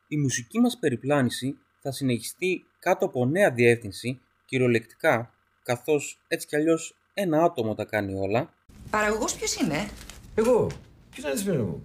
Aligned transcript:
Η 0.08 0.16
μουσική 0.16 0.60
μας 0.60 0.78
περιπλάνηση 0.78 1.58
θα 1.80 1.92
συνεχιστεί 1.92 2.64
κάτω 2.78 3.04
από 3.04 3.26
νέα 3.26 3.50
διεύθυνση, 3.50 4.20
κυριολεκτικά, 4.44 5.34
καθώς 5.62 6.18
έτσι 6.28 6.46
κι 6.46 6.56
αλλιώς 6.56 6.94
ένα 7.14 7.42
άτομο 7.42 7.74
τα 7.74 7.84
κάνει 7.84 8.14
όλα, 8.14 8.54
Παραγωγός 8.90 9.34
ποιος 9.34 9.54
είναι; 9.54 9.88
Εγώ. 10.34 10.70
Ποιο 11.10 11.28
να 11.28 11.34
τη 11.34 11.42
φέρω 11.42 11.58
εγώ. 11.58 11.82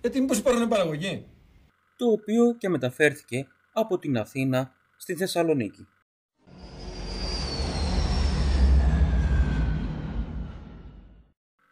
Γιατί 0.00 0.20
μήπως 0.20 0.38
υπάρχουν 0.38 0.68
παραγωγή; 0.68 1.26
το 1.96 2.06
οποίο 2.06 2.54
και 2.58 2.68
μεταφέρθηκε 2.68 3.46
από 3.72 3.98
την 3.98 4.18
Αθήνα 4.18 4.72
στη 4.96 5.14
Θεσσαλονίκη. 5.14 5.86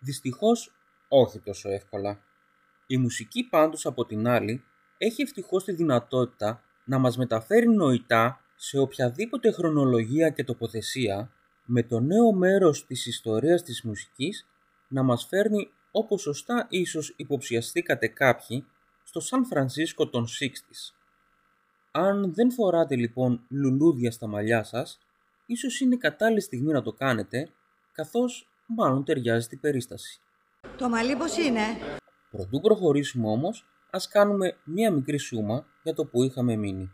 Δυστυχώς 0.01 0.73
όχι 1.09 1.41
τόσο 1.41 1.71
εύκολα. 1.71 2.21
Η 2.87 2.97
μουσική 2.97 3.45
πάντως 3.45 3.87
από 3.87 4.05
την 4.05 4.29
άλλη 4.29 4.63
έχει 4.99 5.23
ευτυχώς 5.23 5.65
τη 5.65 5.73
δυνατότητα 5.73 6.63
να 6.85 6.99
μας 6.99 7.17
μεταφέρει 7.17 7.69
νοητά 7.69 8.41
σε 8.57 8.79
οποιαδήποτε 8.79 9.51
χρονολογία 9.51 10.31
και 10.31 10.45
τοποθεσία 10.45 11.31
με 11.65 11.83
το 11.83 12.01
νέο 12.01 12.33
μέρος 12.33 12.87
της 12.87 13.07
ιστορίας 13.07 13.63
της 13.63 13.83
μουσικής 13.83 14.47
να 14.89 15.03
μας 15.03 15.27
φέρνει 15.27 15.71
όπως 15.99 16.21
σωστά 16.21 16.67
ίσως 16.71 17.15
υποψιαστήκατε 17.17 18.09
κάποιοι 18.09 18.67
στο 19.05 19.21
Σαν 19.21 19.47
Φρανσίσκο 19.47 20.09
των 20.09 20.27
60's. 20.27 20.95
Αν 21.91 22.35
δεν 22.35 22.53
φοράτε 22.53 22.97
λοιπόν 22.97 23.47
λουλούδια 23.49 24.11
στα 24.11 24.27
μαλλιά 24.27 24.65
σας, 24.65 24.99
ίσως 25.47 25.81
είναι 25.81 25.97
κατάλληλη 25.97 26.41
στιγμή 26.41 26.73
να 26.73 26.83
το 26.83 26.93
κάνετε, 26.93 27.49
καθώς 27.93 28.49
μάλλον 28.67 29.05
ταιριάζει 29.05 29.45
στην 29.45 29.61
περίσταση. 29.61 30.21
Το 30.79 30.89
μαλλί 30.89 31.17
πώς 31.17 31.37
είναι; 31.37 31.61
Προτού 32.31 32.61
προχωρήσουμε 32.61 33.29
όμως, 33.29 33.67
ας 33.91 34.09
κάνουμε 34.09 34.57
μία 34.65 34.91
μικρή 34.91 35.19
σούμα 35.19 35.67
για 35.83 35.95
το 35.95 36.05
που 36.05 36.23
είχαμε 36.23 36.57
μείνει. 36.57 36.91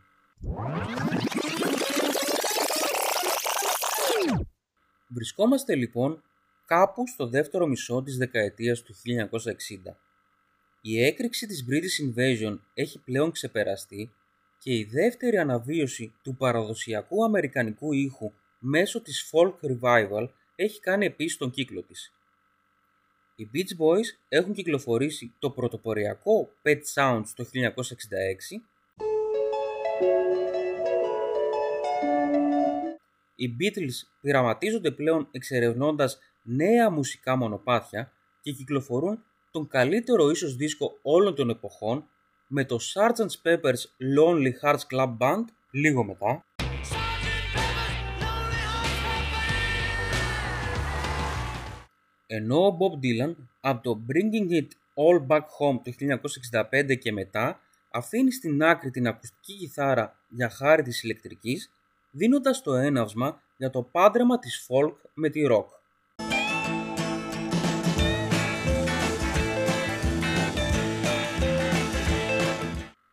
Βρισκόμαστε 5.09 5.75
λοιπόν 5.75 6.23
κάπου 6.67 7.07
στο 7.07 7.27
δεύτερο 7.27 7.67
μισό 7.67 8.03
της 8.03 8.17
δεκαετίας 8.17 8.83
του 8.83 8.95
1960. 8.95 9.97
Η 10.81 11.03
έκρηξη 11.05 11.47
της 11.47 11.65
British 11.71 12.19
Invasion 12.19 12.59
έχει 12.75 12.99
πλέον 12.99 13.31
ξεπεραστεί 13.31 14.13
και 14.59 14.73
η 14.75 14.85
δεύτερη 14.85 15.39
αναβίωση 15.39 16.15
του 16.23 16.37
παραδοσιακού 16.37 17.25
αμερικανικού 17.25 17.93
ήχου 17.93 18.33
μέσω 18.59 19.01
της 19.01 19.31
folk 19.33 19.55
revival 19.63 20.29
έχει 20.57 20.81
κάνει 20.81 21.07
επίσης 21.07 21.37
τον 21.37 21.51
κύκλο 21.51 21.83
της. 21.83 22.13
Οι 23.37 23.51
Beach 23.55 23.83
Boys 23.83 24.07
έχουν 24.29 24.53
κυκλοφορήσει 24.53 25.33
το 25.39 25.51
πρωτοποριακό 25.51 26.53
Pet 26.63 26.81
Sounds 26.95 27.27
το 27.35 27.47
1966 27.53 28.63
Οι 33.35 33.57
Beatles 33.61 34.09
πειραματίζονται 34.21 34.91
πλέον 34.91 35.29
εξερευνώντας 35.31 36.19
νέα 36.43 36.91
μουσικά 36.91 37.37
μονοπάτια 37.37 38.13
και 38.41 38.53
κυκλοφορούν 38.53 39.25
τον 39.51 39.69
καλύτερο 39.69 40.31
ίσως 40.31 40.57
δίσκο 40.57 40.99
όλων 41.03 41.35
των 41.35 41.51
εποχών 41.51 42.05
με 42.47 42.65
το 42.65 42.79
Sgt. 42.95 43.27
Pepper's 43.43 43.85
Lonely 44.17 44.53
Hearts 44.63 44.87
Club 44.91 45.17
Band 45.19 45.45
λίγο 45.71 46.05
μετά 46.05 46.45
ενώ 52.27 52.67
ο 52.67 52.77
Bob 52.81 53.05
Dylan 53.05 53.35
από 53.61 53.83
το 53.83 54.01
Bringing 54.09 54.53
It 54.53 54.69
All 54.95 55.27
Back 55.27 55.41
Home 55.41 55.81
το 55.85 55.93
1965 56.71 56.99
και 56.99 57.13
μετά 57.13 57.61
αφήνει 57.91 58.33
στην 58.33 58.63
άκρη 58.63 58.91
την 58.91 59.07
ακουστική 59.07 59.57
κιθάρα 59.57 60.19
για 60.29 60.51
χάρη 60.51 60.83
της 60.83 61.03
ηλεκτρικής 61.03 61.71
δίνοντας 62.11 62.63
το 62.63 62.75
έναυσμα 62.75 63.43
για 63.57 63.71
το 63.71 63.83
πάντρεμα 63.83 64.39
της 64.39 64.69
folk 64.69 64.95
με 65.15 65.29
τη 65.29 65.41
rock. 65.51 65.82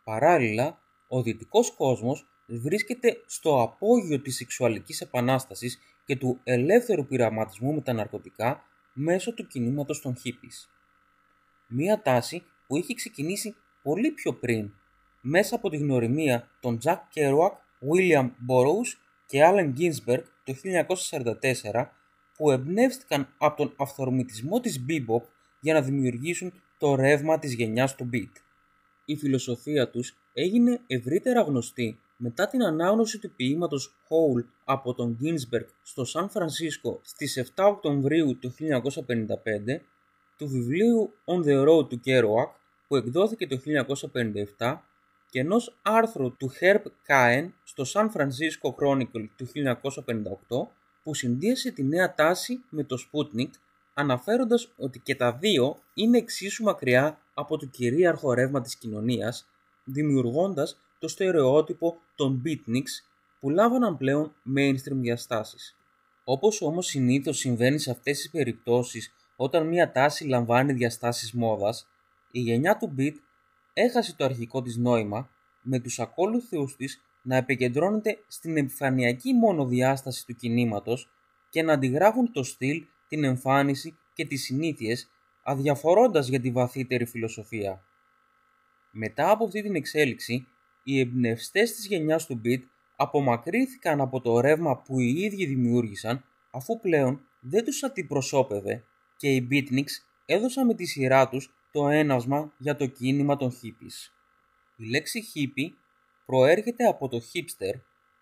Παράλληλα, 0.10 0.80
ο 1.08 1.22
δυτικός 1.22 1.72
κόσμος 1.76 2.28
βρίσκεται 2.48 3.24
στο 3.26 3.62
απόγειο 3.62 4.22
της 4.22 4.36
σεξουαλικής 4.36 5.02
επανάστασης 5.02 5.80
και 6.06 6.16
του 6.16 6.40
ελεύθερου 6.44 7.06
πειραματισμού 7.06 7.74
με 7.74 7.82
τα 7.82 7.94
ναρκωτικά 7.94 8.64
μέσω 8.94 9.34
του 9.34 9.48
κινήματος 9.48 10.02
των 10.02 10.16
hippies. 10.24 10.70
Μία 11.68 12.02
τάση 12.02 12.44
που 12.68 12.78
είχε 12.78 12.94
ξεκινήσει 12.94 13.56
πολύ 13.84 14.12
πιο 14.12 14.34
πριν 14.34 14.72
μέσα 15.22 15.56
από 15.56 15.70
τη 15.70 15.78
γνωριμία 15.78 16.50
των 16.60 16.80
Jack 16.84 17.00
Kerouac, 17.16 17.52
William 17.90 18.26
Burroughs 18.26 18.98
και 19.26 19.40
Allen 19.44 19.74
Ginsberg 19.78 20.24
το 20.44 20.56
1944 21.74 21.86
που 22.36 22.52
εμπνεύστηκαν 22.52 23.34
από 23.38 23.56
τον 23.58 23.74
αυθορμητισμό 23.78 24.60
της 24.60 24.86
bebop 24.90 25.24
για 25.60 25.74
να 25.74 25.82
δημιουργήσουν 25.82 26.54
το 26.78 26.96
ρεύμα 26.96 27.40
της 27.40 27.54
γενιάς 27.54 27.96
του 27.96 28.10
beat. 28.14 28.49
Η 29.10 29.16
φιλοσοφία 29.16 29.90
τους 29.90 30.18
έγινε 30.34 30.82
ευρύτερα 30.88 31.42
γνωστή 31.42 32.00
μετά 32.18 32.48
την 32.48 32.64
ανάγνωση 32.64 33.20
του 33.20 33.32
ποίηματος 33.36 33.96
Hole 34.08 34.46
από 34.64 34.94
τον 34.94 35.18
Ginsberg 35.22 35.66
στο 35.84 36.06
Σαν 36.06 36.30
Φρανσίσκο 36.30 37.00
στις 37.04 37.52
7 37.56 37.64
Οκτωβρίου 37.66 38.38
του 38.38 38.54
1955, 38.60 39.82
του 40.38 40.48
βιβλίου 40.48 41.14
On 41.26 41.44
the 41.46 41.68
Road 41.68 41.90
του 41.90 42.02
Kerouac 42.06 42.52
που 42.88 42.96
εκδόθηκε 42.96 43.48
το 43.48 43.60
1957 44.58 44.78
και 45.30 45.40
ενός 45.40 45.78
άρθρου 45.82 46.36
του 46.38 46.52
Herb 46.60 46.84
Caen 47.08 47.50
στο 47.64 47.84
San 47.88 48.08
Francisco 48.12 48.70
Chronicle 48.80 49.28
του 49.36 49.48
1958 50.50 50.68
που 51.04 51.14
συνδύασε 51.14 51.72
τη 51.72 51.84
νέα 51.84 52.14
τάση 52.16 52.64
με 52.70 52.84
το 52.84 52.98
Sputnik 53.06 53.50
αναφέροντας 54.00 54.72
ότι 54.78 55.00
και 55.00 55.16
τα 55.16 55.34
δύο 55.34 55.78
είναι 55.94 56.18
εξίσου 56.18 56.64
μακριά 56.64 57.18
από 57.34 57.58
το 57.58 57.66
κυρίαρχο 57.66 58.34
ρεύμα 58.34 58.62
της 58.62 58.76
κοινωνίας 58.76 59.48
δημιουργώντας 59.84 60.78
το 61.00 61.08
στερεότυπο 61.08 61.98
των 62.16 62.42
beatniks 62.46 63.06
που 63.40 63.50
λάβαναν 63.50 63.98
πλέον 63.98 64.34
mainstream 64.58 64.96
διαστάσεις. 64.96 65.76
Όπως 66.24 66.62
όμως 66.62 66.86
συνήθως 66.86 67.38
συμβαίνει 67.38 67.80
σε 67.80 67.92
αυτές 67.92 68.18
τις 68.18 68.30
περιπτώσεις 68.30 69.14
όταν 69.36 69.68
μια 69.68 69.92
τάση 69.92 70.28
λαμβάνει 70.28 70.74
διαστάσεις 70.74 71.34
μόδας, 71.34 71.88
η 72.32 72.40
γενιά 72.40 72.78
του 72.78 72.96
beat 72.98 73.16
έχασε 73.74 74.16
το 74.16 74.26
αρχικό 74.26 74.62
της 74.62 74.78
νόημα 74.78 75.30
με 75.62 75.80
τους 75.80 76.00
ακόλουθους 76.00 76.76
της 76.76 77.02
να 77.22 77.36
επικεντρώνεται 77.36 78.24
στην 78.28 78.58
επιφανειακή 78.58 79.34
μόνο 79.34 79.66
διάσταση 79.66 80.26
του 80.26 80.36
κινήματος 80.36 81.10
και 81.50 81.64
να 81.64 81.74
αντιγράφουν 81.74 82.32
το 82.32 82.44
στυλ, 82.44 82.84
την 83.10 83.24
εμφάνιση 83.24 83.98
και 84.14 84.26
τις 84.26 84.44
συνήθειες 84.44 85.10
αδιαφορώντας 85.44 86.28
για 86.28 86.40
τη 86.40 86.52
βαθύτερη 86.52 87.06
φιλοσοφία. 87.06 87.84
Μετά 88.92 89.32
από 89.32 89.46
αυτή 89.46 89.62
την 89.62 89.76
εξέλιξη, 89.76 90.48
οι 90.84 91.00
εμπνευστές 91.00 91.74
της 91.74 91.86
γενιάς 91.88 92.26
του 92.26 92.42
beat 92.46 92.62
απομακρύθηκαν 92.96 94.02
από 94.02 94.22
το 94.22 94.40
ρεύμα 94.40 94.78
που 94.78 95.00
οι 95.00 95.14
ίδιοι 95.18 95.46
δημιούργησαν 95.46 96.24
αφού 96.52 96.80
πλέον 96.80 97.22
δεν 97.40 97.66
τους 97.66 97.84
αντιπροσώπευε 97.84 98.84
και 99.18 99.36
οι 99.36 99.48
beatniks 99.52 99.92
έδωσαν 100.26 100.66
με 100.66 100.74
τη 100.74 100.86
σειρά 100.86 101.30
τους 101.30 101.54
το 101.72 101.88
έναυσμα 101.88 102.54
για 102.58 102.76
το 102.76 102.86
κίνημα 102.86 103.36
των 103.36 103.52
hippies. 103.52 104.12
Η 104.76 104.90
λέξη 104.90 105.24
hippie 105.34 105.74
προέρχεται 106.26 106.86
από 106.86 107.08
το 107.08 107.18
hipster 107.18 107.80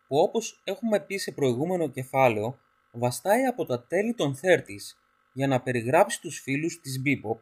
που 0.07 0.17
όπως 0.17 0.61
έχουμε 0.63 0.99
πει 0.99 1.17
σε 1.17 1.31
προηγούμενο 1.31 1.87
κεφάλαιο 1.87 2.59
βαστάει 2.97 3.43
από 3.43 3.65
τα 3.65 3.83
τέλη 3.83 4.13
των 4.13 4.37
30s 4.41 4.97
για 5.33 5.47
να 5.47 5.61
περιγράψει 5.61 6.21
τους 6.21 6.39
φίλους 6.39 6.81
της 6.81 7.01
bebop 7.05 7.37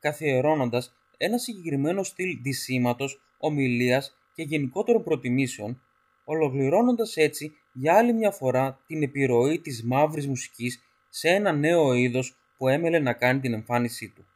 καθιερώνοντας 0.00 0.94
ένα 1.16 1.38
συγκεκριμένο 1.38 2.02
στυλ 2.02 2.38
δυσήματος, 2.42 3.20
ομιλίας 3.38 4.16
και 4.34 4.42
γενικότερων 4.42 5.02
προτιμήσεων 5.02 5.80
ολοκληρώνοντας 6.24 7.16
έτσι 7.16 7.56
για 7.72 7.94
άλλη 7.94 8.12
μια 8.12 8.30
φορά 8.30 8.80
την 8.86 9.02
επιρροή 9.02 9.58
της 9.60 9.84
μαύρης 9.84 10.26
μουσικής 10.26 10.82
σε 11.08 11.28
ένα 11.28 11.52
νέο 11.52 11.92
είδος 11.92 12.36
που 12.56 12.68
έμελε 12.68 12.98
να 12.98 13.12
κάνει 13.12 13.40
την 13.40 13.52
εμφάνισή 13.52 14.08
του. 14.08 14.26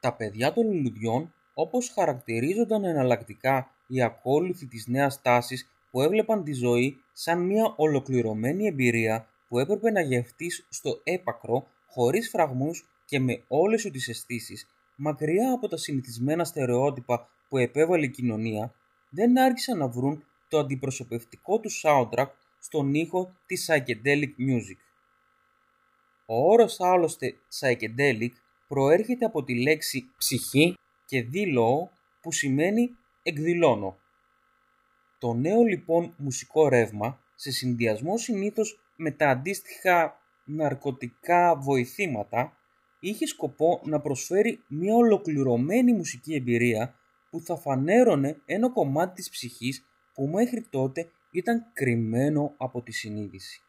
Τα 0.00 0.12
παιδιά 0.12 0.52
των 0.52 0.66
λουλουδιών 0.66 1.34
όπως 1.54 1.90
χαρακτηρίζονταν 1.94 2.84
εναλλακτικά 2.84 3.70
οι 3.86 4.02
ακόλουθοι 4.02 4.66
της 4.66 4.86
νέας 4.86 5.22
τάσης 5.22 5.70
που 5.90 6.02
έβλεπαν 6.02 6.44
τη 6.44 6.52
ζωή 6.52 7.02
σαν 7.12 7.42
μια 7.42 7.74
ολοκληρωμένη 7.76 8.66
εμπειρία 8.66 9.28
που 9.48 9.58
έπρεπε 9.58 9.90
να 9.90 10.00
γευτείς 10.00 10.66
στο 10.68 11.00
έπακρο, 11.04 11.66
χωρίς 11.86 12.28
φραγμούς 12.28 12.88
και 13.04 13.20
με 13.20 13.42
όλες 13.48 13.80
σου 13.80 13.90
τις 13.90 14.08
αισθήσεις, 14.08 14.66
μακριά 14.96 15.52
από 15.52 15.68
τα 15.68 15.76
συνηθισμένα 15.76 16.44
στερεότυπα 16.44 17.28
που 17.48 17.58
επέβαλε 17.58 18.04
η 18.04 18.10
κοινωνία, 18.10 18.74
δεν 19.10 19.38
άρχισαν 19.38 19.78
να 19.78 19.88
βρουν 19.88 20.24
το 20.48 20.58
αντιπροσωπευτικό 20.58 21.58
του 21.58 21.70
soundtrack 21.82 22.26
στον 22.58 22.94
ήχο 22.94 23.34
της 23.46 23.70
psychedelic 23.70 24.30
music. 24.38 24.78
Ο 26.26 26.52
όρος 26.52 26.80
άλλωστε 26.80 27.34
psychedelic 27.60 28.30
προέρχεται 28.68 29.24
από 29.24 29.44
τη 29.44 29.62
λέξη 29.62 30.10
ψυχή 30.18 30.78
και 31.06 31.22
δήλωο 31.22 31.90
που 32.20 32.32
σημαίνει 32.32 32.96
εκδηλώνω. 33.22 33.98
Το 35.18 35.32
νέο 35.32 35.62
λοιπόν 35.62 36.14
μουσικό 36.16 36.68
ρεύμα, 36.68 37.20
σε 37.34 37.50
συνδυασμό 37.50 38.18
συνήθως 38.18 38.80
με 38.96 39.10
τα 39.10 39.28
αντίστοιχα 39.28 40.20
ναρκωτικά 40.44 41.56
βοηθήματα, 41.56 42.56
είχε 43.00 43.26
σκοπό 43.26 43.80
να 43.84 44.00
προσφέρει 44.00 44.62
μια 44.68 44.94
ολοκληρωμένη 44.94 45.92
μουσική 45.92 46.34
εμπειρία 46.34 46.94
που 47.30 47.40
θα 47.40 47.56
φανέρωνε 47.56 48.40
ένα 48.44 48.70
κομμάτι 48.70 49.14
της 49.14 49.30
ψυχής 49.30 49.84
που 50.14 50.26
μέχρι 50.26 50.66
τότε 50.70 51.10
ήταν 51.30 51.66
κρυμμένο 51.72 52.54
από 52.56 52.82
τη 52.82 52.92
συνείδηση. 52.92 53.60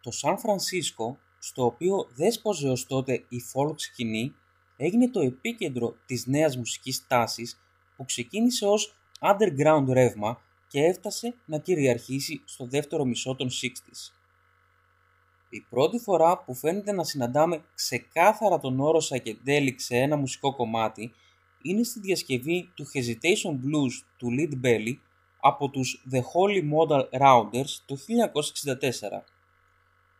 Το 0.00 0.10
Σαν 0.10 0.38
Φρανσίσκο, 0.38 1.18
στο 1.38 1.64
οποίο 1.64 2.08
δέσποζε 2.14 2.68
ως 2.68 2.86
τότε 2.86 3.12
η 3.12 3.40
folk 3.54 3.74
σκηνή, 3.76 4.34
έγινε 4.76 5.08
το 5.08 5.20
επίκεντρο 5.20 5.96
της 6.06 6.26
νέας 6.26 6.56
μουσικής 6.56 7.06
τάσης 7.06 7.60
που 7.96 8.04
ξεκίνησε 8.04 8.66
ως 8.66 8.96
underground 9.20 9.86
ρεύμα 9.88 10.40
και 10.68 10.80
έφτασε 10.80 11.34
να 11.44 11.58
κυριαρχήσει 11.58 12.42
στο 12.44 12.66
δεύτερο 12.66 13.04
μισό 13.04 13.34
των 13.34 13.48
60's. 13.48 14.15
Η 15.56 15.66
πρώτη 15.70 15.98
φορά 15.98 16.38
που 16.38 16.54
φαίνεται 16.54 16.92
να 16.92 17.04
συναντάμε 17.04 17.64
ξεκάθαρα 17.74 18.58
τον 18.58 18.80
όρο 18.80 18.98
psychedelic 18.98 19.74
σε 19.76 19.96
ένα 19.96 20.16
μουσικό 20.16 20.56
κομμάτι 20.56 21.12
είναι 21.62 21.82
στη 21.82 22.00
διασκευή 22.00 22.70
του 22.74 22.84
Hesitation 22.84 23.50
Blues 23.50 24.04
του 24.16 24.28
Lead 24.38 24.66
Belly 24.66 24.94
από 25.40 25.68
τους 25.68 26.04
The 26.12 26.18
Holy 26.18 26.62
Modal 26.72 27.20
Rounders 27.20 27.70
το 27.86 27.96
1964. 27.96 29.22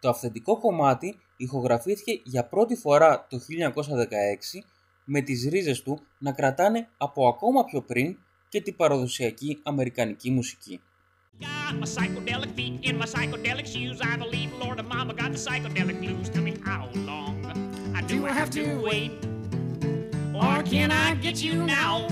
Το 0.00 0.09
αυθεντικό 0.09 0.59
κομμάτι 0.59 1.19
ηχογραφήθηκε 1.37 2.21
για 2.25 2.44
πρώτη 2.44 2.77
φορά 2.77 3.27
το 3.31 3.37
1916 3.37 4.62
με 5.05 5.21
τις 5.21 5.49
ρίζες 5.49 5.83
του 5.83 6.00
να 6.19 6.33
κρατάνε 6.33 6.88
από 6.97 7.29
ακόμα 7.29 7.65
πιο 7.65 7.83
πριν 7.83 8.19
και 8.49 8.61
την 8.61 8.77
παραδοσιακή 8.77 9.61
αμερικανική 9.62 10.31
μουσική. 10.31 10.81
Got 11.41 11.75
my 11.77 11.87
psychedelic 11.87 12.55
feet 12.56 12.81
in 12.83 12.97
my 12.97 13.05
psychedelic 13.05 13.67
shoes. 13.67 14.00
I 14.00 14.17
believe 14.17 14.50
Lord 14.62 14.79
and 14.79 14.88
Mama 14.88 15.12
got 15.12 15.33
the 15.33 15.38
psychedelic 15.38 16.00
blues. 16.00 16.31
Tell 16.31 16.43
me 16.43 16.55
how 16.65 16.88
long 16.94 17.44
I 17.94 18.00
do 18.12 18.27
I 18.27 18.33
have 18.33 18.50
to 18.59 18.65
wait, 18.88 19.12
or 20.35 20.62
can 20.62 20.91
I 20.91 21.15
get 21.27 21.37
you 21.44 21.55
now? 21.79 22.09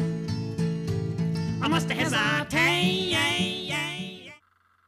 I 1.62 1.68
must 1.68 1.90
hesitate. 1.90 3.14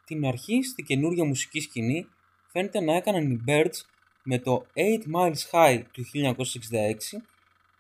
Την 0.04 0.26
αρχή 0.26 0.62
στη 0.62 0.82
καινούργια 0.82 1.24
μουσική 1.24 1.60
σκηνή 1.60 2.06
φαίνεται 2.46 2.80
να 2.80 2.96
έκαναν 2.96 3.30
οι 3.30 3.44
Birds 3.46 3.80
με 4.22 4.38
το 4.38 4.66
8 4.74 5.16
Miles 5.16 5.50
High 5.50 5.82
του 5.92 6.04
1966 6.14 7.20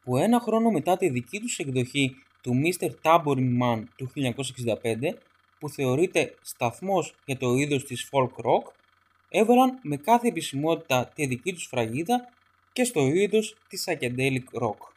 που 0.04 0.16
ένα 0.16 0.40
χρόνο 0.40 0.70
μετά 0.70 0.96
τη 0.96 1.08
δική 1.08 1.40
τους 1.40 1.58
εκδοχή 1.58 2.16
του 2.42 2.52
Mr. 2.64 2.90
Tambourine 3.02 3.62
Man 3.62 3.82
του 3.96 4.10
1965 4.14 5.14
που 5.58 5.68
θεωρείται 5.68 6.34
σταθμός 6.42 7.14
για 7.24 7.36
το 7.36 7.54
είδος 7.54 7.84
της 7.84 8.08
folk 8.12 8.44
rock 8.44 8.72
έβαλαν 9.28 9.78
με 9.82 9.96
κάθε 9.96 10.28
επισημότητα 10.28 11.06
τη 11.14 11.26
δική 11.26 11.52
τους 11.52 11.66
φραγίδα 11.66 12.28
και 12.72 12.84
στο 12.84 13.06
είδος 13.06 13.56
της 13.68 13.84
psychedelic 13.88 14.60
rock. 14.60 14.95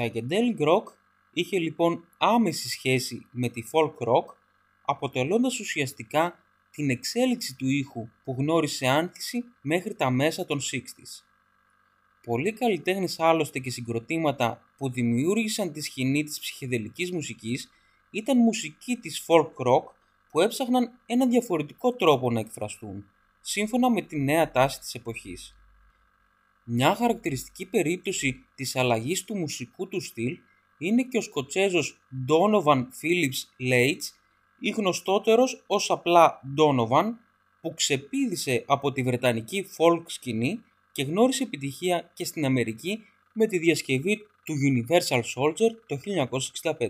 Psychedelic 0.00 0.58
rock 0.58 0.84
είχε 1.32 1.58
λοιπόν 1.58 2.04
άμεση 2.18 2.68
σχέση 2.68 3.26
με 3.30 3.48
τη 3.48 3.62
folk 3.72 4.08
rock, 4.08 4.24
αποτελώντας 4.84 5.60
ουσιαστικά 5.60 6.38
την 6.70 6.90
εξέλιξη 6.90 7.56
του 7.56 7.68
ήχου 7.68 8.08
που 8.24 8.34
γνώρισε 8.38 8.86
άνθηση 8.86 9.44
μέχρι 9.62 9.94
τα 9.94 10.10
μέσα 10.10 10.46
των 10.46 10.60
60s. 10.60 11.24
Πολλοί 12.22 12.52
καλλιτέχνες 12.52 13.20
άλλωστε 13.20 13.58
και 13.58 13.70
συγκροτήματα 13.70 14.62
που 14.76 14.90
δημιούργησαν 14.90 15.72
τη 15.72 15.80
σκηνή 15.80 16.22
της 16.22 16.40
ψυχεδελικής 16.40 17.12
μουσικής 17.12 17.70
ήταν 18.10 18.38
μουσική 18.38 18.96
της 18.96 19.24
folk 19.26 19.66
rock 19.66 19.84
που 20.30 20.40
έψαχναν 20.40 20.90
ένα 21.06 21.26
διαφορετικό 21.26 21.92
τρόπο 21.92 22.30
να 22.30 22.40
εκφραστούν, 22.40 23.10
σύμφωνα 23.40 23.90
με 23.90 24.02
τη 24.02 24.20
νέα 24.20 24.50
τάση 24.50 24.80
της 24.80 24.94
εποχής. 24.94 25.59
Μια 26.64 26.94
χαρακτηριστική 26.94 27.66
περίπτωση 27.66 28.44
της 28.54 28.76
αλλαγής 28.76 29.24
του 29.24 29.36
μουσικού 29.36 29.88
του 29.88 30.00
στυλ 30.00 30.38
είναι 30.78 31.02
και 31.02 31.18
ο 31.18 31.20
Σκοτσέζος 31.20 31.98
Donovan 32.28 32.78
Phillips 32.78 33.70
Leitch 33.70 34.04
ή 34.60 34.70
γνωστότερος 34.70 35.64
ως 35.66 35.90
απλά 35.90 36.40
Donovan 36.58 37.04
που 37.60 37.74
ξεπήδησε 37.74 38.64
από 38.66 38.92
τη 38.92 39.02
βρετανική 39.02 39.66
folk 39.78 40.02
σκηνή 40.06 40.62
και 40.92 41.02
γνώρισε 41.02 41.42
επιτυχία 41.42 42.10
και 42.14 42.24
στην 42.24 42.44
Αμερική 42.44 43.04
με 43.32 43.46
τη 43.46 43.58
διασκευή 43.58 44.16
του 44.44 44.54
Universal 44.70 45.20
Soldier 45.20 45.70
το 45.86 45.98
1965. 46.72 46.88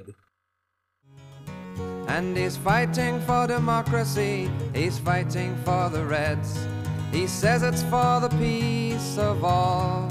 And 2.17 2.37
he's 2.37 2.57
fighting 2.57 3.21
for 3.27 3.47
democracy, 3.47 4.51
he's 4.75 4.99
fighting 4.99 5.55
for 5.65 5.89
the 5.95 6.03
Reds. 6.05 6.80
He 7.13 7.27
says 7.27 7.63
it's 7.63 7.83
for 7.83 8.21
the 8.21 8.31
peace 8.39 9.19
of 9.19 9.45
all. 9.45 10.09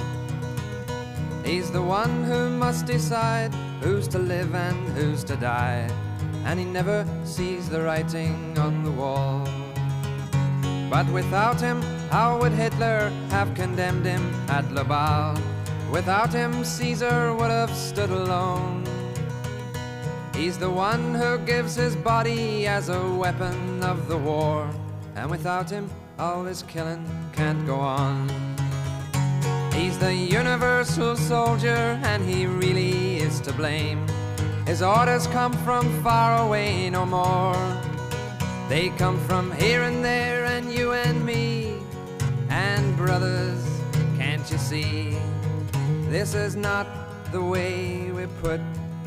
He's 1.46 1.72
the 1.72 1.82
one 1.82 2.24
who 2.26 2.50
must 2.50 2.86
decide 2.86 3.54
who's 3.82 4.08
to 4.10 4.20
live 4.20 4.54
and 4.54 4.90
who's 4.90 5.24
to 5.26 5.36
die. 5.38 5.90
And 6.46 6.60
he 6.60 6.66
never 6.66 7.06
sees 7.24 7.70
the 7.70 7.82
writing 7.82 8.58
on 8.58 8.84
the 8.84 8.92
wall. 8.92 9.48
But 10.90 11.08
without 11.08 11.62
him, 11.62 11.82
how 12.10 12.40
would 12.40 12.52
Hitler 12.52 13.12
have 13.30 13.54
condemned 13.56 14.06
him 14.06 14.34
at 14.50 14.70
Laval? 14.72 15.42
Without 15.92 16.34
him, 16.34 16.64
Caesar 16.64 17.34
would 17.34 17.50
have 17.50 17.74
stood 17.74 18.10
alone. 18.10 18.84
He's 20.36 20.58
the 20.58 20.70
one 20.70 21.16
who 21.16 21.38
gives 21.40 21.76
his 21.76 21.96
body 21.96 22.68
as 22.68 22.90
a 22.90 23.12
weapon 23.12 23.84
of 23.84 24.08
the 24.08 24.18
war. 24.18 24.70
And 25.16 25.30
without 25.30 25.70
him, 25.70 25.90
all 26.19 26.43
this 26.45 26.63
killing 26.63 27.05
can't 27.33 27.67
go 27.67 27.77
on. 27.77 28.29
He's 29.73 29.99
the 29.99 30.15
universal 30.15 31.17
soldier, 31.17 31.83
and 32.05 32.23
he 32.25 32.47
really 32.47 33.17
is 33.19 33.41
to 33.41 33.53
blame. 33.53 34.07
His 34.67 34.83
orders 34.83 35.27
come 35.27 35.53
from 35.65 35.85
far 36.03 36.47
away 36.47 36.91
no 36.91 37.05
more. 37.05 37.57
They 38.69 38.89
come 38.97 39.19
from 39.29 39.53
here 39.53 39.83
and 39.83 40.05
there, 40.05 40.45
and 40.45 40.73
you 40.73 40.93
and 40.93 41.25
me. 41.25 41.77
And 42.49 42.97
brothers, 42.97 43.63
can't 44.17 44.49
you 44.51 44.59
see? 44.59 45.17
This 46.09 46.35
is 46.35 46.55
not 46.55 46.87
the 47.33 47.43
way 47.43 48.11
we 48.13 48.27
put 48.41 48.61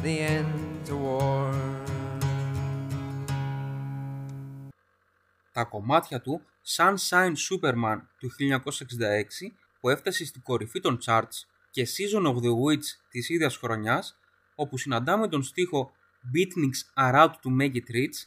the 0.04 0.20
end 0.20 0.86
to 0.86 0.96
war. 0.96 1.54
Τα 5.52 5.64
κομμάτια 5.64 6.22
του 6.22 6.42
Sunshine 6.77 7.35
Superman 7.49 7.99
του 8.19 8.31
1966 8.39 8.61
που 9.81 9.89
έφτασε 9.89 10.25
στην 10.25 10.43
κορυφή 10.43 10.81
των 10.81 10.99
charts 11.07 11.45
και 11.71 11.87
Season 11.87 12.27
of 12.27 12.35
the 12.35 12.53
Witch 12.65 12.85
της 13.09 13.29
ίδιας 13.29 13.57
χρονιάς 13.57 14.19
όπου 14.55 14.79
συναντάμε 14.79 15.29
τον 15.29 15.43
στίχο 15.43 15.93
Beatniks 16.35 17.05
are 17.05 17.15
out 17.15 17.31
to 17.31 17.61
make 17.61 17.75
it 17.75 17.95
rich 17.95 18.27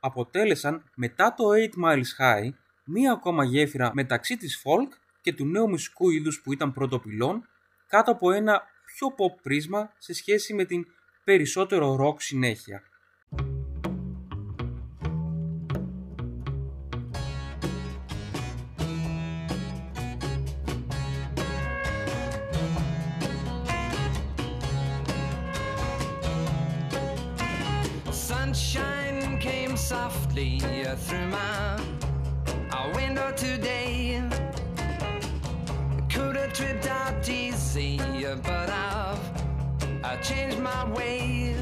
αποτέλεσαν 0.00 0.90
μετά 0.94 1.34
το 1.34 1.44
8 1.76 1.84
Miles 1.84 2.02
High 2.18 2.48
μία 2.84 3.12
ακόμα 3.12 3.44
γέφυρα 3.44 3.90
μεταξύ 3.94 4.36
της 4.36 4.62
folk 4.64 4.88
και 5.20 5.32
του 5.32 5.46
νέου 5.46 5.68
μουσικού 5.68 6.10
είδους 6.10 6.40
που 6.40 6.52
ήταν 6.52 6.72
πρωτοπυλών 6.72 7.48
κάτω 7.86 8.10
από 8.10 8.32
ένα 8.32 8.62
πιο 8.84 9.08
pop 9.08 9.40
πρίσμα 9.42 9.92
σε 9.98 10.12
σχέση 10.12 10.54
με 10.54 10.64
την 10.64 10.86
περισσότερο 11.24 11.96
rock 12.00 12.16
συνέχεια. 12.18 12.82
Softly 30.32 30.58
through 30.96 31.26
my 31.26 31.78
window 32.94 33.32
today. 33.32 34.22
Could 36.08 36.36
have 36.36 36.52
tripped 36.52 36.86
out 36.86 37.28
easy, 37.28 37.98
but 38.42 38.70
I've 38.70 39.18
I 40.04 40.16
changed 40.22 40.58
my 40.58 40.90
way. 40.92 41.54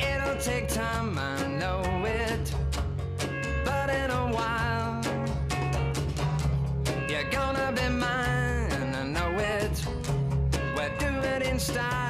It'll 0.00 0.36
take 0.40 0.68
time, 0.68 1.18
I 1.18 1.46
know 1.46 1.82
it, 2.04 2.54
but 3.64 3.90
in 3.90 4.10
a 4.10 4.26
while 4.36 5.02
you're 7.08 7.30
gonna 7.30 7.72
be 7.72 7.88
mine. 7.88 8.94
I 8.94 9.04
know 9.04 9.30
it. 9.38 9.86
We'll 10.76 10.96
do 10.98 11.28
it 11.28 11.42
in 11.42 11.58
style. 11.58 12.05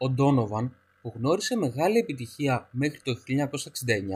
Ο 0.00 0.14
Donovan, 0.18 0.70
που 1.02 1.12
γνώρισε 1.16 1.56
μεγάλη 1.56 1.98
επιτυχία 1.98 2.68
μέχρι 2.72 3.00
το 3.00 3.14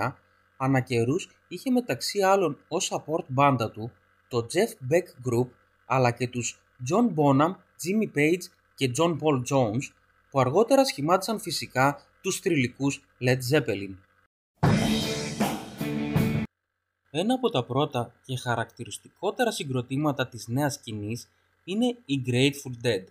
1969, 0.07 0.17
ανά 0.57 0.81
καιρούς 0.81 1.29
είχε 1.49 1.71
μεταξύ 1.71 2.23
άλλων 2.23 2.59
ως 2.69 2.93
support 2.93 3.25
μπάντα 3.29 3.71
του 3.71 3.93
το 4.29 4.47
Jeff 4.53 4.93
Beck 4.93 5.31
Group 5.31 5.49
αλλά 5.87 6.11
και 6.11 6.29
τους 6.29 6.61
John 6.91 7.15
Bonham, 7.15 7.51
Jimmy 7.55 8.17
Page 8.17 8.43
και 8.75 8.91
John 8.97 9.19
Paul 9.19 9.43
Jones 9.51 9.83
που 10.31 10.41
αργότερα 10.41 10.85
σχημάτισαν 10.85 11.41
φυσικά 11.41 12.01
τους 12.21 12.39
θρηλυκούς 12.39 13.05
Led 13.21 13.39
Zeppelin. 13.53 13.95
Ένα 17.15 17.35
από 17.35 17.51
τα 17.51 17.65
πρώτα 17.65 18.13
και 18.25 18.37
χαρακτηριστικότερα 18.37 19.51
συγκροτήματα 19.51 20.29
της 20.29 20.49
νέας 20.49 20.75
σκηνής 20.75 21.29
είναι 21.65 21.97
οι 22.05 22.23
Grateful 22.27 22.87
Dead. 22.87 23.05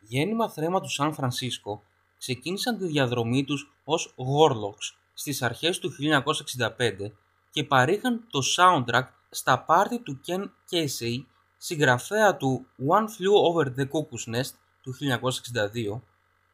Γέννημα 0.00 0.50
θρέμα 0.50 0.80
του 0.80 0.88
Σαν 0.90 1.14
Φρανσίσκο, 1.14 1.82
ξεκίνησαν 2.18 2.78
τη 2.78 2.86
διαδρομή 2.86 3.44
τους 3.44 3.72
ως 3.84 4.14
Warlocks 4.16 4.96
στις 5.14 5.42
αρχές 5.42 5.78
του 5.78 5.90
1965 5.90 7.12
και 7.50 7.64
παρήχαν 7.64 8.26
το 8.30 8.40
soundtrack 8.56 9.06
στα 9.30 9.64
πάρτι 9.64 9.98
του 9.98 10.20
Ken 10.26 10.44
Casey, 10.70 11.24
συγγραφέα 11.56 12.36
του 12.36 12.66
One 12.88 13.04
Flew 13.04 13.52
Over 13.52 13.66
the 13.66 13.88
Cuckoo's 13.88 14.34
Nest 14.36 14.52
του 14.82 14.94
1962, 14.94 16.00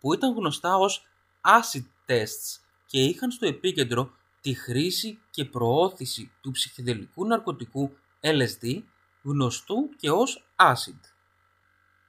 που 0.00 0.15
ήταν 0.15 0.35
γνωστά 0.35 0.76
ως 0.76 1.07
acid 1.41 1.85
tests 2.07 2.61
και 2.87 3.05
είχαν 3.05 3.31
στο 3.31 3.47
επίκεντρο 3.47 4.11
τη 4.47 4.55
χρήση 4.55 5.19
και 5.31 5.45
προώθηση 5.45 6.33
του 6.41 6.50
ψυχεδελικού 6.50 7.26
ναρκωτικού 7.26 7.91
LSD, 8.21 8.83
γνωστού 9.23 9.88
και 9.97 10.11
ως 10.11 10.45
acid. 10.57 11.00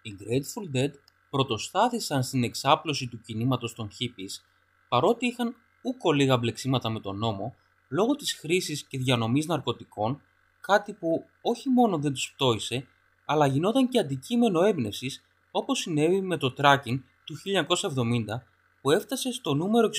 Οι 0.02 0.16
Grateful 0.20 0.78
Dead 0.78 0.92
πρωτοστάθησαν 1.30 2.24
στην 2.24 2.44
εξάπλωση 2.44 3.08
του 3.08 3.22
κινήματος 3.22 3.74
των 3.74 3.90
hippies, 4.00 4.44
παρότι 4.88 5.26
είχαν 5.26 5.56
ούκο 5.82 6.12
λίγα 6.12 6.38
μπλεξίματα 6.38 6.90
με 6.90 7.00
τον 7.00 7.18
νόμο, 7.18 7.56
λόγω 7.90 8.16
της 8.16 8.34
χρήσης 8.34 8.84
και 8.84 8.98
διανομής 8.98 9.46
ναρκωτικών, 9.46 10.22
κάτι 10.62 10.94
που 10.94 11.26
όχι 11.42 11.70
μόνο 11.70 11.98
δεν 11.98 12.14
τους 12.14 12.34
πτώησε, 12.34 12.88
αλλά 13.26 13.48
γινόταν 13.48 13.90
και 13.90 14.00
αντικείμενο 14.00 14.62
έμπνευσης, 14.62 15.24
όπως 15.52 15.80
συνέβη 15.80 16.22
με 16.22 16.38
το 16.38 16.54
tracking 16.58 17.00
του 17.26 17.36
1970, 17.38 18.44
που 18.82 18.92
έφτασε 18.92 19.32
στο 19.32 19.54
νούμερο 19.54 19.90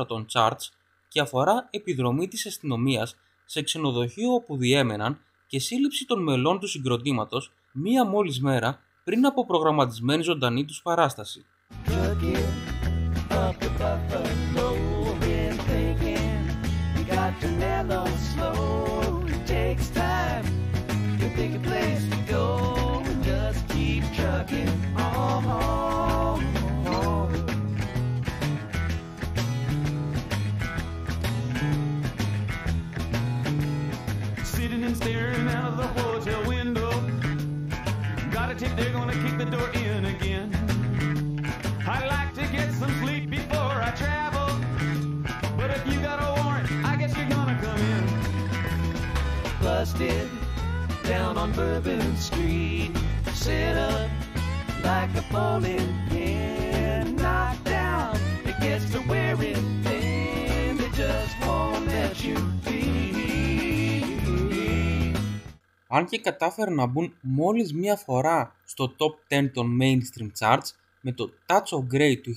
64 0.00 0.06
των 0.06 0.26
charts 0.32 0.68
και 1.12 1.20
αφορά 1.20 1.68
επιδρομή 1.70 2.28
της 2.28 2.46
αστυνομίας 2.46 3.16
σε 3.44 3.62
ξενοδοχείο 3.62 4.32
όπου 4.32 4.56
διέμεναν 4.56 5.18
και 5.46 5.58
σύλληψη 5.58 6.06
των 6.06 6.22
μελών 6.22 6.58
του 6.58 6.66
συγκροτήματος 6.66 7.52
μία 7.72 8.04
μόλις 8.04 8.40
μέρα 8.40 8.80
πριν 9.04 9.26
από 9.26 9.46
προγραμματισμένη 9.46 10.22
ζωντανή 10.22 10.64
τους 10.64 10.82
παράσταση. 10.82 11.44
Truck 11.86 12.22
it 12.34 12.46
up 13.30 13.54
to 13.62 13.68
Buffalo. 13.80 14.68
Been 15.20 15.56
thinking 15.70 16.32
you 16.96 17.04
got 17.16 17.32
to 17.42 17.48
mellow 17.64 18.06
slow. 18.30 19.24
It 19.34 19.42
takes 19.56 19.86
time 20.04 20.46
to 21.20 21.26
pick 21.36 21.52
a 21.60 21.62
place 21.68 22.04
to 22.12 22.18
go. 22.34 22.44
Just 23.30 23.60
keep 23.74 24.02
trucking 24.18 24.72
on. 24.96 26.51
Hotel 36.24 36.46
window. 36.46 36.90
Got 38.30 38.52
a 38.52 38.54
tip 38.54 38.70
they're 38.76 38.92
gonna 38.92 39.12
kick 39.12 39.38
the 39.38 39.44
door 39.44 39.68
in 39.70 40.04
again. 40.04 40.48
I'd 41.84 42.06
like 42.06 42.32
to 42.34 42.46
get 42.52 42.72
some 42.74 42.92
sleep 43.02 43.28
before 43.28 43.76
I 43.88 43.90
travel. 43.96 44.48
But 45.56 45.70
if 45.70 45.84
you 45.84 46.00
got 46.00 46.20
a 46.22 46.40
warrant, 46.40 46.70
I 46.84 46.94
guess 46.94 47.16
you're 47.16 47.28
gonna 47.28 47.58
come 47.60 47.80
in. 47.94 48.04
Busted 49.62 50.30
down 51.02 51.38
on 51.38 51.50
Bourbon 51.52 52.16
Street. 52.16 52.92
set 53.34 53.76
up 53.76 54.08
like 54.84 55.12
a 55.16 55.24
bowling 55.32 55.92
pin. 56.08 57.16
Knocked 57.16 57.64
down, 57.64 58.16
it 58.44 58.60
gets 58.60 58.88
to 58.92 59.00
wearing 59.08 59.82
thin. 59.82 60.76
They 60.76 60.88
just 60.90 61.34
won't 61.40 61.88
let 61.88 62.22
you 62.22 62.36
αν 65.94 66.06
και 66.06 66.18
κατάφεραν 66.18 66.74
να 66.74 66.86
μπουν 66.86 67.14
μόλις 67.20 67.72
μία 67.72 67.96
φορά 67.96 68.56
στο 68.64 68.94
top 68.98 69.34
10 69.34 69.50
των 69.52 69.78
mainstream 69.80 70.30
charts 70.38 70.70
με 71.00 71.12
το 71.12 71.32
Touch 71.46 71.78
of 71.78 71.94
Grey 71.94 72.20
του 72.22 72.34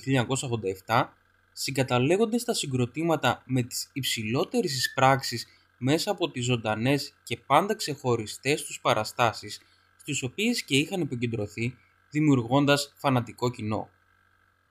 1987, 0.86 1.04
συγκαταλέγονται 1.52 2.38
στα 2.38 2.54
συγκροτήματα 2.54 3.42
με 3.46 3.62
τις 3.62 3.90
υψηλότερες 3.92 4.76
εισπράξεις 4.76 5.46
μέσα 5.78 6.10
από 6.10 6.30
τις 6.30 6.44
ζωντανές 6.44 7.12
και 7.22 7.36
πάντα 7.36 7.74
ξεχωριστές 7.74 8.64
τους 8.64 8.80
παραστάσεις, 8.80 9.60
στις 9.96 10.22
οποίες 10.22 10.64
και 10.64 10.76
είχαν 10.76 11.00
επικεντρωθεί, 11.00 11.76
δημιουργώντας 12.10 12.92
φανατικό 12.96 13.50
κοινό. 13.50 13.88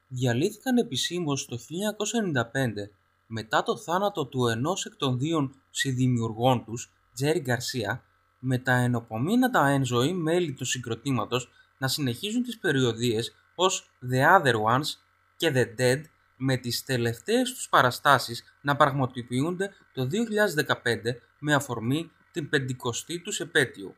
Διαλύθηκαν 0.08 0.78
επισήμως 0.78 1.46
το 1.46 1.58
1995 1.58 2.92
μετά 3.28 3.64
το 3.64 3.78
θάνατο 3.78 4.26
του 4.26 4.48
ενός 4.48 4.86
εκ 4.86 4.96
των 4.96 5.20
δύο 5.20 5.52
συνδημιουργών 5.70 6.64
τους, 6.64 6.92
Τζέρι 7.14 7.40
Γκαρσία, 7.40 8.04
με 8.40 8.58
τα 8.58 8.74
ενοπομείνατα 8.74 9.68
εν 9.68 9.86
ζωή 9.86 10.14
μέλη 10.14 10.54
του 10.54 10.66
συγκροτήματος 10.66 11.50
να 11.78 11.88
συνεχίζουν 11.88 12.44
τις 12.44 12.60
περιοδίες 12.60 13.36
ως 13.56 13.92
The 14.12 14.40
Other 14.40 14.54
Ones 14.54 14.88
και 15.36 15.52
The 15.56 15.82
Dead 15.82 16.02
με 16.38 16.58
τις 16.58 16.84
τελευταίες 16.84 17.54
τους 17.54 17.70
παραστάσεις 17.70 18.44
να 18.62 18.76
πραγματοποιούνται 18.76 19.74
το 19.94 20.08
2015 20.12 21.16
με 21.40 21.54
αφορμή 21.54 22.12
την 22.32 22.50
50η 22.54 23.22
τους 23.24 23.40
επέτειο. 23.40 23.96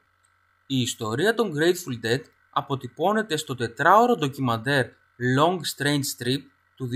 Η 0.68 0.82
ιστορία 0.82 1.34
των 1.34 1.54
Grateful 1.56 2.06
Dead 2.06 2.22
αποτυπώνεται 2.50 3.38
στο 3.38 3.56
τετράωρο 3.56 4.16
ντοκιμαντέρ 4.16 4.86
Long 5.40 5.60
Strange 5.76 6.24
Trip 6.24 6.42
του 6.76 6.90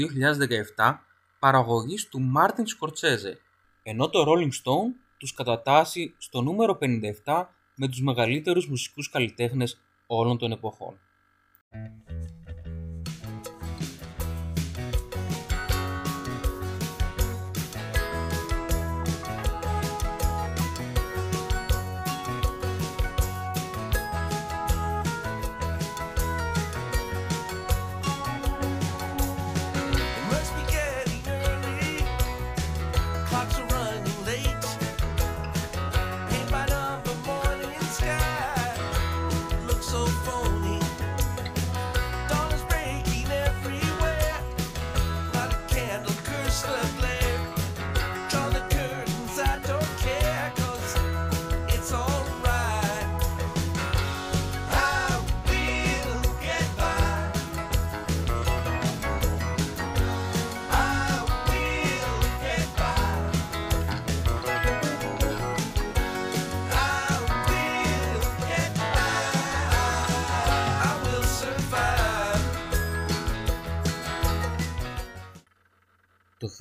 2017 0.75 0.98
παραγωγής 1.39 2.10
του 2.10 2.21
Μάρτιν 2.21 2.67
Σκορτσέζε, 2.67 3.39
ενώ 3.83 4.10
το 4.10 4.25
Rolling 4.27 4.51
Stone 4.63 4.93
τους 5.21 5.33
κατατάσσει 5.33 6.13
στο 6.17 6.41
νούμερο 6.41 6.77
57 7.23 7.45
με 7.75 7.87
τους 7.87 8.01
μεγαλύτερους 8.01 8.67
μουσικούς 8.67 9.09
καλλιτέχνες 9.09 9.81
όλων 10.07 10.37
των 10.37 10.51
εποχών. 10.51 10.99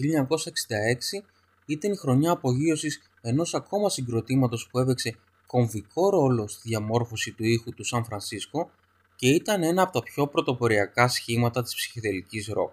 1966 0.00 1.24
ήταν 1.66 1.92
η 1.92 1.96
χρονιά 1.96 2.30
απογείωσης 2.30 3.00
ενός 3.20 3.54
ακόμα 3.54 3.88
συγκροτήματος 3.88 4.68
που 4.70 4.78
έπαιξε 4.78 5.16
κομβικό 5.46 6.10
ρόλο 6.10 6.48
στη 6.48 6.68
διαμόρφωση 6.68 7.32
του 7.32 7.44
ήχου 7.44 7.74
του 7.74 7.84
Σαν 7.84 8.04
Φρανσίσκο 8.04 8.70
και 9.16 9.28
ήταν 9.28 9.62
ένα 9.62 9.82
από 9.82 9.92
τα 9.92 10.02
πιο 10.02 10.26
πρωτοποριακά 10.26 11.08
σχήματα 11.08 11.62
της 11.62 11.74
ψυχεδελικής 11.74 12.46
ροκ. 12.46 12.72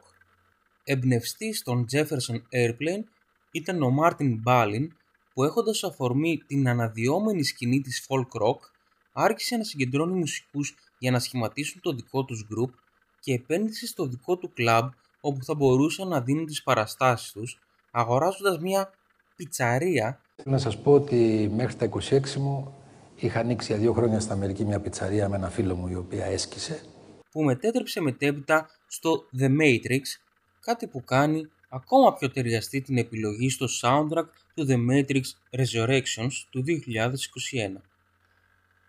Εμπνευστής 0.84 1.64
των 1.64 1.86
Jefferson 1.92 2.42
Airplane 2.52 3.04
ήταν 3.52 3.82
ο 3.82 3.90
Μάρτιν 3.90 4.38
Μπάλιν 4.38 4.94
που 5.34 5.44
έχοντας 5.44 5.84
αφορμή 5.84 6.38
την 6.48 6.68
αναδυόμενη 6.68 7.44
σκηνή 7.44 7.82
της 7.82 8.08
folk 8.08 8.42
rock 8.42 8.60
άρχισε 9.14 9.58
να 9.58 9.64
συγκεντρώνει 9.64 10.20
μουσικούς 10.20 10.76
για 10.98 11.12
να 11.12 11.20
σχηματίσουν 11.20 11.82
το 11.82 11.94
δικό 11.94 12.26
τους 12.26 12.48
group 12.50 12.70
και 13.20 13.34
επένδυσε 13.34 13.88
στο 13.88 14.06
δικό 14.06 14.38
του 14.38 14.54
κλαμπ 14.54 14.90
όπου 15.22 15.44
θα 15.44 15.56
μπορούσαν 15.56 16.08
να 16.08 16.22
δίνουν 16.22 16.46
τις 16.46 16.64
παραστάσεις 16.64 17.32
τους 17.32 17.60
αγοράζοντας 17.92 18.60
μια 18.60 18.94
πιτσαρία 19.36 20.22
Θέλω 20.36 20.56
να 20.56 20.62
σας 20.62 20.78
πω 20.82 20.92
ότι 20.94 21.52
μέχρι 21.56 21.76
τα 21.76 21.90
26 21.90 22.34
μου 22.34 22.74
είχα 23.16 23.40
ανοίξει 23.40 23.72
για 23.72 23.82
δύο 23.82 23.94
χρόνια 23.94 24.20
στην 24.20 24.32
Αμερική 24.32 24.66
μια 24.66 24.80
πιτσαρία 24.80 25.30
με 25.30 25.36
ένα 25.36 25.50
φίλο 25.50 25.76
μου 25.76 25.88
η 25.88 25.96
οποία 25.96 26.26
έσκησε. 26.26 26.82
που 27.32 27.44
μετέτρεψε 27.44 28.02
μετέπειτα 28.02 28.70
στο 28.88 29.26
The 29.40 29.46
Matrix, 29.46 30.02
κάτι 30.60 30.88
που 30.88 31.04
κάνει 31.04 31.50
ακόμα 31.70 32.14
πιο 32.14 32.32
ταιριαστή 32.32 32.82
την 32.82 32.98
επιλογή 32.98 33.50
στο 33.50 33.66
soundtrack 33.82 34.28
του 34.56 34.66
The 34.70 34.76
Matrix 34.92 35.22
Resurrections 35.60 36.32
του 36.50 36.64
2021. 37.78 37.82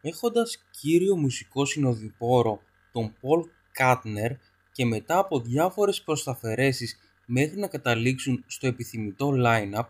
Έχοντας 0.00 0.58
κύριο 0.80 1.16
μουσικό 1.16 1.64
συνοδοιπόρο 1.64 2.60
τον 2.92 3.14
Paul 3.14 3.42
Κάτνερ 3.72 4.32
και 4.78 4.84
μετά 4.84 5.18
από 5.18 5.40
διάφορες 5.40 6.02
προσταφαιρέσεις 6.02 6.98
μέχρι 7.26 7.58
να 7.58 7.66
καταλήξουν 7.66 8.44
στο 8.46 8.66
επιθυμητό 8.66 9.32
line-up, 9.36 9.84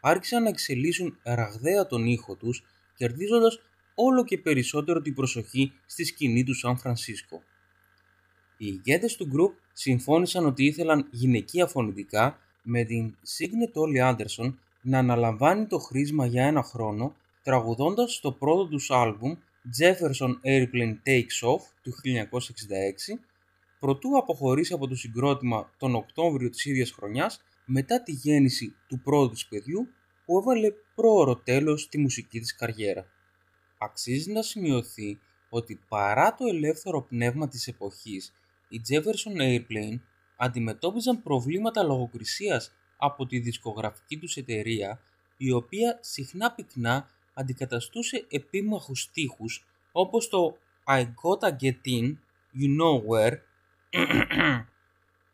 άρχισαν 0.00 0.42
να 0.42 0.48
εξελίσσουν 0.48 1.18
ραγδαία 1.22 1.86
τον 1.86 2.06
ήχο 2.06 2.34
τους, 2.34 2.62
κερδίζοντας 2.96 3.60
όλο 3.94 4.24
και 4.24 4.38
περισσότερο 4.38 5.00
την 5.00 5.14
προσοχή 5.14 5.72
στη 5.86 6.04
σκηνή 6.04 6.44
του 6.44 6.54
Σαν 6.54 6.78
Φρανσίσκο. 6.78 7.42
Οι 8.56 8.66
ηγέτες 8.66 9.16
του 9.16 9.30
group 9.32 9.60
συμφώνησαν 9.72 10.46
ότι 10.46 10.64
ήθελαν 10.64 11.08
γυναικεία 11.10 11.66
φωνητικά 11.66 12.38
με 12.62 12.84
την 12.84 13.16
Signet 13.38 13.80
Ollie 13.80 14.14
Anderson 14.14 14.54
να 14.82 14.98
αναλαμβάνει 14.98 15.66
το 15.66 15.78
χρήσμα 15.78 16.26
για 16.26 16.46
ένα 16.46 16.62
χρόνο 16.62 17.14
τραγουδώντας 17.42 18.14
στο 18.14 18.32
πρώτο 18.32 18.66
τους 18.66 18.90
άλμπουμ 18.90 19.34
Jefferson 19.80 20.30
Airplane 20.44 20.96
Takes 21.06 21.48
Off 21.48 21.62
του 21.82 21.92
1966 23.12 23.35
προτού 23.78 24.16
αποχωρήσει 24.18 24.72
από 24.72 24.88
το 24.88 24.94
συγκρότημα 24.94 25.72
τον 25.78 25.94
Οκτώβριο 25.94 26.50
της 26.50 26.64
ίδιας 26.64 26.90
χρονιάς 26.90 27.40
μετά 27.64 28.02
τη 28.02 28.12
γέννηση 28.12 28.74
του 28.88 29.00
πρώτου 29.00 29.32
της 29.32 29.46
παιδιού 29.46 29.88
που 30.24 30.38
έβαλε 30.38 30.72
πρόωρο 30.94 31.36
τέλος 31.36 31.82
στη 31.82 31.98
μουσική 31.98 32.40
της 32.40 32.54
καριέρα. 32.54 33.06
Αξίζει 33.78 34.32
να 34.32 34.42
σημειωθεί 34.42 35.18
ότι 35.48 35.80
παρά 35.88 36.34
το 36.34 36.46
ελεύθερο 36.46 37.02
πνεύμα 37.02 37.48
της 37.48 37.66
εποχής, 37.66 38.32
οι 38.68 38.80
Jefferson 38.88 39.40
Airplane 39.40 40.00
αντιμετώπιζαν 40.36 41.22
προβλήματα 41.22 41.82
λογοκρισίας 41.82 42.72
από 42.96 43.26
τη 43.26 43.38
δισκογραφική 43.38 44.18
τους 44.18 44.36
εταιρεία, 44.36 45.00
η 45.36 45.52
οποία 45.52 45.98
συχνά 46.00 46.52
πυκνά 46.52 47.10
αντικαταστούσε 47.34 48.26
επίμαχους 48.30 49.00
στίχους 49.00 49.64
όπως 49.92 50.28
το 50.28 50.56
I 50.86 51.00
gotta 51.02 51.50
get 51.50 51.80
in, 51.84 52.16
you 52.60 52.68
know 52.80 53.02
where 53.08 53.36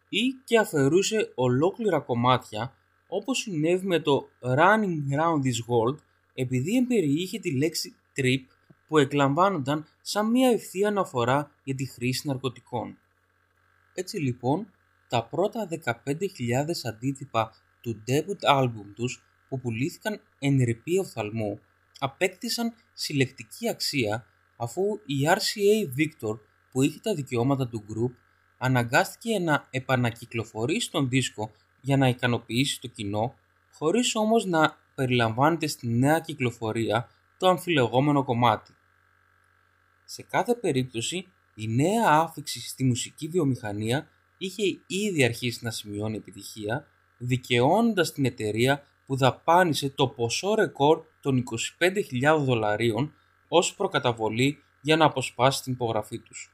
ή 0.08 0.32
και 0.44 0.58
αφαιρούσε 0.58 1.32
ολόκληρα 1.34 2.00
κομμάτια 2.00 2.74
όπως 3.08 3.38
συνέβη 3.38 3.86
με 3.86 4.00
το 4.00 4.28
Running 4.40 5.20
Round 5.20 5.40
This 5.44 5.60
World 5.68 5.98
επειδή 6.34 6.76
εμπεριείχε 6.76 7.38
τη 7.38 7.56
λέξη 7.56 7.94
trip 8.16 8.42
που 8.88 8.98
εκλαμβάνονταν 8.98 9.86
σαν 10.00 10.30
μια 10.30 10.50
ευθεία 10.50 10.88
αναφορά 10.88 11.50
για 11.64 11.74
τη 11.74 11.86
χρήση 11.86 12.26
ναρκωτικών. 12.26 12.98
Έτσι 13.94 14.18
λοιπόν, 14.18 14.70
τα 15.08 15.24
πρώτα 15.24 15.68
15.000 15.84 15.94
αντίτυπα 16.88 17.52
του 17.80 18.02
debut 18.08 18.58
album 18.58 18.86
τους 18.94 19.22
που 19.48 19.60
πουλήθηκαν 19.60 20.20
εν 20.38 20.56
ρηπή 20.64 20.98
οφθαλμού 20.98 21.60
απέκτησαν 21.98 22.72
συλλεκτική 22.92 23.68
αξία 23.68 24.26
αφού 24.56 24.82
η 25.06 25.16
RCA 25.26 25.98
Victor 25.98 26.38
που 26.70 26.82
είχε 26.82 26.98
τα 27.02 27.14
δικαιώματα 27.14 27.68
του 27.68 27.84
group 27.88 28.16
αναγκάστηκε 28.64 29.38
να 29.38 29.68
επανακυκλοφορήσει 29.70 30.90
τον 30.90 31.08
δίσκο 31.08 31.50
για 31.80 31.96
να 31.96 32.08
ικανοποιήσει 32.08 32.80
το 32.80 32.88
κοινό 32.88 33.34
χωρίς 33.72 34.14
όμως 34.14 34.44
να 34.44 34.76
περιλαμβάνεται 34.94 35.66
στη 35.66 35.88
νέα 35.88 36.18
κυκλοφορία 36.20 37.08
το 37.38 37.48
αμφιλεγόμενο 37.48 38.24
κομμάτι. 38.24 38.74
Σε 40.04 40.22
κάθε 40.22 40.54
περίπτωση 40.54 41.26
Η 41.54 41.68
νέα 41.68 42.08
άφηξη 42.08 42.60
στη 42.60 42.84
μουσική 42.84 43.28
βιομηχανία 43.28 44.08
είχε 44.38 44.62
ήδη 44.86 45.24
αρχίσει 45.24 45.64
να 45.64 45.70
σημειώνει 45.70 46.16
επιτυχία, 46.16 46.86
δικαιώνοντας 47.18 48.12
την 48.12 48.24
εταιρεία 48.24 48.82
που 49.06 49.16
δαπάνησε 49.16 49.90
το 49.90 50.08
ποσό 50.08 50.54
ρεκόρ 50.54 51.02
των 51.20 51.44
25.000 51.78 52.38
δολαρίων 52.38 53.12
ως 53.48 53.74
προκαταβολή 53.74 54.62
για 54.80 54.96
να 54.96 55.04
αποσπάσει 55.04 55.62
την 55.62 55.72
υπογραφή 55.72 56.18
τους. 56.18 56.52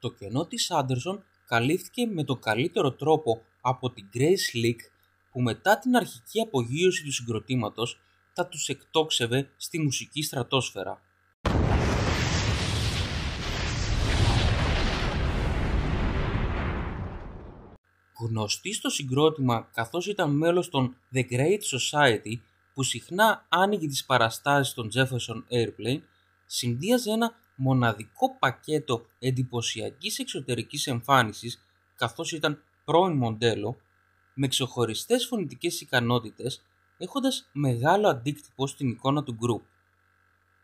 Το 0.00 0.10
κενό 0.10 0.46
της 0.46 0.70
Άντερσον 0.70 1.24
καλύφθηκε 1.46 2.06
με 2.06 2.24
τον 2.24 2.40
καλύτερο 2.40 2.92
τρόπο 2.92 3.42
από 3.60 3.90
την 3.90 4.08
Grace 4.14 4.56
Slick 4.56 4.76
που 5.32 5.40
μετά 5.40 5.78
την 5.78 5.96
αρχική 5.96 6.40
απογείωση 6.40 7.04
του 7.04 7.12
συγκροτήματος 7.12 8.00
θα 8.32 8.46
τους 8.46 8.68
εκτόξευε 8.68 9.50
στη 9.56 9.80
μουσική 9.80 10.22
στρατόσφαιρα. 10.22 11.00
Γνωστή 18.18 18.72
στο 18.72 18.88
συγκρότημα 18.88 19.68
καθώς 19.72 20.06
ήταν 20.06 20.36
μέλος 20.36 20.68
των 20.68 20.96
The 21.14 21.22
Great 21.30 21.60
Society 21.76 22.40
που 22.74 22.82
συχνά 22.82 23.46
άνοιγε 23.48 23.86
τις 23.86 24.04
παραστάσεις 24.04 24.74
των 24.74 24.90
Jefferson 24.94 25.42
Airplane, 25.52 26.00
συνδύαζε 26.46 27.10
ένα 27.10 27.34
μοναδικό 27.56 28.38
πακέτο 28.38 29.06
εντυπωσιακής 29.18 30.18
εξωτερικής 30.18 30.86
εμφάνισης 30.86 31.64
καθώς 31.96 32.32
ήταν 32.32 32.62
πρώην 32.84 33.16
μοντέλο 33.16 33.76
με 34.34 34.48
ξεχωριστές 34.48 35.26
φωνητικές 35.26 35.80
ικανότητες 35.80 36.62
έχοντας 36.98 37.48
μεγάλο 37.52 38.08
αντίκτυπο 38.08 38.66
στην 38.66 38.88
εικόνα 38.88 39.22
του 39.22 39.38
group. 39.40 39.66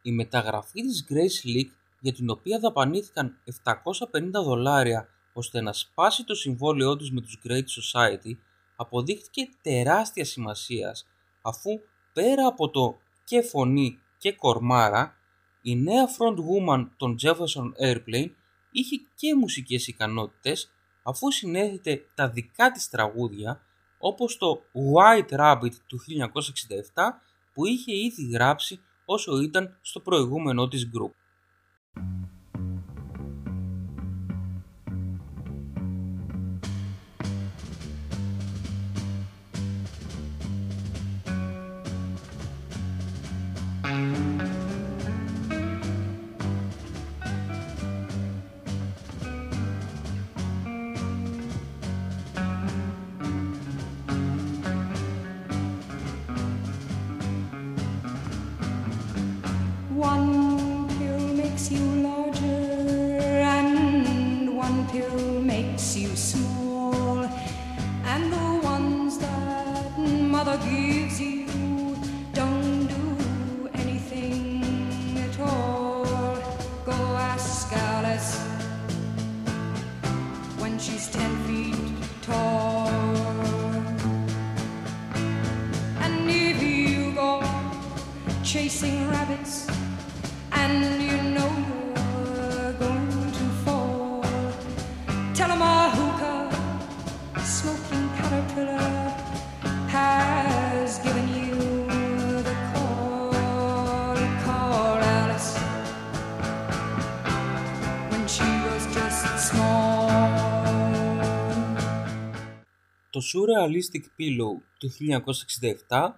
Η 0.02 0.12
μεταγραφή 0.12 0.82
της 0.82 1.06
Grace 1.08 1.46
League 1.46 1.72
για 2.00 2.12
την 2.12 2.30
οποία 2.30 2.58
δαπανήθηκαν 2.58 3.38
750 4.10 4.30
δολάρια 4.32 5.08
ώστε 5.32 5.60
να 5.60 5.72
σπάσει 5.72 6.24
το 6.24 6.34
συμβόλαιό 6.34 6.96
τους 6.96 7.10
με 7.10 7.20
τους 7.20 7.40
Great 7.44 7.64
Society 7.80 8.36
αποδείχθηκε 8.76 9.48
τεράστια 9.62 10.24
σημασίας 10.24 11.06
αφού 11.42 11.80
πέρα 12.12 12.46
από 12.46 12.70
το 12.70 12.98
και 13.24 13.42
φωνή 13.42 13.98
και 14.18 14.32
κορμάρα 14.32 15.16
η 15.62 15.76
νέα 15.76 16.06
frontwoman 16.06 16.88
των 16.96 17.16
Jefferson 17.22 17.84
Airplane 17.84 18.30
είχε 18.70 18.96
και 19.14 19.34
μουσικές 19.34 19.86
ικανότητες 19.86 20.70
αφού 21.02 21.30
συνέθετε 21.30 22.04
τα 22.14 22.28
δικά 22.28 22.70
της 22.70 22.88
τραγούδια 22.88 23.60
όπως 23.98 24.36
το 24.36 24.62
White 24.72 25.38
Rabbit 25.38 25.74
του 25.86 26.00
1967 26.94 27.02
που 27.52 27.66
είχε 27.66 27.96
ήδη 27.96 28.26
γράψει 28.26 28.80
όσο 29.04 29.40
ήταν 29.40 29.78
στο 29.82 30.00
προηγούμενο 30.00 30.68
της 30.68 30.90
group. 30.94 31.12
Surrealistic 113.22 114.04
Pillow 114.18 114.62
του 114.78 114.90
1967 115.88 116.10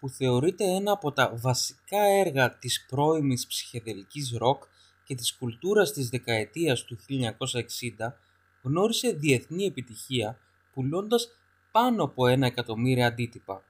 που 0.00 0.08
θεωρείται 0.08 0.64
ένα 0.64 0.92
από 0.92 1.12
τα 1.12 1.32
βασικά 1.36 2.00
έργα 2.00 2.58
της 2.58 2.86
πρώιμης 2.88 3.46
ψυχεδελικής 3.46 4.36
ροκ 4.38 4.62
και 5.04 5.14
της 5.14 5.36
κουλτούρας 5.36 5.92
της 5.92 6.08
δεκαετίας 6.08 6.84
του 6.84 6.98
1960 7.08 8.14
γνώρισε 8.62 9.12
διεθνή 9.12 9.64
επιτυχία 9.64 10.38
πουλώντας 10.72 11.28
πάνω 11.70 12.04
από 12.04 12.26
ένα 12.26 12.46
εκατομμύρια 12.46 13.06
αντίτυπα. 13.06 13.64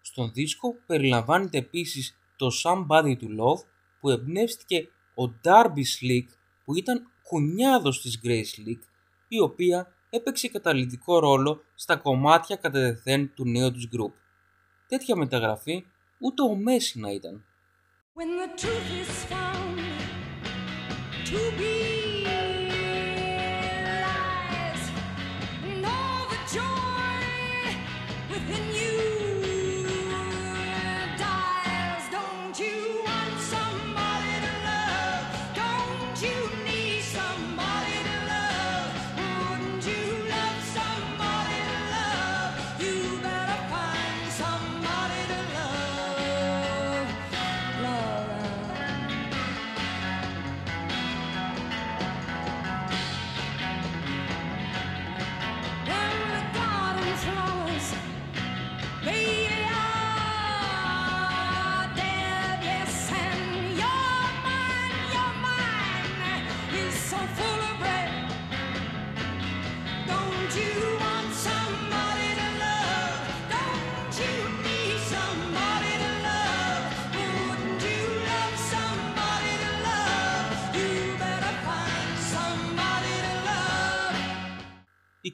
Στον 0.00 0.32
δίσκο 0.32 0.74
περιλαμβάνεται 0.86 1.58
επίσης 1.58 2.16
το 2.36 2.48
Somebody 2.64 3.16
to 3.16 3.26
Love 3.40 3.64
που 4.00 4.10
εμπνεύστηκε 4.10 4.88
ο 5.14 5.22
Darby 5.44 5.84
Slick 6.00 6.26
που 6.64 6.74
ήταν 6.74 7.10
κουνιάδος 7.22 8.00
της 8.00 8.20
Grace 8.24 8.60
Slick 8.60 8.80
η 9.28 9.40
οποία 9.40 9.91
έπαιξε 10.14 10.48
καταλητικό 10.48 11.18
ρόλο 11.18 11.62
στα 11.74 11.96
κομμάτια 11.96 12.56
κατά 12.56 12.80
τεθέν 12.80 13.34
του 13.34 13.44
νέου 13.44 13.72
τους 13.72 13.88
group. 13.92 14.12
Τέτοια 14.88 15.16
μεταγραφή 15.16 15.84
ούτε 16.18 16.42
ο 16.42 16.54
Μέση 16.54 17.00
να 17.00 17.10
ήταν. 17.10 17.44
When 18.14 18.30
the 18.40 18.60
truth 18.60 18.90
is 19.02 19.12
found 19.32 19.78
to 21.28 21.38
be 21.58 21.91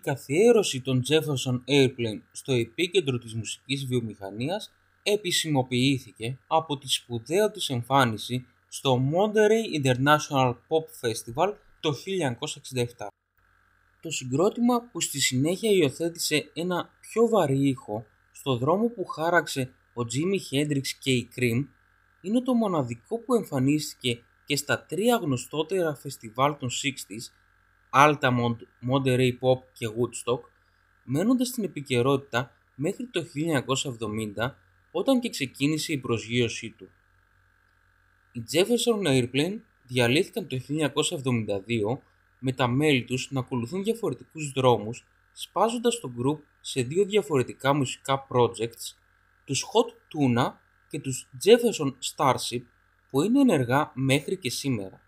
καθιέρωση 0.08 0.80
των 0.80 1.02
Jefferson 1.08 1.60
Airplane 1.68 2.20
στο 2.32 2.52
επίκεντρο 2.52 3.18
της 3.18 3.34
μουσικής 3.34 3.86
βιομηχανίας 3.86 4.72
επισημοποιήθηκε 5.02 6.38
από 6.46 6.78
τη 6.78 6.88
σπουδαία 6.88 7.50
της 7.50 7.68
εμφάνιση 7.68 8.46
στο 8.68 9.02
Monterey 9.12 9.84
International 9.84 10.54
Pop 10.68 10.84
Festival 11.00 11.54
το 11.80 11.94
1967. 12.98 13.06
Το 14.02 14.10
συγκρότημα 14.10 14.82
που 14.92 15.00
στη 15.00 15.20
συνέχεια 15.20 15.70
υιοθέτησε 15.70 16.50
ένα 16.54 16.90
πιο 17.00 17.28
βαρύ 17.28 17.68
ήχο 17.68 18.06
στο 18.32 18.56
δρόμο 18.56 18.88
που 18.88 19.04
χάραξε 19.04 19.70
ο 19.94 20.00
Jimi 20.00 20.54
Hendrix 20.54 20.86
και 21.00 21.10
η 21.10 21.28
Cream 21.36 21.66
είναι 22.20 22.40
το 22.42 22.54
μοναδικό 22.54 23.18
που 23.18 23.34
εμφανίστηκε 23.34 24.22
και 24.44 24.56
στα 24.56 24.84
τρία 24.84 25.16
γνωστότερα 25.16 25.94
φεστιβάλ 25.94 26.56
των 26.56 26.68
60s, 26.68 27.32
Altamont, 27.92 28.56
Monterey 28.90 29.30
Pop 29.40 29.62
και 29.72 29.86
Woodstock, 29.88 30.40
μένοντας 31.04 31.48
στην 31.48 31.64
επικαιρότητα 31.64 32.52
μέχρι 32.74 33.06
το 33.06 33.24
1970 34.36 34.54
όταν 34.90 35.20
και 35.20 35.28
ξεκίνησε 35.28 35.92
η 35.92 35.98
προσγείωσή 35.98 36.70
του. 36.70 36.88
Οι 38.32 38.42
Jefferson 38.52 39.06
Airplane 39.06 39.58
διαλύθηκαν 39.86 40.46
το 40.46 40.56
1972 40.56 41.98
με 42.38 42.52
τα 42.52 42.68
μέλη 42.68 43.04
τους 43.04 43.30
να 43.30 43.40
ακολουθούν 43.40 43.82
διαφορετικούς 43.82 44.52
δρόμους 44.52 45.04
σπάζοντας 45.32 46.00
το 46.00 46.12
group 46.18 46.38
σε 46.60 46.82
δύο 46.82 47.04
διαφορετικά 47.04 47.74
μουσικά 47.74 48.26
projects, 48.30 48.96
τους 49.44 49.64
Hot 49.64 49.88
Tuna 49.88 50.52
και 50.88 51.00
τους 51.00 51.28
Jefferson 51.44 51.92
Starship 52.14 52.62
που 53.10 53.22
είναι 53.22 53.40
ενεργά 53.40 53.90
μέχρι 53.94 54.36
και 54.36 54.50
σήμερα. 54.50 55.00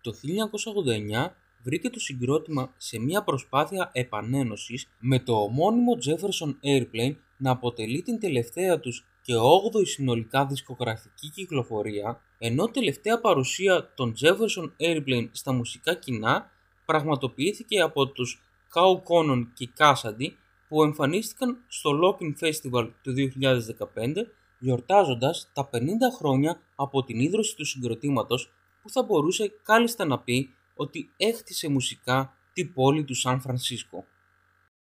Το 0.00 0.12
1989 0.12 1.34
βρήκε 1.64 1.90
το 1.90 2.00
συγκρότημα 2.00 2.74
σε 2.76 2.98
μια 2.98 3.24
προσπάθεια 3.24 3.90
επανένωσης 3.92 4.86
με 4.98 5.18
το 5.18 5.32
ομώνυμο 5.32 5.92
Jefferson 6.06 6.54
Airplane 6.64 7.16
να 7.36 7.50
αποτελεί 7.50 8.02
την 8.02 8.20
τελευταία 8.20 8.80
τους 8.80 9.06
και 9.22 9.32
8η 9.34 9.86
συνολικά 9.86 10.46
δισκογραφική 10.46 11.30
κυκλοφορία, 11.30 12.20
ενώ 12.38 12.68
τελευταία 12.68 13.20
παρουσία 13.20 13.92
των 13.94 14.14
Jefferson 14.20 14.70
Airplane 14.80 15.28
στα 15.30 15.52
μουσικά 15.52 15.94
κοινά 15.94 16.50
πραγματοποιήθηκε 16.84 17.80
από 17.80 18.06
τους 18.06 18.42
Cow 18.74 18.94
Conon 19.08 19.46
και 19.54 19.68
Cassidy 19.78 20.28
που 20.68 20.82
εμφανίστηκαν 20.82 21.64
στο 21.68 21.90
Locking 22.02 22.46
Festival 22.46 22.90
του 23.02 23.14
2015 23.14 24.26
γιορτάζοντας 24.58 25.50
τα 25.52 25.70
50 25.72 25.76
χρόνια 26.16 26.60
από 26.74 27.04
την 27.04 27.18
ίδρυση 27.20 27.56
του 27.56 27.64
συγκροτήματος 27.64 28.52
που 28.82 28.90
θα 28.90 29.02
μπορούσε 29.02 29.52
κάλλιστα 29.62 30.04
να 30.04 30.18
πει 30.18 30.54
ότι 30.76 31.10
έχτισε 31.16 31.68
μουσικά 31.68 32.36
την 32.52 32.72
πόλη 32.72 33.04
του 33.04 33.14
Σαν 33.14 33.40
Φρανσίσκο. 33.40 34.06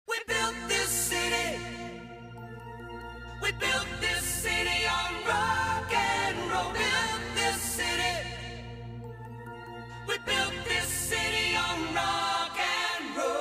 We 0.07 0.19
built 0.31 0.59
this 0.73 0.91
city. 1.11 1.49
We 3.43 3.51
built 3.65 3.91
this 4.07 4.25
city 4.45 4.81
on 5.01 5.13
rock 5.33 5.91
and 6.17 6.37
roll. 6.53 6.71
Built 6.81 7.23
this 7.39 7.59
city. 7.79 8.17
We 10.09 10.17
built 10.31 10.57
this 10.73 10.89
city 11.11 11.49
on 11.69 11.79
rock 12.01 12.57
and 12.87 13.05
roll. 13.19 13.35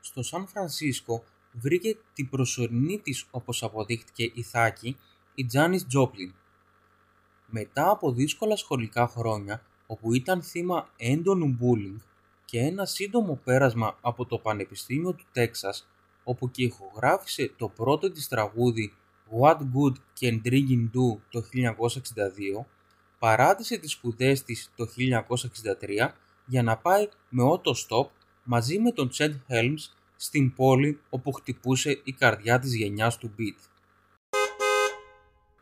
Στο 0.00 0.22
Σαν 0.22 0.46
Φρανσίσκο 0.46 1.24
βρήκε 1.52 1.96
την 2.12 2.28
προσωρινή 2.28 3.00
της 3.00 3.26
όπως 3.30 3.62
αποδείχτηκε 3.62 4.30
η 4.34 4.42
Θάκη, 4.42 4.96
η 5.34 5.44
Τζάνις 5.44 5.86
Τζόπλιν. 5.86 6.34
Μετά 7.50 7.90
από 7.90 8.12
δύσκολα 8.12 8.56
σχολικά 8.56 9.06
χρόνια 9.06 9.62
όπου 9.86 10.14
ήταν 10.14 10.42
θύμα 10.42 10.88
έντονου 10.96 11.58
bullying 11.60 12.00
και 12.44 12.60
ένα 12.60 12.84
σύντομο 12.84 13.40
πέρασμα 13.44 13.98
από 14.00 14.24
το 14.24 14.38
Πανεπιστήμιο 14.38 15.12
του 15.12 15.24
Τέξας 15.32 15.86
όπου 16.24 16.50
και 16.50 16.62
ηχογράφησε 16.62 17.52
το 17.56 17.68
πρώτο 17.68 18.10
της 18.10 18.28
τραγούδι 18.28 18.92
What 19.40 19.56
Good 19.56 19.94
Can 20.20 20.40
Drinking 20.44 20.90
Do 20.94 21.18
το 21.30 21.42
1962, 21.54 22.64
παράτησε 23.18 23.76
τις 23.76 23.92
σπουδές 23.92 24.42
της 24.42 24.70
το 24.76 24.86
1963 24.96 26.08
για 26.46 26.62
να 26.62 26.76
πάει 26.76 27.08
με 27.28 27.42
auto 27.44 27.70
stop 27.70 28.08
μαζί 28.44 28.78
με 28.78 28.92
τον 28.92 29.08
Τσέντ 29.08 29.34
Helms 29.48 29.92
στην 30.16 30.54
πόλη 30.54 31.00
όπου 31.10 31.32
χτυπούσε 31.32 32.00
η 32.04 32.12
καρδιά 32.12 32.58
της 32.58 32.74
γενιάς 32.74 33.18
του 33.18 33.34
beat. 33.38 33.56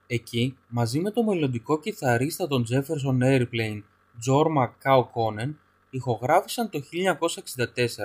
Εκεί, 0.07 0.57
μαζί 0.69 1.01
με 1.01 1.11
το 1.11 1.23
μελλοντικό 1.23 1.81
κιθαρίστα 1.81 2.47
των 2.47 2.65
Jefferson 2.71 3.23
Airplane, 3.23 3.83
Jorma 4.27 4.69
Cow 4.83 5.01
Conen, 5.01 5.55
ηχογράφησαν 5.91 6.71
το 6.71 6.81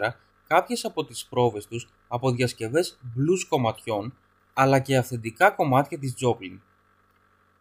1964 0.02 0.16
κάποιες 0.48 0.86
από 0.86 1.06
τις 1.06 1.26
πρόβες 1.26 1.68
τους 1.68 1.88
από 2.08 2.32
διασκευές 2.32 3.00
blues 3.04 3.46
κομματιών, 3.50 4.14
αλλά 4.54 4.80
και 4.80 4.98
αυθεντικά 4.98 5.52
κομμάτια 5.52 6.00
της 6.00 6.14
Joplin. 6.22 6.58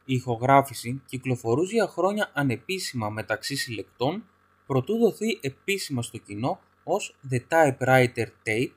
Η 0.05 0.15
ηχογράφηση 0.15 1.03
κυκλοφορούσε 1.07 1.75
για 1.75 1.87
χρόνια 1.87 2.31
ανεπίσημα 2.35 3.11
μεταξύ 3.11 3.57
συλλεκτών, 3.57 4.25
προτού 4.67 4.99
δοθεί 4.99 5.39
επίσημα 5.41 6.03
στο 6.03 6.19
κοινό 6.19 6.61
ως 6.85 7.17
The 7.31 7.39
Typewriter 7.49 8.27
Tape, 8.45 8.71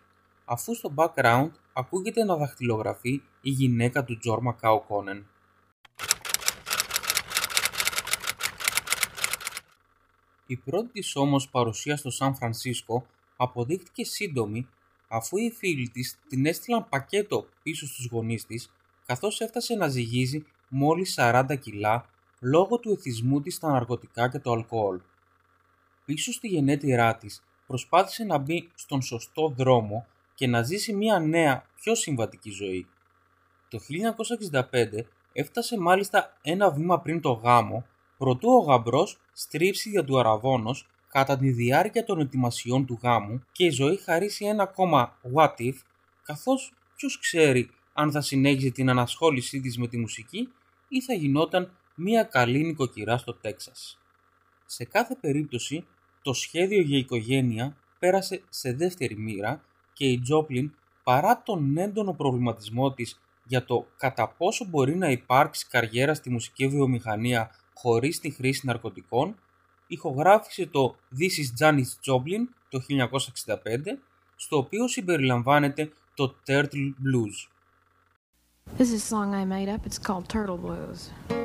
αφού 0.45 0.76
στο 0.76 0.93
background 0.95 1.49
ακούγεται 1.73 2.23
να 2.23 2.36
δαχτυλογραφεί 2.36 3.21
η 3.41 3.49
γυναίκα 3.49 4.04
του 4.04 4.17
Jorma 4.26 4.56
Cow 4.62 4.78
Conen. 4.78 5.23
Η 10.47 10.58
πρώτη 10.58 10.89
της 10.91 11.15
όμως 11.15 11.49
παρουσία 11.49 11.97
στο 11.97 12.10
Σαν 12.10 12.36
Φρανσίσκο 12.36 13.06
αποδείχτηκε 13.38 14.03
σύντομη 14.03 14.67
αφού 15.08 15.38
οι 15.38 15.51
φίλοι 15.58 15.89
της 15.89 16.17
την 16.27 16.45
έστειλαν 16.45 16.89
πακέτο 16.89 17.47
πίσω 17.63 17.88
στους 17.88 18.06
γονείς 18.12 18.45
της 18.45 18.71
καθώς 19.06 19.41
έφτασε 19.41 19.75
να 19.75 19.88
ζυγίζει 19.88 20.45
μόλις 20.67 21.15
40 21.19 21.58
κιλά 21.60 22.06
λόγω 22.39 22.77
του 22.77 22.91
εθισμού 22.91 23.41
της 23.41 23.56
στα 23.56 23.71
ναρκωτικά 23.71 24.29
και 24.29 24.39
το 24.39 24.51
αλκοόλ. 24.51 24.99
Πίσω 26.06 26.32
στη 26.32 26.47
γενέτειρά 26.47 27.15
της 27.15 27.43
προσπάθησε 27.67 28.23
να 28.23 28.38
μπει 28.38 28.69
στον 28.75 29.01
σωστό 29.01 29.53
δρόμο 29.58 30.06
και 30.36 30.47
να 30.47 30.62
ζήσει 30.62 30.93
μια 30.93 31.19
νέα, 31.19 31.65
πιο 31.82 31.95
συμβατική 31.95 32.51
ζωή. 32.51 32.88
Το 33.69 33.79
1965 34.71 35.06
έφτασε 35.34 35.79
μάλιστα 35.79 36.38
ένα 36.41 36.71
βήμα 36.71 36.99
πριν 36.99 37.21
το 37.21 37.32
γάμο, 37.32 37.86
προτού 38.23 38.49
ο 38.49 38.59
γαμπρός 38.59 39.17
στρίψει 39.33 39.89
για 39.89 40.03
του 40.03 40.19
αραβόνος 40.19 40.88
κατά 41.09 41.38
τη 41.38 41.49
διάρκεια 41.49 42.03
των 42.03 42.19
ετοιμασιών 42.19 42.86
του 42.86 42.99
γάμου 43.01 43.43
και 43.51 43.65
η 43.65 43.69
ζωή 43.69 43.97
χαρίσει 43.97 44.45
ένα 44.45 44.63
ακόμα 44.63 45.17
what 45.36 45.53
if, 45.57 45.73
καθώς 46.23 46.73
ποιος 46.95 47.19
ξέρει 47.19 47.69
αν 47.93 48.12
θα 48.12 48.21
συνέχιζε 48.21 48.69
την 48.69 48.89
ανασχόλησή 48.89 49.59
της 49.59 49.77
με 49.77 49.88
τη 49.88 49.97
μουσική 49.97 50.49
ή 50.88 51.01
θα 51.01 51.13
γινόταν 51.13 51.71
μια 51.95 52.23
καλή 52.23 52.63
νοικοκυρά 52.63 53.17
στο 53.17 53.33
Τέξας. 53.33 53.97
Σε 54.65 54.86
κάθε 54.86 55.17
περίπτωση, 55.21 55.86
το 56.21 56.33
σχέδιο 56.33 56.81
για 56.81 56.97
οικογένεια 56.97 57.75
πέρασε 57.99 58.41
σε 58.49 58.73
δεύτερη 58.73 59.17
μοίρα 59.17 59.62
και 59.93 60.05
η 60.05 60.19
Τζόπλιν, 60.19 60.71
παρά 61.03 61.41
τον 61.45 61.77
έντονο 61.77 62.13
προβληματισμό 62.13 62.91
της 62.91 63.19
για 63.43 63.65
το 63.65 63.88
κατά 63.97 64.27
πόσο 64.27 64.65
μπορεί 64.65 64.95
να 64.95 65.09
υπάρξει 65.09 65.67
καριέρα 65.69 66.13
στη 66.13 66.29
μουσική 66.29 66.67
βιομηχανία 66.67 67.51
χωρίς 67.73 68.19
τη 68.19 68.29
χρήση 68.29 68.65
ναρκωτικών, 68.65 69.36
ηχογράφησε 69.88 70.65
το 70.65 70.95
This 71.19 71.39
is 71.41 71.63
Janis 71.63 72.12
Joplin 72.12 72.47
το 72.69 72.81
1965, 72.89 73.99
στο 74.36 74.57
οποίο 74.57 74.88
συμπεριλαμβάνεται 74.88 75.91
το 76.13 76.36
Turtle 76.47 76.93
Blues. 77.03 77.47
This 78.77 78.91
is 78.91 78.93
a 78.93 79.15
song 79.15 79.33
I 79.33 79.45
made 79.45 79.69
up. 79.69 79.86
It's 79.86 79.99
called 79.99 80.27
Turtle 80.29 80.57
Blues. 80.57 81.42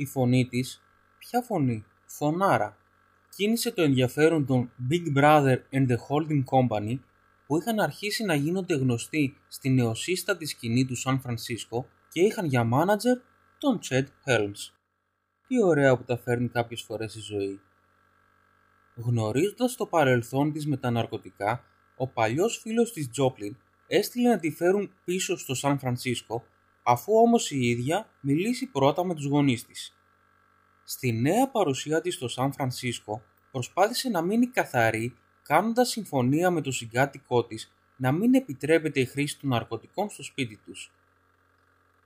Η 0.00 0.06
φωνή 0.06 0.46
της, 0.46 0.82
ποια 1.18 1.42
φωνή, 1.42 1.84
φωνάρα, 2.06 2.76
κίνησε 3.36 3.72
το 3.72 3.82
ενδιαφέρον 3.82 4.46
των 4.46 4.72
Big 4.90 5.18
Brother 5.18 5.56
and 5.72 5.88
the 5.88 5.96
Holding 6.08 6.44
Company 6.44 6.98
που 7.46 7.56
είχαν 7.56 7.80
αρχίσει 7.80 8.24
να 8.24 8.34
γίνονται 8.34 8.74
γνωστοί 8.74 9.36
στη 9.48 9.70
νεοσύστατη 9.70 10.46
σκηνή 10.46 10.84
του 10.86 10.94
Σαν 10.94 11.20
Φρανσίσκο 11.20 11.86
και 12.08 12.20
είχαν 12.20 12.46
για 12.46 12.64
μάνατζερ 12.64 13.18
τον 13.58 13.78
Chad 13.88 14.04
Helms. 14.24 14.72
Τι 15.46 15.64
ωραία 15.64 15.96
που 15.96 16.04
τα 16.04 16.18
φέρνει 16.18 16.48
κάποιες 16.48 16.82
φορές 16.82 17.14
η 17.14 17.20
ζωή. 17.20 17.60
Γνωρίζοντας 18.94 19.76
το 19.76 19.86
παρελθόν 19.86 20.52
της 20.52 20.66
με 20.66 20.76
τα 20.76 20.90
ναρκωτικά, 20.90 21.64
ο 21.96 22.08
παλιός 22.08 22.58
φίλος 22.58 22.92
της 22.92 23.10
Τζόπλιν 23.10 23.56
έστειλε 23.86 24.28
να 24.28 24.38
τη 24.38 24.50
φέρουν 24.50 24.92
πίσω 25.04 25.36
στο 25.36 25.54
Σαν 25.54 25.78
Φρανσίσκο, 25.78 26.44
αφού 26.90 27.12
όμως 27.16 27.50
η 27.50 27.68
ίδια 27.68 28.08
μιλήσει 28.20 28.66
πρώτα 28.66 29.04
με 29.04 29.14
τους 29.14 29.24
γονείς 29.24 29.66
της. 29.66 29.96
Στη 30.84 31.12
νέα 31.12 31.48
παρουσία 31.48 32.00
της 32.00 32.14
στο 32.14 32.28
Σαν 32.28 32.52
Φρανσίσκο 32.52 33.22
προσπάθησε 33.50 34.08
να 34.08 34.22
μείνει 34.22 34.46
καθαρή 34.46 35.16
κάνοντας 35.42 35.88
συμφωνία 35.88 36.50
με 36.50 36.60
το 36.60 36.70
συγκάτοικό 36.70 37.44
της 37.44 37.72
να 37.96 38.12
μην 38.12 38.34
επιτρέπεται 38.34 39.00
η 39.00 39.04
χρήση 39.04 39.38
των 39.38 39.50
ναρκωτικών 39.50 40.10
στο 40.10 40.22
σπίτι 40.22 40.56
τους. 40.56 40.90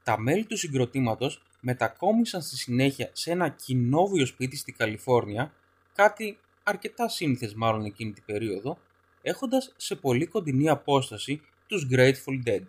Τα 0.02 0.18
μέλη 0.18 0.44
του 0.44 0.56
συγκροτήματος 0.56 1.42
μετακόμισαν 1.60 2.42
στη 2.42 2.56
συνέχεια 2.56 3.10
σε 3.12 3.30
ένα 3.30 3.48
κοινόβιο 3.48 4.26
σπίτι 4.26 4.56
στη 4.56 4.72
Καλιφόρνια, 4.72 5.52
κάτι 5.94 6.38
αρκετά 6.62 7.08
σύνηθες 7.08 7.54
μάλλον 7.54 7.84
εκείνη 7.84 8.12
την 8.12 8.22
περίοδο, 8.26 8.78
έχοντας 9.22 9.72
σε 9.76 9.94
πολύ 9.94 10.26
κοντινή 10.26 10.68
απόσταση 10.68 11.40
τους 11.66 11.86
Grateful 11.90 12.42
Dead. 12.46 12.64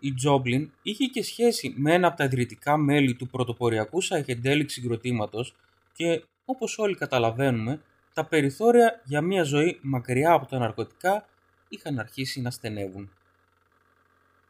Η 0.00 0.14
Τζόμπλιν 0.14 0.70
είχε 0.82 1.06
και 1.06 1.22
σχέση 1.22 1.74
με 1.76 1.94
ένα 1.94 2.06
από 2.06 2.16
τα 2.16 2.24
ιδρυτικά 2.24 2.76
μέλη 2.76 3.14
του 3.14 3.28
πρωτοποριακού 3.28 4.02
psychedelic 4.02 4.64
συγκροτήματος 4.66 5.54
και, 5.92 6.24
όπως 6.44 6.78
όλοι 6.78 6.94
καταλαβαίνουμε, 6.94 7.80
τα 8.14 8.24
περιθώρια 8.24 9.00
για 9.04 9.20
μια 9.20 9.42
ζωή 9.42 9.78
μακριά 9.82 10.32
από 10.32 10.46
τα 10.46 10.58
ναρκωτικά 10.58 11.28
είχαν 11.68 11.98
αρχίσει 11.98 12.40
να 12.40 12.50
στενεύουν. 12.50 13.10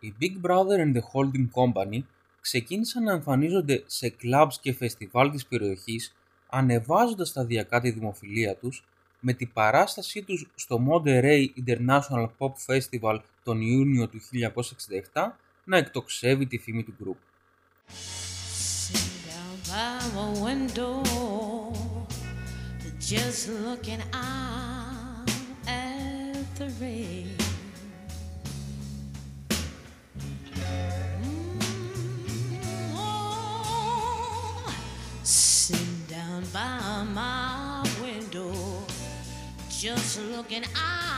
Οι 0.00 0.14
Big 0.20 0.46
Brother 0.46 0.78
and 0.78 0.94
the 0.96 1.00
Holding 1.12 1.48
Company 1.54 2.02
ξεκίνησαν 2.40 3.02
να 3.02 3.12
εμφανίζονται 3.12 3.82
σε 3.86 4.08
κλαμπς 4.08 4.60
και 4.60 4.72
φεστιβάλ 4.72 5.30
της 5.30 5.46
περιοχής 5.46 6.14
ανεβάζοντας 6.48 7.28
σταδιακά 7.28 7.80
τη 7.80 7.90
δημοφιλία 7.90 8.56
τους 8.56 8.84
με 9.20 9.32
την 9.32 9.52
παράστασή 9.52 10.22
τους 10.22 10.46
στο 10.54 10.80
Monterey 10.90 11.46
International 11.66 12.28
Pop 12.38 12.52
Festival 12.66 13.18
τον 13.42 13.60
Ιούνιο 13.60 14.08
του 14.08 14.20
1967 15.12 15.28
να 15.64 15.76
εκτοξεύει 15.76 16.46
τη 16.46 16.58
φήμη 16.58 16.82
του 16.84 16.94
γκρουπ. 16.98 17.16
down 19.30 19.56
by 19.68 19.98
my 20.14 20.42
window, 20.42 21.02
just 22.98 23.48
looking 23.48 24.02
out 24.12 25.30
at 25.66 26.56
the 26.56 26.68
rain. 26.80 27.36
Mm, 31.22 32.92
oh, 32.94 34.74
Sitting 35.22 36.02
down 36.08 36.42
by 36.52 37.04
my 37.20 37.84
window, 38.02 38.52
just 39.68 40.20
looking 40.32 40.64
out 40.76 41.09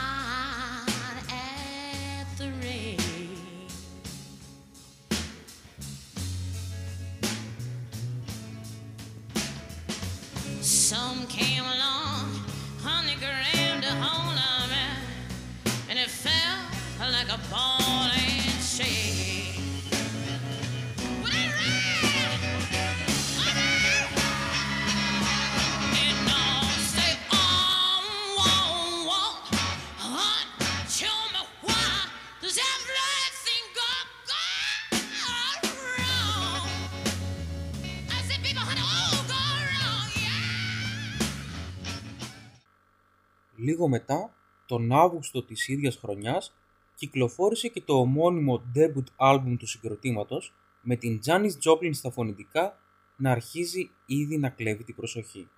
Λίγο 43.55 43.87
μετά, 43.87 44.33
τον 44.65 44.91
Αύγουστο 44.91 45.43
της 45.43 45.67
ίδιας 45.67 45.95
χρονιάς, 45.95 46.53
κυκλοφόρησε 46.95 47.67
και 47.67 47.81
το 47.81 47.93
ομώνυμο 47.99 48.63
debut 48.75 49.31
album 49.33 49.55
του 49.59 49.67
συγκροτήματος 49.67 50.53
με 50.81 50.95
την 50.95 51.19
Janis 51.25 51.51
Joplin 51.65 51.89
στα 51.93 52.11
φωνητικά 52.11 52.77
να 53.15 53.31
αρχίζει 53.31 53.91
ήδη 54.05 54.37
να 54.37 54.49
κλέβει 54.49 54.83
την 54.83 54.95
προσοχή. 54.95 55.49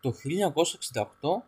Το 0.00 0.14
1968 0.92 1.42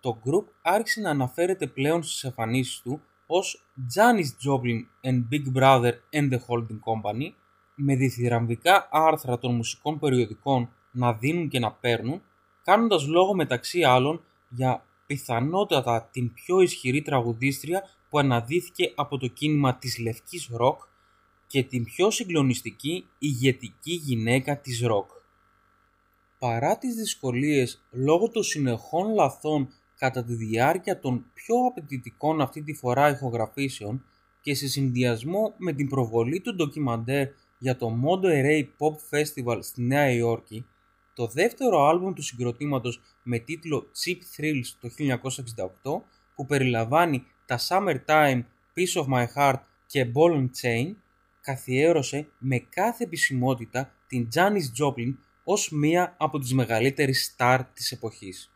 το 0.00 0.20
group 0.24 0.44
άρχισε 0.62 1.00
να 1.00 1.10
αναφέρεται 1.10 1.66
πλέον 1.66 2.02
στις 2.02 2.24
εμφανίσεις 2.24 2.80
του 2.80 3.02
ως 3.26 3.64
Janis 3.94 4.48
Joplin 4.48 4.84
and 5.04 5.22
Big 5.30 5.58
Brother 5.58 5.92
and 6.12 6.32
the 6.32 6.38
Holding 6.48 6.80
Company 6.84 7.32
με 7.74 7.94
διθυραμβικά 7.94 8.88
άρθρα 8.90 9.38
των 9.38 9.54
μουσικών 9.54 9.98
περιοδικών 9.98 10.68
να 10.90 11.12
δίνουν 11.12 11.48
και 11.48 11.58
να 11.58 11.72
παίρνουν 11.72 12.22
κάνοντας 12.64 13.06
λόγο 13.06 13.34
μεταξύ 13.34 13.82
άλλων 13.82 14.24
για 14.50 14.84
πιθανότατα 15.06 16.08
την 16.12 16.32
πιο 16.32 16.60
ισχυρή 16.60 17.02
τραγουδίστρια 17.02 17.82
που 18.10 18.18
αναδύθηκε 18.18 18.92
από 18.94 19.18
το 19.18 19.26
κίνημα 19.26 19.76
της 19.78 19.98
λευκής 19.98 20.48
ροκ 20.52 20.80
και 21.46 21.62
την 21.62 21.84
πιο 21.84 22.10
συγκλονιστική 22.10 23.06
ηγετική 23.18 23.92
γυναίκα 23.92 24.60
της 24.60 24.80
ροκ. 24.80 25.10
Παρά 26.38 26.78
τις 26.78 26.94
δυσκολίες 26.94 27.84
λόγω 27.90 28.28
των 28.28 28.42
συνεχών 28.42 29.14
λαθών 29.14 29.68
κατά 29.96 30.24
τη 30.24 30.34
διάρκεια 30.34 31.00
των 31.00 31.24
πιο 31.34 31.54
απαιτητικών 31.68 32.40
αυτή 32.40 32.62
τη 32.62 32.74
φορά 32.74 33.08
ηχογραφήσεων 33.08 34.04
και 34.40 34.54
σε 34.54 34.68
συνδυασμό 34.68 35.54
με 35.56 35.72
την 35.72 35.88
προβολή 35.88 36.40
του 36.40 36.54
ντοκιμαντέρ 36.54 37.28
για 37.58 37.76
το 37.76 37.88
Monterey 38.04 38.62
Pop 38.78 39.16
Festival 39.16 39.58
στη 39.60 39.82
Νέα 39.82 40.10
Υόρκη, 40.10 40.66
το 41.20 41.26
δεύτερο 41.26 41.86
άλμπουμ 41.86 42.12
του 42.12 42.22
συγκροτήματος 42.22 43.00
με 43.22 43.38
τίτλο 43.38 43.90
Cheap 44.04 44.16
Thrills 44.36 44.64
το 44.80 44.88
1968 45.98 46.04
που 46.34 46.46
περιλαμβάνει 46.46 47.26
τα 47.46 47.58
Summertime, 47.68 48.42
Piece 48.74 49.02
of 49.02 49.06
My 49.14 49.26
Heart 49.36 49.60
και 49.86 50.12
Ball 50.14 50.32
and 50.32 50.48
Chain 50.62 50.94
καθιέρωσε 51.40 52.28
με 52.38 52.58
κάθε 52.58 53.04
επισημότητα 53.04 53.92
την 54.06 54.28
Janis 54.34 54.82
Joplin 54.82 55.14
ως 55.44 55.70
μία 55.70 56.14
από 56.18 56.38
τις 56.38 56.54
μεγαλύτερες 56.54 57.24
στάρ 57.24 57.64
της 57.64 57.92
εποχής. 57.92 58.52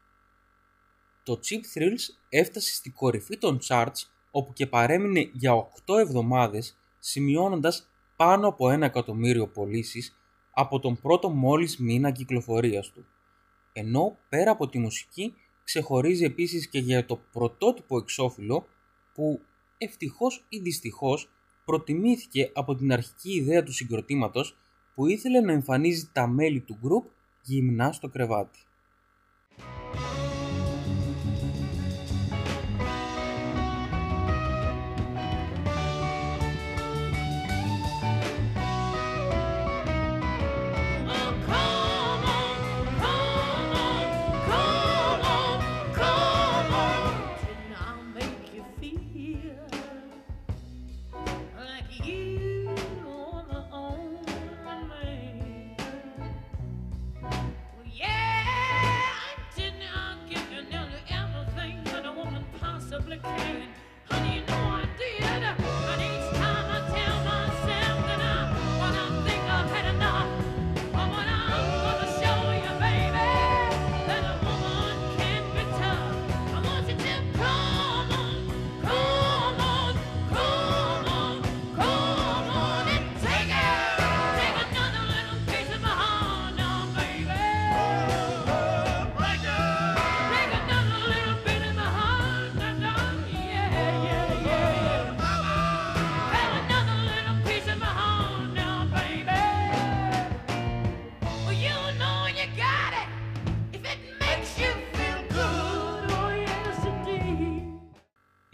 Το 1.22 1.40
Cheap 1.44 1.78
Thrills 1.78 2.14
έφτασε 2.28 2.74
στη 2.74 2.90
κορυφή 2.90 3.38
των 3.38 3.58
charts 3.68 4.02
όπου 4.30 4.52
και 4.52 4.66
παρέμεινε 4.66 5.30
για 5.32 5.52
8 5.86 5.98
εβδομάδες 5.98 6.78
σημειώνοντας 6.98 7.88
πάνω 8.16 8.48
από 8.48 8.70
ένα 8.70 8.86
εκατομμύριο 8.86 9.48
πωλήσεις 9.48 10.18
από 10.54 10.78
τον 10.78 11.00
πρώτο 11.00 11.30
μόλις 11.30 11.78
μήνα 11.78 12.10
κυκλοφορίας 12.10 12.90
του. 12.90 13.06
Ενώ 13.72 14.18
πέρα 14.28 14.50
από 14.50 14.68
τη 14.68 14.78
μουσική 14.78 15.34
ξεχωρίζει 15.64 16.24
επίσης 16.24 16.68
και 16.68 16.78
για 16.78 17.06
το 17.06 17.20
πρωτότυπο 17.32 17.96
εξώφυλλο 17.96 18.66
που 19.14 19.40
ευτυχώς 19.78 20.44
ή 20.48 20.58
δυστυχώς 20.58 21.30
προτιμήθηκε 21.64 22.50
από 22.54 22.74
την 22.74 22.92
αρχική 22.92 23.34
ιδέα 23.34 23.62
του 23.62 23.72
συγκροτήματος 23.72 24.56
που 24.94 25.06
ήθελε 25.06 25.40
να 25.40 25.52
εμφανίζει 25.52 26.10
τα 26.12 26.26
μέλη 26.26 26.60
του 26.60 26.78
γκρουπ 26.82 27.04
γυμνά 27.42 27.92
στο 27.92 28.08
κρεβάτι. 28.08 28.58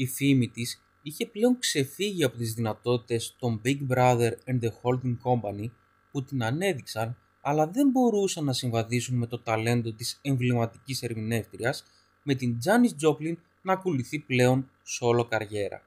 Η 0.01 0.07
φήμη 0.07 0.49
της 0.49 0.83
είχε 1.03 1.27
πλέον 1.27 1.59
ξεφύγει 1.59 2.25
από 2.25 2.37
τις 2.37 2.55
δυνατότητες 2.55 3.37
των 3.39 3.61
Big 3.65 3.79
Brother 3.89 4.31
and 4.45 4.61
the 4.61 4.69
Holding 4.83 5.17
Company 5.25 5.71
που 6.11 6.25
την 6.25 6.45
ανέδειξαν 6.45 7.17
αλλά 7.41 7.67
δεν 7.67 7.89
μπορούσαν 7.89 8.45
να 8.45 8.53
συμβαδίσουν 8.53 9.17
με 9.17 9.27
το 9.27 9.39
ταλέντο 9.39 9.93
της 9.93 10.19
εμβληματικής 10.23 11.03
ερμηνεύτριας 11.03 11.85
με 12.23 12.35
την 12.35 12.59
Janis 12.65 13.07
Joplin 13.07 13.35
να 13.63 13.73
ακολουθεί 13.73 14.19
πλέον 14.19 14.71
solo 15.01 15.27
καριέρα. 15.29 15.83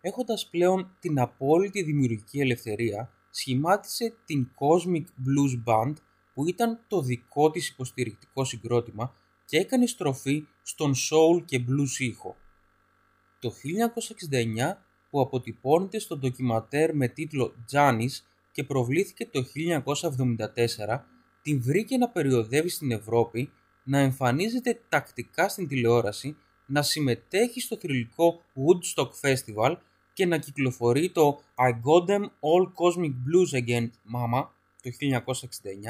Έχοντας 0.00 0.48
πλέον 0.50 0.96
την 1.00 1.20
απόλυτη 1.20 1.82
δημιουργική 1.82 2.40
ελευθερία, 2.40 3.10
σχημάτισε 3.30 4.14
την 4.24 4.48
Cosmic 4.54 5.04
Blues 5.04 5.62
Band 5.64 5.94
που 6.34 6.46
ήταν 6.48 6.80
το 6.88 7.02
δικό 7.02 7.50
της 7.50 7.68
υποστηρικτικό 7.68 8.44
συγκρότημα 8.44 9.14
και 9.44 9.58
έκανε 9.58 9.86
στροφή 9.86 10.46
στον 10.62 10.92
soul 10.94 11.44
και 11.44 11.64
blues 11.68 11.98
ήχο. 11.98 12.36
Το 13.40 13.52
1969 14.70 14.76
που 15.10 15.20
αποτυπώνεται 15.20 15.98
στο 15.98 16.16
ντοκιματέρ 16.16 16.94
με 16.94 17.08
τίτλο 17.08 17.54
Janis 17.72 18.10
και 18.52 18.64
προβλήθηκε 18.64 19.26
το 19.26 19.44
1974, 20.88 21.00
την 21.42 21.62
βρήκε 21.62 21.96
να 21.96 22.08
περιοδεύει 22.08 22.68
στην 22.68 22.90
Ευρώπη, 22.90 23.50
να 23.84 23.98
εμφανίζεται 23.98 24.80
τακτικά 24.88 25.48
στην 25.48 25.68
τηλεόραση, 25.68 26.36
να 26.66 26.82
συμμετέχει 26.82 27.60
στο 27.60 27.76
θρηλυκό 27.76 28.40
Woodstock 28.54 29.10
Festival 29.20 29.76
και 30.12 30.26
να 30.26 30.38
κυκλοφορεί 30.38 31.10
το 31.10 31.40
I 31.54 31.70
Got 31.70 32.10
Them 32.10 32.22
All 32.22 32.64
Cosmic 32.64 33.12
Blues 33.26 33.64
Again 33.64 33.84
Mama 34.14 34.46
το 34.82 34.90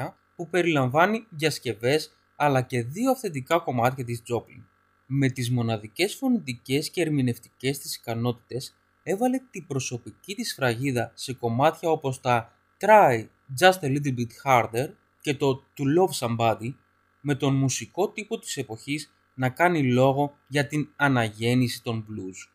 1969 0.07 0.13
που 0.35 0.49
περιλαμβάνει 0.49 1.25
διασκευές 1.29 2.11
αλλά 2.35 2.61
και 2.61 2.83
δύο 2.83 3.11
αυθεντικά 3.11 3.59
κομμάτια 3.59 4.05
της 4.05 4.23
Joplin. 4.29 4.70
Με 5.13 5.29
τις 5.29 5.51
μοναδικές 5.51 6.15
φωνητικές 6.15 6.89
και 6.89 7.01
ερμηνευτικές 7.01 7.79
της 7.79 7.95
ικανότητες 7.95 8.75
έβαλε 9.03 9.39
την 9.51 9.67
προσωπική 9.67 10.35
της 10.35 10.53
φραγίδα 10.53 11.11
σε 11.13 11.33
κομμάτια 11.33 11.89
όπως 11.89 12.21
τα 12.21 12.53
Try 12.79 13.27
Just 13.59 13.79
a 13.79 13.85
Little 13.85 14.15
Bit 14.17 14.27
Harder 14.45 14.87
και 15.21 15.33
το 15.33 15.63
To 15.77 15.81
Love 15.81 16.27
Somebody 16.27 16.73
με 17.21 17.35
τον 17.35 17.55
μουσικό 17.55 18.09
τύπο 18.09 18.39
της 18.39 18.57
εποχής 18.57 19.13
να 19.33 19.49
κάνει 19.49 19.91
λόγο 19.91 20.37
για 20.47 20.67
την 20.67 20.89
αναγέννηση 20.95 21.83
των 21.83 22.05
blues. 22.09 22.49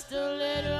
Just 0.00 0.12
a 0.12 0.32
little 0.32 0.79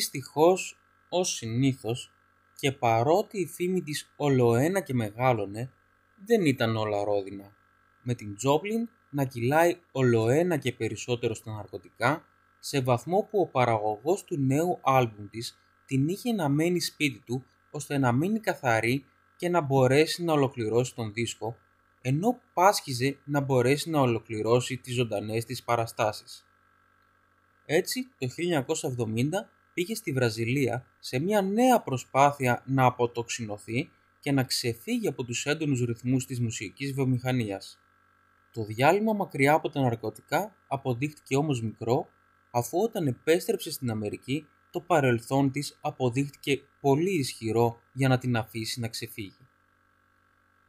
Δυστυχώς, 0.00 0.78
ως 1.08 1.28
συνήθως, 1.28 2.12
και 2.56 2.72
παρότι 2.72 3.40
η 3.40 3.46
φήμη 3.46 3.82
της 3.82 4.12
ολοένα 4.16 4.80
και 4.80 4.94
μεγάλωνε, 4.94 5.72
δεν 6.24 6.46
ήταν 6.46 6.76
όλα 6.76 7.04
ρόδινα. 7.04 7.56
Με 8.02 8.14
την 8.14 8.36
Τζόπλιν 8.36 8.88
να 9.10 9.24
κυλάει 9.24 9.76
ολοένα 9.92 10.56
και 10.56 10.72
περισσότερο 10.72 11.34
στα 11.34 11.52
ναρκωτικά, 11.52 12.24
σε 12.58 12.80
βαθμό 12.80 13.28
που 13.30 13.40
ο 13.40 13.46
παραγωγός 13.46 14.24
του 14.24 14.38
νέου 14.38 14.78
άλμπουμ 14.82 15.28
της 15.28 15.58
την 15.86 16.08
είχε 16.08 16.32
να 16.32 16.48
μένει 16.48 16.80
σπίτι 16.80 17.22
του 17.26 17.44
ώστε 17.70 17.98
να 17.98 18.12
μείνει 18.12 18.40
καθαρή 18.40 19.04
και 19.36 19.48
να 19.48 19.60
μπορέσει 19.60 20.24
να 20.24 20.32
ολοκληρώσει 20.32 20.94
τον 20.94 21.12
δίσκο, 21.12 21.56
ενώ 22.00 22.40
πάσχιζε 22.54 23.18
να 23.24 23.40
μπορέσει 23.40 23.90
να 23.90 24.00
ολοκληρώσει 24.00 24.76
τις 24.76 24.94
ζωντανές 24.94 25.44
της 25.44 25.62
παραστάσεις. 25.62 26.44
Έτσι, 27.66 28.08
το 28.18 28.26
1970 28.28 29.59
πήγε 29.80 29.94
στη 29.94 30.12
Βραζιλία 30.12 30.86
σε 30.98 31.18
μια 31.18 31.42
νέα 31.42 31.80
προσπάθεια 31.80 32.62
να 32.66 32.84
αποτοξινωθεί 32.84 33.90
και 34.20 34.32
να 34.32 34.44
ξεφύγει 34.44 35.08
από 35.08 35.24
τους 35.24 35.46
έντονους 35.46 35.84
ρυθμούς 35.84 36.26
της 36.26 36.40
μουσικής 36.40 36.92
βιομηχανίας. 36.92 37.78
Το 38.52 38.64
διάλειμμα 38.64 39.12
μακριά 39.12 39.52
από 39.52 39.68
τα 39.68 39.80
ναρκωτικά 39.80 40.54
αποδείχτηκε 40.68 41.36
όμως 41.36 41.62
μικρό, 41.62 42.08
αφού 42.50 42.78
όταν 42.82 43.06
επέστρεψε 43.06 43.70
στην 43.70 43.90
Αμερική 43.90 44.46
το 44.70 44.80
παρελθόν 44.80 45.50
της 45.50 45.78
αποδείχτηκε 45.80 46.62
πολύ 46.80 47.18
ισχυρό 47.18 47.80
για 47.92 48.08
να 48.08 48.18
την 48.18 48.36
αφήσει 48.36 48.80
να 48.80 48.88
ξεφύγει. 48.88 49.48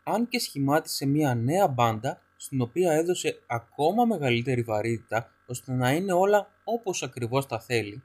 Αν 0.04 0.28
και 0.28 0.40
σχημάτισε 0.40 1.06
μια 1.06 1.36
νέα 1.36 1.68
μπάντα 1.68 2.22
στην 2.36 2.62
οποία 2.62 2.92
έδωσε 2.92 3.40
ακόμα 3.48 4.06
μεγαλύτερη 4.06 4.62
βαρύτητα 4.62 5.32
ώστε 5.46 5.74
να 5.74 5.92
είναι 5.92 6.14
όλα 6.14 6.52
όπως 6.64 7.04
ακριβώς 7.04 7.48
τα 7.48 7.60
θέλει, 7.60 8.04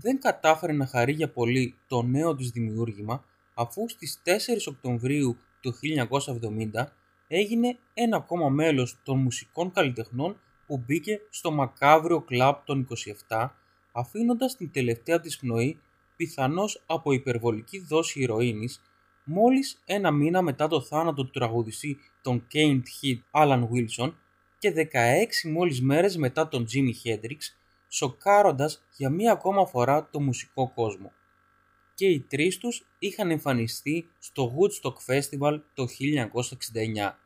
δεν 0.00 0.20
κατάφερε 0.20 0.72
να 0.72 0.86
χαρεί 0.86 1.12
για 1.12 1.30
πολύ 1.30 1.74
το 1.86 2.02
νέο 2.02 2.34
της 2.34 2.50
δημιούργημα 2.50 3.24
αφού 3.54 3.88
στις 3.88 4.22
4 4.24 4.28
Οκτωβρίου 4.68 5.36
του 5.60 5.74
1970 6.74 6.86
έγινε 7.28 7.78
ένα 7.94 8.16
ακόμα 8.16 8.48
μέλος 8.48 8.98
των 9.02 9.18
μουσικών 9.18 9.72
καλλιτεχνών 9.72 10.40
που 10.66 10.82
μπήκε 10.86 11.20
στο 11.30 11.50
μακάβριο 11.50 12.20
κλαμπ 12.20 12.54
των 12.64 12.86
27 13.28 13.48
αφήνοντας 13.92 14.56
την 14.56 14.70
τελευταία 14.70 15.20
της 15.20 15.38
πνοή 15.38 15.80
πιθανώς 16.16 16.82
από 16.86 17.12
υπερβολική 17.12 17.78
δόση 17.78 18.20
ηρωίνης 18.20 18.80
μόλις 19.24 19.82
ένα 19.84 20.10
μήνα 20.10 20.42
μετά 20.42 20.68
το 20.68 20.80
θάνατο 20.80 21.24
του 21.24 21.30
τραγουδιστή 21.30 21.98
των 22.22 22.46
Can't 22.52 22.82
Hit 23.02 23.42
Alan 23.42 23.62
Wilson 23.62 24.12
και 24.58 24.72
16 25.44 25.50
μόλις 25.50 25.82
μέρες 25.82 26.16
μετά 26.16 26.48
τον 26.48 26.66
Jimi 26.72 27.08
Hendrix 27.08 27.38
σοκάροντας 27.94 28.84
για 28.96 29.10
μία 29.10 29.32
ακόμα 29.32 29.66
φορά 29.66 30.08
το 30.10 30.20
μουσικό 30.20 30.72
κόσμο. 30.74 31.12
Και 31.94 32.06
οι 32.06 32.20
τρεις 32.20 32.58
τους 32.58 32.86
είχαν 32.98 33.30
εμφανιστεί 33.30 34.08
στο 34.18 34.52
Woodstock 34.56 35.12
Festival 35.12 35.60
το 35.74 35.86
1969. 35.86 37.18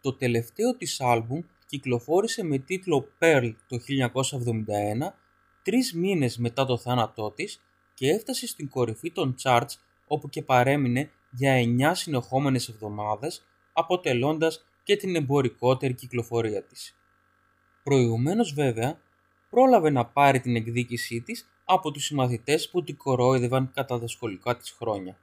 Το 0.00 0.12
τελευταίο 0.12 0.76
της 0.76 1.00
άλμπουμ 1.00 1.40
κυκλοφόρησε 1.66 2.44
με 2.44 2.58
τίτλο 2.58 3.08
Pearl 3.18 3.54
το 3.68 3.78
1971, 3.78 5.14
τρεις 5.62 5.94
μήνες 5.94 6.38
μετά 6.38 6.64
το 6.64 6.78
θάνατό 6.78 7.30
της 7.30 7.60
και 7.94 8.10
έφτασε 8.10 8.46
στην 8.46 8.68
κορυφή 8.68 9.12
των 9.12 9.34
charts 9.42 9.74
όπου 10.06 10.28
και 10.28 10.42
παρέμεινε 10.42 11.10
για 11.30 11.54
9 11.90 11.94
συνεχόμενες 11.94 12.68
εβδομάδες, 12.68 13.44
αποτελώντας 13.72 14.64
και 14.84 14.96
την 14.96 15.16
εμπορικότερη 15.16 15.94
κυκλοφορία 15.94 16.62
της. 16.62 16.96
Προηγουμένως 17.82 18.52
βέβαια, 18.52 19.00
πρόλαβε 19.50 19.90
να 19.90 20.06
πάρει 20.06 20.40
την 20.40 20.56
εκδίκησή 20.56 21.20
της 21.20 21.48
από 21.64 21.90
τους 21.90 22.04
συμμαθητές 22.04 22.70
που 22.70 22.84
την 22.84 22.96
κορόιδευαν 22.96 23.70
κατά 23.74 24.00
τα 24.00 24.06
σχολικά 24.06 24.56
της 24.56 24.70
χρόνια. 24.70 25.18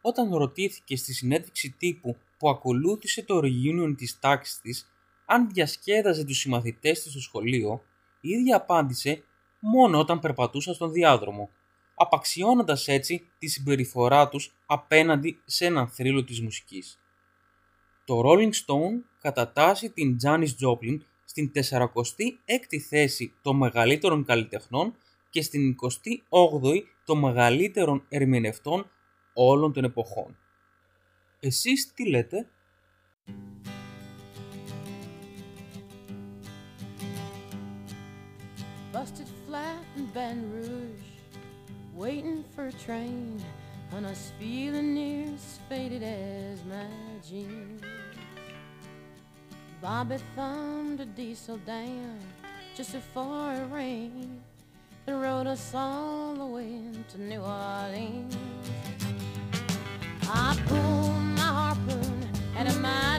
Όταν 0.00 0.34
ρωτήθηκε 0.34 0.96
στη 0.96 1.12
συνέντευξη 1.12 1.74
τύπου 1.78 2.16
που 2.38 2.48
ακολούθησε 2.48 3.22
το 3.22 3.40
reunion 3.42 3.94
της 3.96 4.18
τάξης 4.18 4.60
της 4.60 4.92
αν 5.26 5.48
διασκέδαζε 5.52 6.24
τους 6.24 6.38
συμμαθητές 6.38 7.02
της 7.02 7.10
στο 7.10 7.20
σχολείο, 7.20 7.82
η 8.20 8.28
ίδια 8.28 8.56
απάντησε 8.56 9.24
μόνο 9.60 9.98
όταν 9.98 10.18
περπατούσα 10.18 10.74
στον 10.74 10.92
διάδρομο, 10.92 11.50
απαξιώνοντας 11.94 12.88
έτσι 12.88 13.30
τη 13.38 13.46
συμπεριφορά 13.46 14.28
τους 14.28 14.54
απέναντι 14.66 15.40
σε 15.44 15.66
έναν 15.66 15.88
θρύλο 15.88 16.24
της 16.24 16.40
μουσικής. 16.40 17.01
Το 18.12 18.22
Rolling 18.24 18.50
Stone 18.50 19.02
κατατάσσει 19.20 19.90
την 19.90 20.16
Janis 20.22 20.48
Joplin 20.60 20.98
στην 21.24 21.52
46η 21.54 22.78
θέση 22.88 23.32
των 23.42 23.56
μεγαλύτερων 23.56 24.24
καλλιτεχνών 24.24 24.94
και 25.30 25.42
στην 25.42 25.76
28η 26.28 26.82
των 27.04 27.18
μεγαλύτερων 27.18 28.04
ερμηνευτών 28.08 28.90
όλων 29.34 29.72
των 29.72 29.84
εποχών. 29.84 30.38
Εσείς 31.40 31.92
τι 31.94 32.08
λέτε; 32.08 32.48
Busted 38.92 39.30
flat 39.46 39.84
in 39.96 40.04
Baton 40.14 40.42
Rouge, 40.54 41.08
waiting 42.04 42.44
for 42.54 42.64
a 42.66 42.76
train, 42.86 43.40
and 43.94 44.06
I 44.06 44.10
was 44.16 44.24
feeling 44.38 44.88
near 44.98 45.24
as 45.38 45.46
faded 45.68 46.02
as 46.02 46.58
my 46.72 46.88
jeans. 47.28 48.01
Bobby 49.82 50.16
thumbed 50.36 51.00
a 51.00 51.04
diesel 51.04 51.56
down 51.66 52.20
just 52.76 52.92
before 52.92 53.52
it 53.52 53.66
rained 53.72 54.40
and 55.08 55.20
rode 55.20 55.48
us 55.48 55.74
all 55.74 56.34
the 56.34 56.46
way 56.46 56.78
to 57.08 57.20
New 57.20 57.40
Orleans. 57.40 58.36
I 60.22 60.56
pulled 60.68 61.22
my 61.34 61.40
harpoon 61.40 62.28
out 62.56 62.68
of 62.68 62.80
my 62.80 63.11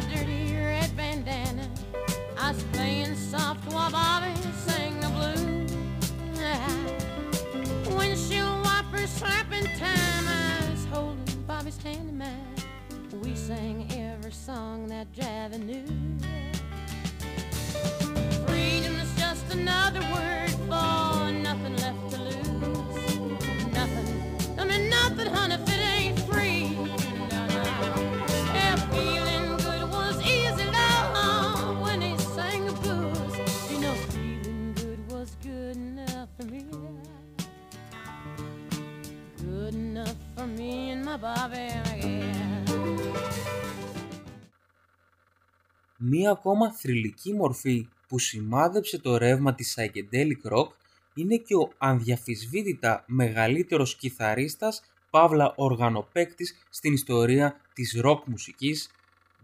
Μία 45.97 46.31
ακόμα 46.31 46.73
θρηλυκή 46.73 47.33
μορφή 47.33 47.87
που 48.07 48.19
σημάδεψε 48.19 48.99
το 48.99 49.17
ρεύμα 49.17 49.55
της 49.55 49.77
psychedelic 49.77 50.51
rock 50.51 50.67
είναι 51.13 51.37
και 51.37 51.55
ο 51.55 51.71
ανδιαφυσβήτητα 51.77 53.03
μεγαλύτερος 53.07 53.95
κιθαρίστας 53.95 54.83
παύλα 55.09 55.53
οργανοπαίκτης 55.55 56.55
στην 56.69 56.93
ιστορία 56.93 57.59
της 57.73 58.01
rock 58.03 58.23
μουσικής, 58.25 58.89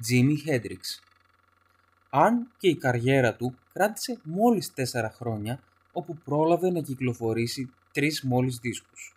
Jimi 0.09 0.35
Hendrix. 0.47 1.01
Αν 2.09 2.51
και 2.57 2.67
η 2.67 2.75
καριέρα 2.75 3.35
του 3.35 3.55
κράτησε 3.73 4.19
μόλις 4.23 4.73
4 4.73 5.09
χρόνια, 5.11 5.59
όπου 5.91 6.17
πρόλαβε 6.17 6.71
να 6.71 6.81
κυκλοφορήσει 6.81 7.69
τρεις 7.91 8.23
μόλις 8.23 8.57
δίσκους. 8.57 9.13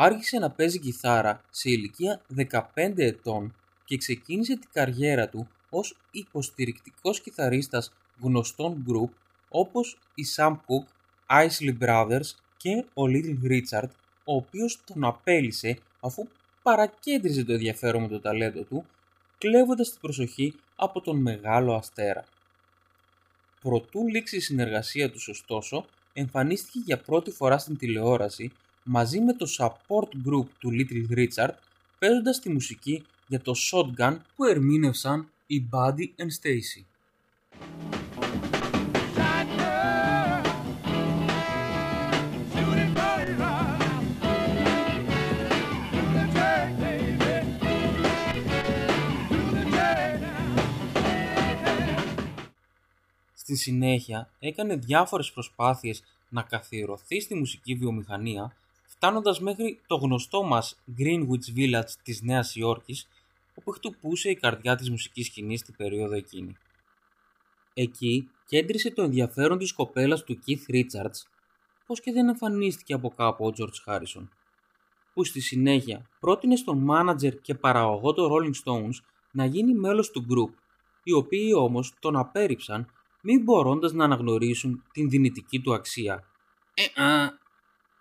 Άρχισε 0.00 0.38
να 0.38 0.50
παίζει 0.50 0.78
κιθάρα 0.78 1.44
σε 1.50 1.70
ηλικία 1.70 2.20
15 2.36 2.60
ετών 2.96 3.54
και 3.84 3.96
ξεκίνησε 3.96 4.56
την 4.56 4.68
καριέρα 4.72 5.28
του 5.28 5.48
ως 5.70 5.96
υποστηρικτικός 6.10 7.20
κιθαρίστας 7.20 7.92
γνωστών 8.20 8.84
group 8.88 9.10
όπως 9.48 9.98
οι 10.14 10.24
Sam 10.36 10.52
Cooke, 10.52 10.90
Isley 11.46 11.78
Brothers 11.80 12.30
και 12.56 12.84
ο 12.94 13.02
Little 13.04 13.38
Richard, 13.44 13.88
ο 14.24 14.34
οποίος 14.34 14.78
τον 14.84 15.04
απέλησε 15.04 15.78
αφού 16.00 16.28
παρακέντριζε 16.62 17.44
το 17.44 17.52
ενδιαφέρον 17.52 18.02
με 18.02 18.08
το 18.08 18.20
ταλέντο 18.20 18.62
του, 18.62 18.86
κλέβοντας 19.38 19.90
την 19.90 20.00
προσοχή 20.00 20.54
από 20.76 21.00
τον 21.00 21.16
μεγάλο 21.16 21.74
αστέρα. 21.74 22.24
Προτού 23.60 24.08
λήξει 24.08 24.36
η 24.36 24.40
συνεργασία 24.40 25.10
τους 25.10 25.28
ωστόσο, 25.28 25.84
εμφανίστηκε 26.12 26.78
για 26.84 26.98
πρώτη 26.98 27.30
φορά 27.30 27.58
στην 27.58 27.76
τηλεόραση 27.76 28.52
μαζί 28.90 29.20
με 29.20 29.32
το 29.32 29.46
support 29.58 30.28
group 30.28 30.46
του 30.58 30.70
Little 30.72 31.18
Richard, 31.18 31.54
παίζοντας 31.98 32.40
τη 32.40 32.50
μουσική 32.50 33.04
για 33.26 33.40
το 33.40 33.54
Shotgun 33.56 34.16
που 34.36 34.44
ερμήνευσαν 34.44 35.30
οι 35.46 35.68
Buddy 35.72 36.06
and 36.16 36.30
Stacy. 36.42 36.84
Στη 53.34 53.56
συνέχεια 53.56 54.30
έκανε 54.38 54.76
διάφορες 54.76 55.32
προσπάθειες 55.32 56.02
να 56.28 56.42
καθιερωθεί 56.42 57.20
στη 57.20 57.34
μουσική 57.34 57.74
βιομηχανία, 57.74 58.52
φτάνοντας 58.98 59.40
μέχρι 59.40 59.80
το 59.86 59.96
γνωστό 59.96 60.42
μας 60.42 60.82
Greenwich 60.98 61.56
Village 61.56 61.90
της 62.02 62.22
Νέας 62.22 62.56
Υόρκης, 62.56 63.08
όπου 63.54 63.70
χτυπούσε 63.70 64.30
η 64.30 64.34
καρδιά 64.34 64.74
της 64.74 64.90
μουσικής 64.90 65.26
σκηνής 65.26 65.62
την 65.62 65.76
περίοδο 65.76 66.14
εκείνη. 66.14 66.56
Εκεί 67.74 68.30
κέντρισε 68.46 68.90
το 68.90 69.02
ενδιαφέρον 69.02 69.58
της 69.58 69.72
κοπέλας 69.72 70.24
του 70.24 70.38
Keith 70.46 70.74
Richards, 70.74 71.20
πως 71.86 72.00
και 72.00 72.12
δεν 72.12 72.28
εμφανίστηκε 72.28 72.94
από 72.94 73.08
κάπου 73.08 73.46
ο 73.46 73.52
George 73.56 73.92
Harrison, 73.92 74.28
που 75.14 75.24
στη 75.24 75.40
συνέχεια 75.40 76.08
πρότεινε 76.20 76.56
στον 76.56 76.78
μάνατζερ 76.78 77.40
και 77.40 77.54
παραγωγό 77.54 78.12
των 78.12 78.30
Rolling 78.32 78.64
Stones 78.64 79.04
να 79.30 79.44
γίνει 79.44 79.74
μέλος 79.74 80.10
του 80.10 80.26
group, 80.30 80.54
οι 81.02 81.12
οποίοι 81.12 81.52
όμως 81.54 81.94
τον 82.00 82.16
απέρριψαν 82.16 82.92
μην 83.22 83.42
μπορώντας 83.42 83.92
να 83.92 84.04
αναγνωρίσουν 84.04 84.82
την 84.92 85.08
δυνητική 85.08 85.60
του 85.60 85.74
αξία. 85.74 86.24
Ε, 86.74 87.02
α. 87.02 87.37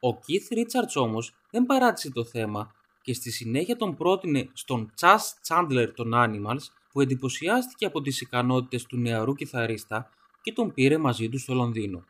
Ο 0.08 0.20
Keith 0.20 0.58
Richards 0.58 0.96
όμως 0.96 1.34
δεν 1.52 1.66
παράτησε 1.66 2.12
το 2.12 2.26
θέμα 2.26 2.76
και 3.02 3.14
στη 3.14 3.32
συνέχεια 3.32 3.76
τον 3.76 3.96
πρότεινε 3.96 4.50
στον 4.54 4.94
Chas 5.00 5.18
Chandler 5.48 5.92
των 5.96 6.12
Animals 6.16 6.62
που 6.92 7.02
εντυπωσιάστηκε 7.02 7.86
από 7.86 8.02
τις 8.02 8.22
ικανότητες 8.22 8.86
του 8.86 8.98
νεαρού 8.98 9.36
κιθαρίστα 9.36 10.10
και 10.42 10.54
τον 10.54 10.74
πήρε 10.74 10.98
μαζί 10.98 11.30
του 11.30 11.40
στο 11.40 11.54
Λονδίνο. 11.54 12.04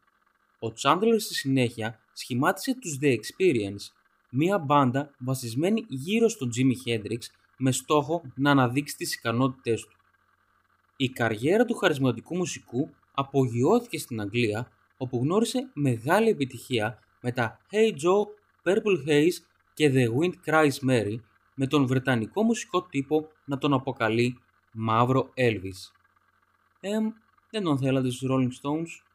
Ο 0.59 0.67
Chandler 0.81 1.15
στη 1.17 1.33
συνέχεια 1.33 1.99
σχημάτισε 2.13 2.75
τους 2.79 2.97
The 3.01 3.15
Experience, 3.15 3.91
μία 4.29 4.57
μπάντα 4.57 5.15
βασισμένη 5.17 5.85
γύρω 5.87 6.29
στον 6.29 6.49
Jimi 6.57 6.89
Hendrix 6.89 7.19
με 7.57 7.71
στόχο 7.71 8.21
να 8.35 8.51
αναδείξει 8.51 8.95
τις 8.95 9.15
ικανότητές 9.15 9.81
του. 9.81 9.95
Η 10.97 11.09
καριέρα 11.09 11.65
του 11.65 11.75
χαρισματικού 11.75 12.35
μουσικού 12.35 12.89
απογειώθηκε 13.13 13.97
στην 13.97 14.21
Αγγλία 14.21 14.71
όπου 14.97 15.17
γνώρισε 15.17 15.69
μεγάλη 15.73 16.29
επιτυχία 16.29 16.99
με 17.21 17.31
τα 17.31 17.59
Hey 17.71 17.91
Joe, 17.91 18.25
Purple 18.63 19.07
Haze 19.07 19.43
και 19.73 19.91
The 19.93 20.07
Wind 20.17 20.33
Cries 20.45 20.89
Mary 20.89 21.15
με 21.55 21.67
τον 21.67 21.87
βρετανικό 21.87 22.43
μουσικό 22.43 22.83
τύπο 22.83 23.27
να 23.45 23.57
τον 23.57 23.73
αποκαλεί 23.73 24.37
Μαύρο 24.71 25.29
Elvis. 25.35 25.91
Εμ, 26.79 27.09
δεν 27.49 27.63
τον 27.63 27.77
θέλατε 27.77 28.09
στους 28.09 28.29
Rolling 28.31 28.51
Stones; 28.61 29.06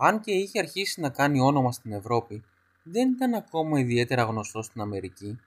Αν 0.00 0.20
και 0.20 0.32
είχε 0.32 0.58
αρχίσει 0.58 1.00
να 1.00 1.10
κάνει 1.10 1.40
όνομα 1.40 1.72
στην 1.72 1.92
Ευρώπη, 1.92 2.44
δεν 2.82 3.10
ήταν 3.10 3.34
ακόμα 3.34 3.78
ιδιαίτερα 3.78 4.22
γνωστός 4.22 4.66
στην 4.66 4.80
Αμερική, 4.80 5.38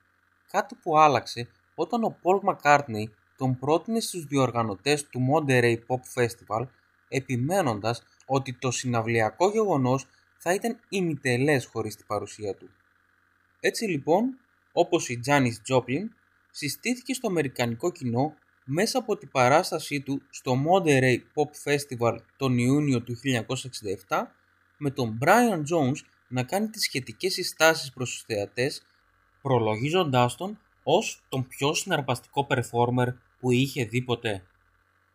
κάτι 0.51 0.75
που 0.75 0.97
άλλαξε 0.97 1.47
όταν 1.75 2.03
ο 2.03 2.17
Paul 2.23 2.49
McCartney 2.49 3.03
τον 3.37 3.59
πρότεινε 3.59 3.99
στους 3.99 4.25
διοργανωτές 4.25 5.07
του 5.09 5.19
Monterey 5.31 5.75
Pop 5.87 6.21
Festival, 6.21 6.67
επιμένοντας 7.07 8.03
ότι 8.25 8.53
το 8.53 8.71
συναυλιακό 8.71 9.49
γεγονός 9.49 10.07
θα 10.37 10.53
ήταν 10.53 10.79
ημιτελές 10.89 11.65
χωρίς 11.65 11.95
την 11.95 12.05
παρουσία 12.05 12.55
του. 12.55 12.69
Έτσι 13.59 13.85
λοιπόν, 13.85 14.37
όπως 14.71 15.09
η 15.09 15.19
Janis 15.25 15.73
Joplin, 15.73 16.03
συστήθηκε 16.51 17.13
στο 17.13 17.27
αμερικανικό 17.27 17.91
κοινό 17.91 18.33
μέσα 18.65 18.97
από 18.97 19.17
την 19.17 19.29
παράστασή 19.29 20.01
του 20.01 20.21
στο 20.29 20.55
Monterey 20.67 21.17
Pop 21.33 21.71
Festival 21.71 22.17
τον 22.37 22.57
Ιούνιο 22.57 23.01
του 23.01 23.15
1967 24.07 24.21
με 24.83 24.91
τον 24.91 25.17
Brian 25.21 25.57
Jones 25.57 25.99
να 26.27 26.43
κάνει 26.43 26.69
τις 26.69 26.83
σχετικές 26.83 27.33
συστάσεις 27.33 27.91
προς 27.91 28.09
τους 28.11 28.21
θεατές 28.21 28.81
προλογίζοντάς 29.41 30.35
τον 30.35 30.59
ως 30.83 31.21
τον 31.29 31.47
πιο 31.47 31.73
συναρπαστικό 31.73 32.47
performer 32.49 33.07
που 33.39 33.51
είχε 33.51 33.85
δει 33.85 34.01
ποτέ. 34.01 34.43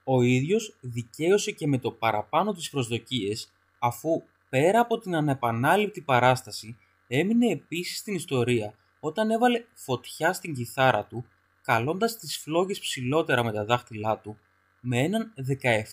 Ο 0.04 0.22
ίδιος 0.22 0.76
δικαίωσε 0.80 1.50
και 1.50 1.66
με 1.66 1.78
το 1.78 1.90
παραπάνω 1.90 2.52
τις 2.52 2.70
προσδοκίες 2.70 3.52
αφού 3.78 4.22
πέρα 4.48 4.80
από 4.80 4.98
την 4.98 5.14
ανεπανάληπτη 5.14 6.00
παράσταση 6.00 6.78
έμεινε 7.06 7.50
επίσης 7.50 7.98
στην 7.98 8.14
ιστορία 8.14 8.74
όταν 9.00 9.30
έβαλε 9.30 9.64
φωτιά 9.74 10.32
στην 10.32 10.54
κιθάρα 10.54 11.04
του 11.04 11.24
καλώντας 11.62 12.16
τις 12.16 12.38
φλόγες 12.38 12.80
ψηλότερα 12.80 13.44
με 13.44 13.52
τα 13.52 13.64
δάχτυλά 13.64 14.18
του 14.18 14.38
με 14.80 14.98
έναν 14.98 15.32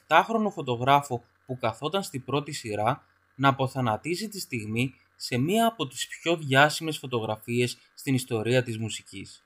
17χρονο 0.08 0.52
φωτογράφο 0.52 1.24
που 1.46 1.58
καθόταν 1.58 2.04
στη 2.04 2.20
πρώτη 2.20 2.52
σειρά 2.52 3.04
να 3.36 3.48
αποθανατήσει 3.48 4.28
τη 4.28 4.40
στιγμή 4.40 4.94
σε 5.16 5.38
μία 5.38 5.68
από 5.68 5.88
τις 5.88 6.08
πιο 6.08 6.38
διάσημες 6.38 6.98
φωτογραφίες 6.98 7.78
στην 7.94 8.14
ιστορία 8.14 8.64
της 8.64 8.78
μουσικής. 8.78 9.44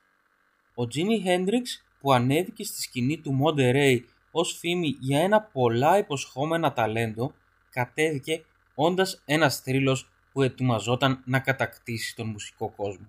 Ο 0.74 0.82
Jimi 0.82 1.26
Hendrix 1.26 1.62
που 2.00 2.12
ανέβηκε 2.12 2.64
στη 2.64 2.80
σκηνή 2.80 3.18
του 3.18 3.38
Monterey 3.42 4.00
ως 4.30 4.58
φήμη 4.58 4.96
για 5.00 5.20
ένα 5.20 5.40
πολλά 5.40 5.98
υποσχόμενα 5.98 6.72
ταλέντο 6.72 7.32
κατέβηκε 7.70 8.44
όντας 8.74 9.22
ένας 9.24 9.60
θρύλος 9.60 10.08
που 10.32 10.42
ετοιμαζόταν 10.42 11.22
να 11.24 11.40
κατακτήσει 11.40 12.16
τον 12.16 12.28
μουσικό 12.28 12.68
κόσμο. 12.76 13.06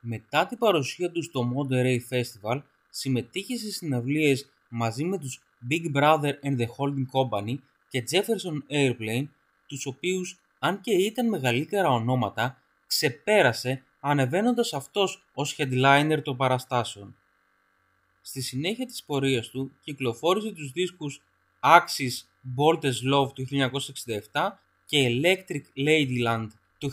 Μετά 0.00 0.46
την 0.46 0.58
παρουσία 0.58 1.10
του 1.10 1.22
στο 1.22 1.52
Monterey 1.56 1.98
Festival 2.10 2.62
συμμετείχε 2.90 3.56
σε 3.56 3.70
συναυλίες 3.70 4.48
μαζί 4.68 5.04
με 5.04 5.18
τους 5.18 5.40
Big 5.70 5.96
Brother 5.96 6.32
and 6.42 6.58
the 6.58 6.66
Holding 6.76 7.06
Company 7.12 7.54
και 7.88 8.04
Jefferson 8.10 8.72
Airplane 8.72 9.26
τους 9.74 9.86
οποίους 9.86 10.38
αν 10.58 10.80
και 10.80 10.92
ήταν 10.92 11.28
μεγαλύτερα 11.28 11.88
ονόματα 11.88 12.58
ξεπέρασε 12.86 13.82
ανεβαίνοντας 14.00 14.72
αυτός 14.72 15.24
ως 15.34 15.56
headliner 15.58 16.20
των 16.24 16.36
παραστάσεων. 16.36 17.16
Στη 18.22 18.40
συνέχεια 18.40 18.86
της 18.86 19.02
πορείας 19.02 19.48
του 19.48 19.72
κυκλοφόρησε 19.82 20.52
τους 20.52 20.70
δίσκους 20.72 21.22
Axis 21.60 22.26
Bolt's 22.56 23.14
Love 23.14 23.32
του 23.34 23.46
1967 24.32 24.58
και 24.86 25.08
Electric 25.08 25.62
Ladyland 25.86 26.48
του 26.78 26.90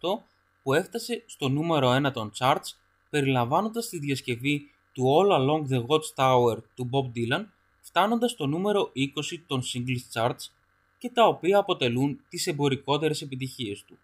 1968 0.00 0.24
που 0.62 0.74
έφτασε 0.74 1.22
στο 1.26 1.48
νούμερο 1.48 1.96
1 2.06 2.12
των 2.12 2.32
charts 2.38 2.74
περιλαμβάνοντας 3.10 3.88
τη 3.88 3.98
διασκευή 3.98 4.70
του 4.92 5.04
All 5.04 5.30
Along 5.38 5.72
the 5.72 5.86
Watchtower 5.86 6.56
του 6.74 6.90
Bob 6.92 7.18
Dylan 7.18 7.44
φτάνοντας 7.80 8.30
στο 8.30 8.46
νούμερο 8.46 8.92
20 8.96 9.38
των 9.46 9.62
singles 9.62 10.20
charts 10.20 10.59
και 11.00 11.10
τα 11.10 11.26
οποία 11.26 11.58
αποτελούν 11.58 12.20
τις 12.28 12.46
εμπορικότερες 12.46 13.22
επιτυχίες 13.22 13.84
του. 13.84 13.98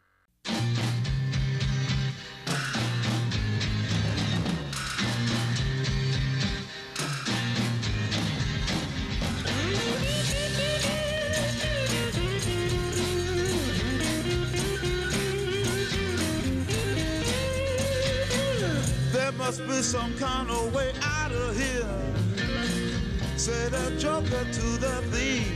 There 19.12 19.32
must 19.44 19.60
be 19.70 19.78
some 19.94 20.12
kind 20.26 20.48
of 20.58 20.62
way 20.76 20.90
out 21.18 21.32
of 21.42 21.48
here. 21.62 21.96
Said 23.44 23.72
a 23.84 23.86
joker 24.04 24.44
to 24.58 24.66
the 24.84 24.96
thief. 25.12 25.55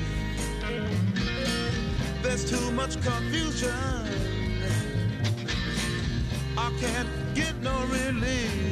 There's 2.41 2.59
too 2.59 2.73
much 2.73 2.95
confusion. 3.03 3.71
I 6.57 6.73
can't 6.81 7.09
get 7.35 7.61
no 7.63 7.85
relief. 7.87 8.70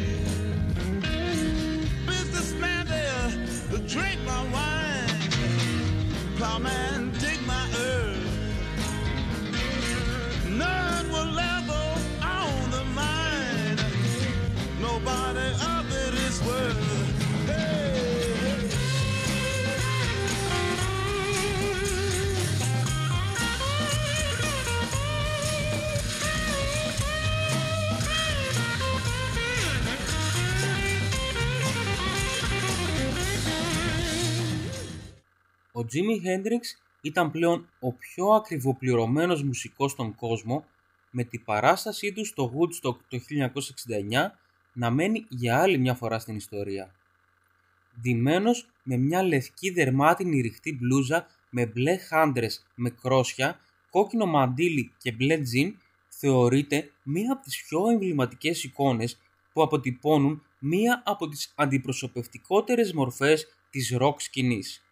Ο 35.78 35.86
Jimi 35.92 36.26
Hendrix 36.26 36.60
ήταν 37.00 37.30
πλέον 37.30 37.68
ο 37.80 37.92
πιο 37.92 38.26
ακριβοπληρωμένος 38.26 39.42
μουσικός 39.42 39.90
στον 39.90 40.14
κόσμο 40.14 40.64
με 41.10 41.24
την 41.24 41.44
παράστασή 41.44 42.12
του 42.12 42.24
στο 42.24 42.52
Woodstock 42.54 42.96
το 43.08 43.18
1969 43.18 44.30
να 44.72 44.90
μένει 44.90 45.26
για 45.28 45.60
άλλη 45.60 45.78
μια 45.78 45.94
φορά 45.94 46.18
στην 46.18 46.36
ιστορία. 46.36 46.94
Ντυμένος 48.00 48.68
με 48.82 48.96
μια 48.96 49.22
λευκή 49.22 49.70
δερμάτινη 49.70 50.40
ρηχτή 50.40 50.78
μπλούζα 50.80 51.26
με 51.50 51.66
μπλε 51.66 51.96
χάντρες 51.96 52.66
με 52.74 52.90
κρόσια, 52.90 53.60
κόκκινο 53.90 54.26
μαντίλι 54.26 54.92
και 54.98 55.12
μπλε 55.12 55.38
τζιν 55.38 55.76
θεωρείται 56.08 56.90
μία 57.02 57.32
από 57.32 57.42
τις 57.42 57.64
πιο 57.68 57.88
εμβληματικές 57.90 58.64
εικόνες 58.64 59.18
που 59.52 59.62
αποτυπώνουν 59.62 60.42
μία 60.58 61.02
από 61.04 61.28
τις 61.28 61.52
αντιπροσωπευτικότερες 61.54 62.92
μορφές 62.92 63.46
της 63.70 63.90
ροκ 63.90 64.20
σκηνής. 64.20 64.82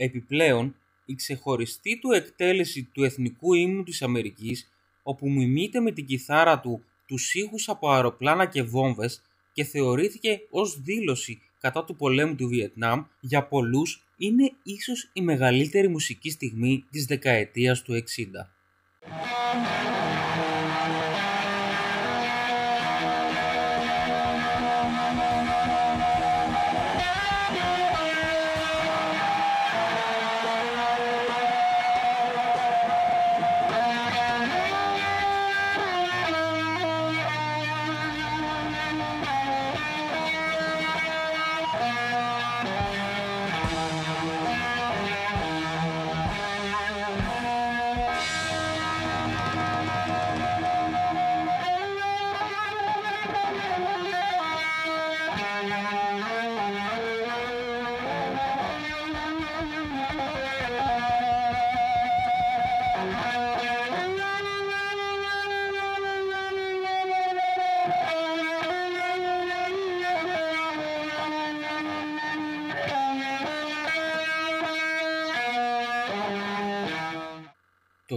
Επιπλέον, 0.00 0.76
η 1.04 1.14
ξεχωριστή 1.14 1.98
του 1.98 2.12
εκτέλεση 2.12 2.88
του 2.92 3.04
εθνικού 3.04 3.54
ύμνου 3.54 3.82
της 3.82 4.02
Αμερικής, 4.02 4.70
όπου 5.02 5.30
μιμείται 5.30 5.80
με 5.80 5.90
την 5.92 6.06
κιθάρα 6.06 6.60
του 6.60 6.84
τους 7.06 7.34
ήχους 7.34 7.68
από 7.68 7.90
αεροπλάνα 7.90 8.46
και 8.46 8.62
βόμβες 8.62 9.22
και 9.52 9.64
θεωρήθηκε 9.64 10.40
ως 10.50 10.80
δήλωση 10.82 11.40
κατά 11.60 11.84
του 11.84 11.96
πολέμου 11.96 12.34
του 12.34 12.48
Βιετνάμ, 12.48 13.04
για 13.20 13.44
πολλούς 13.44 14.04
είναι 14.16 14.52
ίσως 14.62 15.10
η 15.12 15.20
μεγαλύτερη 15.20 15.88
μουσική 15.88 16.30
στιγμή 16.30 16.84
της 16.90 17.04
δεκαετίας 17.04 17.82
του 17.82 17.94
60. 17.94 18.02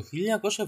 Το 0.01 0.07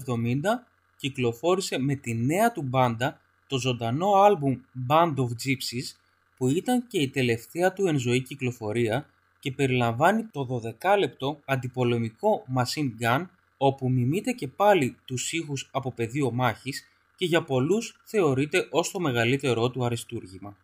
1970 0.06 0.66
κυκλοφόρησε 0.96 1.78
με 1.78 1.94
τη 1.94 2.14
νέα 2.14 2.52
του 2.52 2.62
μπάντα 2.62 3.20
το 3.46 3.58
ζωντανό 3.58 4.12
άλμπουμ 4.12 4.60
Band 4.88 5.14
of 5.14 5.28
Gypsies 5.28 5.96
που 6.36 6.48
ήταν 6.48 6.86
και 6.86 6.98
η 6.98 7.08
τελευταία 7.08 7.72
του 7.72 7.86
εν 7.86 7.98
ζωή 7.98 8.22
κυκλοφορία 8.22 9.06
και 9.38 9.52
περιλαμβάνει 9.52 10.22
το 10.22 10.62
12 10.82 10.98
λεπτό 10.98 11.40
αντιπολεμικό 11.44 12.44
Machine 12.56 13.02
Gun 13.02 13.26
όπου 13.56 13.90
μιμείται 13.90 14.32
και 14.32 14.48
πάλι 14.48 14.96
τους 15.04 15.32
ήχους 15.32 15.68
από 15.72 15.92
πεδίο 15.92 16.30
μάχης 16.30 16.84
και 17.16 17.24
για 17.24 17.42
πολλούς 17.42 18.00
θεωρείται 18.04 18.68
ως 18.70 18.90
το 18.90 19.00
μεγαλύτερό 19.00 19.70
του 19.70 19.84
αριστούργημα. 19.84 20.56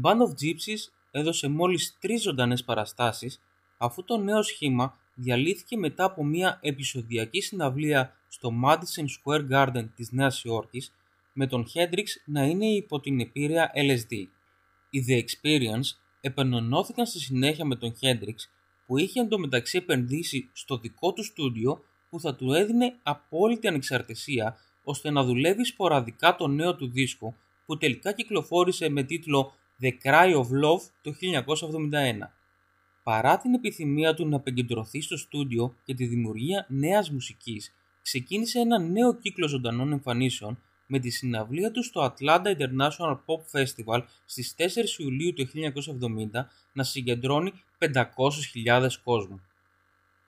Η 0.00 0.02
Band 0.04 0.18
of 0.18 0.30
Gypsies 0.42 0.92
έδωσε 1.10 1.48
μόλις 1.48 1.96
τρεις 2.00 2.22
ζωντανές 2.22 2.64
παραστάσεις 2.64 3.40
αφού 3.78 4.04
το 4.04 4.16
νέο 4.16 4.42
σχήμα 4.42 4.96
διαλύθηκε 5.14 5.76
μετά 5.76 6.04
από 6.04 6.24
μια 6.24 6.58
επεισοδιακή 6.62 7.40
συναυλία 7.40 8.16
στο 8.28 8.50
Madison 8.64 9.04
Square 9.04 9.50
Garden 9.50 9.88
της 9.94 10.10
Νέας 10.10 10.42
Υόρκης 10.44 10.92
με 11.32 11.46
τον 11.46 11.66
Hendrix 11.74 12.04
να 12.26 12.44
είναι 12.44 12.66
υπό 12.66 13.00
την 13.00 13.20
επίρρεια 13.20 13.72
LSD. 13.74 14.12
Οι 14.90 15.04
The 15.08 15.22
Experience 15.22 15.98
επενωνώθηκαν 16.20 17.06
στη 17.06 17.18
συνέχεια 17.18 17.64
με 17.64 17.76
τον 17.76 17.94
Hendrix 18.00 18.34
που 18.86 18.98
είχε 18.98 19.20
εντωμεταξύ 19.20 19.76
επενδύσει 19.76 20.48
στο 20.52 20.78
δικό 20.78 21.12
του 21.12 21.24
στούντιο 21.24 21.84
που 22.10 22.20
θα 22.20 22.34
του 22.34 22.52
έδινε 22.52 22.94
απόλυτη 23.02 23.68
ανεξαρτησία 23.68 24.56
ώστε 24.82 25.10
να 25.10 25.24
δουλεύει 25.24 25.64
σποραδικά 25.64 26.36
το 26.36 26.46
νέο 26.46 26.76
του 26.76 26.90
δίσκο 26.90 27.36
που 27.66 27.76
τελικά 27.76 28.12
κυκλοφόρησε 28.12 28.88
με 28.88 29.02
τίτλο 29.02 29.54
The 29.82 29.92
Cry 30.04 30.34
of 30.34 30.46
Love 30.64 30.82
το 31.02 31.14
1971. 32.22 32.30
Παρά 33.02 33.38
την 33.38 33.54
επιθυμία 33.54 34.14
του 34.14 34.28
να 34.28 34.36
επικεντρωθεί 34.36 35.00
στο 35.00 35.16
στούντιο 35.16 35.76
και 35.84 35.94
τη 35.94 36.06
δημιουργία 36.06 36.66
νέας 36.68 37.10
μουσικής, 37.10 37.72
ξεκίνησε 38.02 38.58
ένα 38.58 38.78
νέο 38.78 39.14
κύκλο 39.14 39.48
ζωντανών 39.48 39.92
εμφανίσεων 39.92 40.58
με 40.86 40.98
τη 40.98 41.10
συναυλία 41.10 41.70
του 41.70 41.84
στο 41.84 42.14
Atlanta 42.14 42.56
International 42.56 43.18
Pop 43.26 43.58
Festival 43.60 44.02
στις 44.24 44.54
4 44.58 44.62
Ιουλίου 44.98 45.32
του 45.32 45.48
1970 46.32 46.46
να 46.72 46.82
συγκεντρώνει 46.82 47.52
500.000 47.78 48.88
κόσμο. 49.04 49.40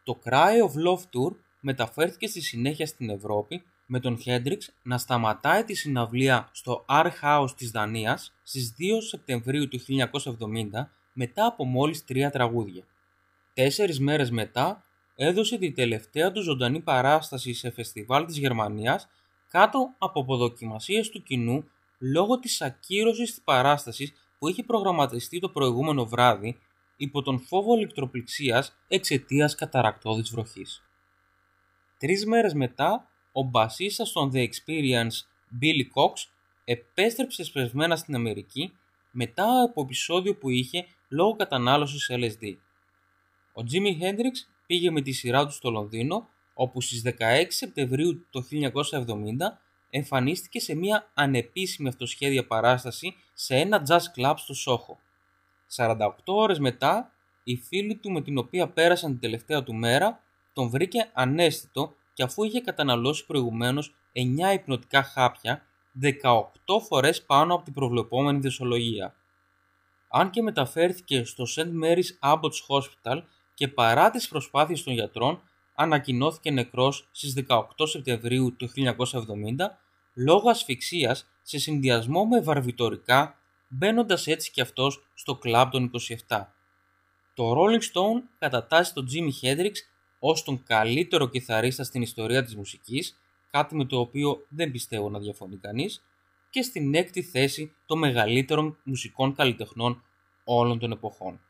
Το 0.03 0.19
Cry 0.25 0.69
of 0.69 0.73
Love 0.87 1.03
Tour 1.03 1.35
μεταφέρθηκε 1.61 2.27
στη 2.27 2.41
συνέχεια 2.41 2.87
στην 2.87 3.11
Ευρώπη 3.11 3.63
με 3.95 4.01
τον 4.01 4.19
Hendrix 4.25 4.59
να 4.83 4.99
σταματάει 4.99 5.65
τη 5.65 5.75
συναυλία 5.75 6.49
στο 6.53 6.85
Art 6.89 7.11
House 7.23 7.51
της 7.57 7.71
Δανίας 7.71 8.35
στις 8.43 8.75
2 8.79 8.83
Σεπτεμβρίου 9.09 9.69
του 9.69 9.81
1970 9.81 10.89
μετά 11.13 11.47
από 11.47 11.65
μόλις 11.65 12.05
τρία 12.05 12.31
τραγούδια. 12.31 12.85
Τέσσερις 13.55 14.01
μέρες 14.01 14.31
μετά 14.31 14.85
έδωσε 15.15 15.59
τη 15.59 15.73
τελευταία 15.73 16.33
του 16.33 16.43
ζωντανή 16.43 16.81
παράσταση 16.81 17.53
σε 17.53 17.71
φεστιβάλ 17.71 18.27
της 18.27 18.39
Γερμανίας 18.39 19.09
κάτω 19.49 19.95
από 19.99 20.21
αποδοκιμασίες 20.21 21.09
του 21.09 21.23
κοινού 21.23 21.65
λόγω 21.99 22.39
της 22.39 22.63
ακύρωσης 22.63 23.31
της 23.31 23.43
παράστασης 23.45 24.13
που 24.39 24.49
είχε 24.49 24.63
προγραμματιστεί 24.63 25.39
το 25.39 25.49
προηγούμενο 25.49 26.07
βράδυ 26.07 26.59
υπό 26.97 27.23
τον 27.23 27.41
φόβο 27.41 27.77
ηλεκτροπληξίας 27.77 28.77
εξαιτίας 28.89 29.55
καταρακτώδης 29.55 30.31
βροχής. 30.31 30.83
Τρεις 31.99 32.27
μέρες 32.27 32.55
μετά, 32.55 33.12
ο 33.33 33.43
μπασίστας 33.43 34.13
των 34.13 34.31
The 34.35 34.39
Experience 34.39 35.17
Billy 35.63 35.85
Cox 35.95 36.13
επέστρεψε 36.65 37.45
σπεσμένα 37.45 37.97
στην 37.97 38.15
Αμερική 38.15 38.73
μετά 39.11 39.63
από 39.63 39.83
επεισόδιο 39.83 40.37
που 40.37 40.51
είχε 40.51 40.87
λόγω 41.09 41.37
κατανάλωσης 41.37 42.11
LSD. 42.13 42.57
Ο 43.55 43.63
Jimi 43.73 44.03
Hendrix 44.03 44.49
πήγε 44.67 44.91
με 44.91 45.01
τη 45.01 45.13
σειρά 45.13 45.47
του 45.47 45.53
στο 45.53 45.71
Λονδίνο, 45.71 46.29
όπου 46.55 46.81
στις 46.81 47.03
16 47.05 47.13
Σεπτεμβρίου 47.49 48.27
το 48.31 48.45
1970 48.51 49.11
εμφανίστηκε 49.91 50.61
σε 50.61 50.75
μια 50.75 51.11
ανεπίσημη 51.15 51.89
αυτοσχέδια 51.89 52.47
παράσταση 52.47 53.15
σε 53.35 53.57
ένα 53.57 53.83
jazz 53.89 54.21
club 54.21 54.35
στο 54.37 54.55
Σόχο. 54.55 54.99
48 55.77 56.11
ώρες 56.25 56.59
μετά, 56.59 57.13
η 57.45 57.57
φίλη 57.57 57.95
του 57.95 58.11
με 58.11 58.23
την 58.23 58.39
οποία 58.39 58.69
πέρασαν 58.69 59.11
την 59.11 59.21
τελευταία 59.21 59.63
του 59.63 59.75
μέρα 59.75 60.21
τον 60.53 60.69
βρήκε 60.69 61.11
ανέστητο 61.13 61.95
και 62.13 62.23
αφού 62.23 62.45
είχε 62.45 62.61
καταναλώσει 62.61 63.27
προηγουμένως 63.27 63.95
9 64.51 64.55
υπνοτικά 64.55 65.03
χάπια 65.03 65.63
18 66.03 66.81
φορές 66.89 67.23
πάνω 67.23 67.55
από 67.55 67.65
την 67.65 67.73
προβλεπόμενη 67.73 68.39
δεσολογία. 68.39 69.15
Αν 70.09 70.31
και 70.31 70.43
μεταφέρθηκε 70.43 71.25
στο 71.25 71.45
St. 71.57 71.85
Mary's 71.85 72.33
Abbott's 72.33 72.61
Hospital 72.69 73.23
και 73.55 73.69
παρά 73.69 74.11
τις 74.11 74.29
προσπάθειες 74.29 74.83
των 74.83 74.93
γιατρών 74.93 75.43
ανακοινώθηκε 75.75 76.51
νεκρός 76.51 77.09
στις 77.13 77.35
18 77.49 77.63
Σεπτεμβρίου 77.83 78.57
του 78.57 78.69
1970 78.77 78.97
λόγω 80.15 80.51
ασφυξίας 80.51 81.27
σε 81.43 81.59
συνδυασμό 81.59 82.25
με 82.25 82.41
βαρβιτορικά 82.41 83.37
μπαίνοντας 83.69 84.27
έτσι 84.27 84.51
και 84.51 84.61
αυτός 84.61 85.07
στο 85.15 85.37
κλαμπ 85.37 85.71
των 85.71 85.91
27. 86.29 86.47
Το 87.35 87.53
Rolling 87.53 87.83
Stone 87.93 88.23
κατατάσσει 88.39 88.95
τον 88.95 89.07
Jimi 89.13 89.47
Hendrix 89.47 89.73
ως 90.25 90.43
τον 90.43 90.63
καλύτερο 90.63 91.29
κιθαρίστα 91.29 91.85
στην 91.85 92.03
ιστορία 92.03 92.45
της 92.45 92.57
μουσικής, 92.57 93.19
κάτι 93.51 93.75
με 93.75 93.85
το 93.85 93.99
οποίο 93.99 94.47
δεν 94.49 94.71
πιστεύω 94.71 95.11
να 95.11 95.19
διαφωνεί 95.19 95.57
κανείς, 95.57 96.03
και 96.51 96.63
στην 96.63 96.95
έκτη 96.95 97.23
θέση 97.23 97.75
των 97.87 97.99
μεγαλύτερων 97.99 98.79
μουσικών 98.85 99.35
καλλιτεχνών 99.35 100.03
όλων 100.45 100.79
των 100.79 100.93
εποχών. 100.93 101.41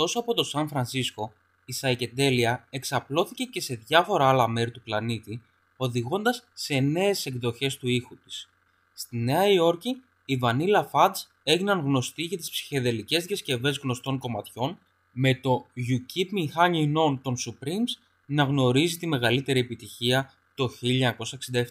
Εκτός 0.00 0.16
από 0.16 0.34
το 0.34 0.42
Σαν 0.42 0.68
Φρανσίσκο, 0.68 1.32
η 1.64 1.72
σαϊκεντέλεια 1.72 2.66
εξαπλώθηκε 2.70 3.44
και 3.44 3.60
σε 3.60 3.74
διάφορα 3.74 4.28
άλλα 4.28 4.48
μέρη 4.48 4.70
του 4.70 4.80
πλανήτη, 4.80 5.42
οδηγώντας 5.76 6.44
σε 6.54 6.80
νέες 6.80 7.26
εκδοχές 7.26 7.76
του 7.76 7.88
ήχου 7.88 8.16
της. 8.24 8.48
Στη 8.92 9.16
Νέα 9.16 9.48
Υόρκη, 9.48 10.02
οι 10.24 10.38
Vanilla 10.42 10.84
Fudge 10.92 11.14
έγιναν 11.42 11.80
γνωστοί 11.80 12.22
για 12.22 12.36
τις 12.36 12.50
ψυχεδελικές 12.50 13.24
διασκευές 13.24 13.78
γνωστών 13.78 14.18
κομματιών, 14.18 14.78
με 15.12 15.34
το 15.34 15.66
You 15.76 15.96
Keep 16.14 16.38
Me 16.38 16.46
Hanging 16.56 17.08
On 17.08 17.18
των 17.22 17.36
Supremes 17.36 18.00
να 18.26 18.42
γνωρίζει 18.42 18.96
τη 18.96 19.06
μεγαλύτερη 19.06 19.60
επιτυχία 19.60 20.32
το 20.54 20.70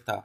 1967. 0.04 0.24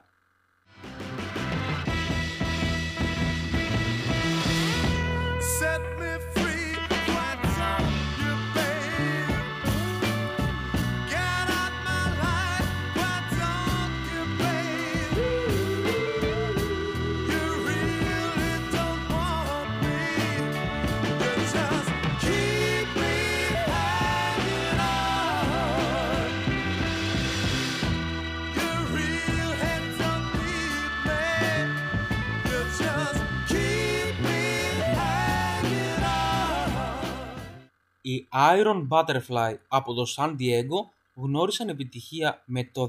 Οι 38.06 38.28
Iron 38.32 38.88
Butterfly 38.88 39.54
από 39.68 39.94
το 39.94 40.04
San 40.16 40.36
Diego 40.38 40.88
γνώρισαν 41.14 41.68
επιτυχία 41.68 42.42
με 42.44 42.64
το 42.72 42.88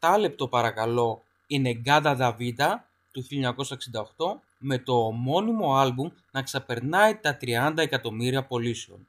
17 0.00 0.16
λεπτό 0.18 0.48
παρακαλώ 0.48 1.22
In 1.50 1.66
Negada 1.66 2.18
da 2.18 2.36
Vida 2.38 2.68
του 3.12 3.24
1968 4.16 4.40
με 4.58 4.78
το 4.78 5.06
ομώνυμο 5.06 5.76
άλμπουμ 5.76 6.10
να 6.30 6.42
ξαπερνάει 6.42 7.16
τα 7.16 7.38
30 7.40 7.72
εκατομμύρια 7.76 8.44
πωλήσεων. 8.44 9.06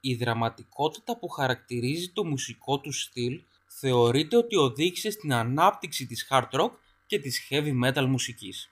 Η 0.00 0.14
δραματικότητα 0.14 1.16
που 1.16 1.28
χαρακτηρίζει 1.28 2.08
το 2.08 2.24
μουσικό 2.24 2.78
του 2.78 2.92
στυλ 2.92 3.40
θεωρείται 3.66 4.36
ότι 4.36 4.56
οδήγησε 4.56 5.10
στην 5.10 5.32
ανάπτυξη 5.32 6.06
της 6.06 6.26
hard 6.30 6.50
rock 6.50 6.70
και 7.06 7.18
της 7.18 7.48
heavy 7.50 7.84
metal 7.84 8.06
μουσικής. 8.06 8.70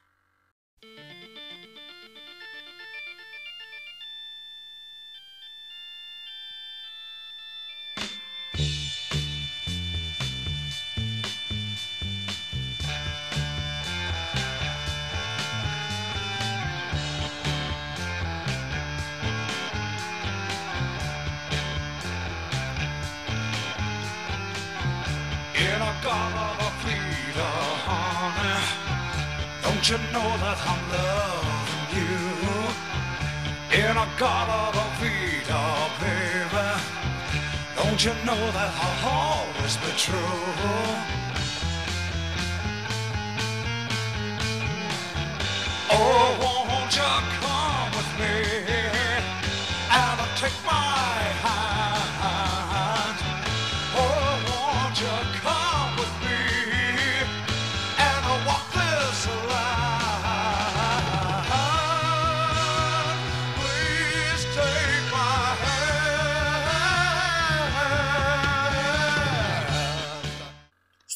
True? 40.04 40.93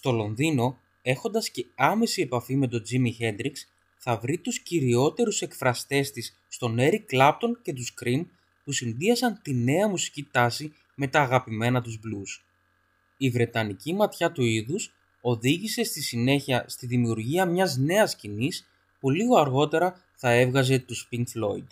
Στο 0.09 0.17
Λονδίνο, 0.17 0.79
έχοντας 1.03 1.51
και 1.51 1.67
άμεση 1.75 2.23
επαφή 2.23 2.57
με 2.57 2.69
τον 2.69 2.83
Jimi 2.91 3.23
Hendrix, 3.23 3.53
θα 3.99 4.17
βρει 4.17 4.39
τους 4.39 4.59
κυριότερους 4.59 5.43
εκφραστές 5.43 6.11
της 6.11 6.37
στον 6.49 6.77
Eric 6.79 7.05
Clapton 7.13 7.53
και 7.63 7.73
τους 7.73 7.95
Cream 8.03 8.25
που 8.65 8.73
συνδύασαν 8.73 9.41
τη 9.43 9.55
νέα 9.55 9.89
μουσική 9.89 10.29
τάση 10.31 10.73
με 10.95 11.07
τα 11.07 11.21
αγαπημένα 11.21 11.83
τους 11.83 11.99
blues. 12.05 12.45
Η 13.17 13.31
βρετανική 13.31 13.95
ματιά 13.95 14.33
του 14.33 14.45
είδους 14.45 14.93
οδήγησε 15.21 15.85
στη 15.85 16.03
συνέχεια 16.03 16.65
στη 16.69 16.87
δημιουργία 16.87 17.47
μιας 17.47 17.77
νέας 17.77 18.11
σκηνής 18.11 18.69
που 19.01 19.11
λίγο 19.11 19.37
αργότερα 19.37 20.05
θα 20.15 20.31
έβγαζε 20.31 20.79
τους 20.79 21.09
Pink 21.13 21.25
Floyd. 21.35 21.67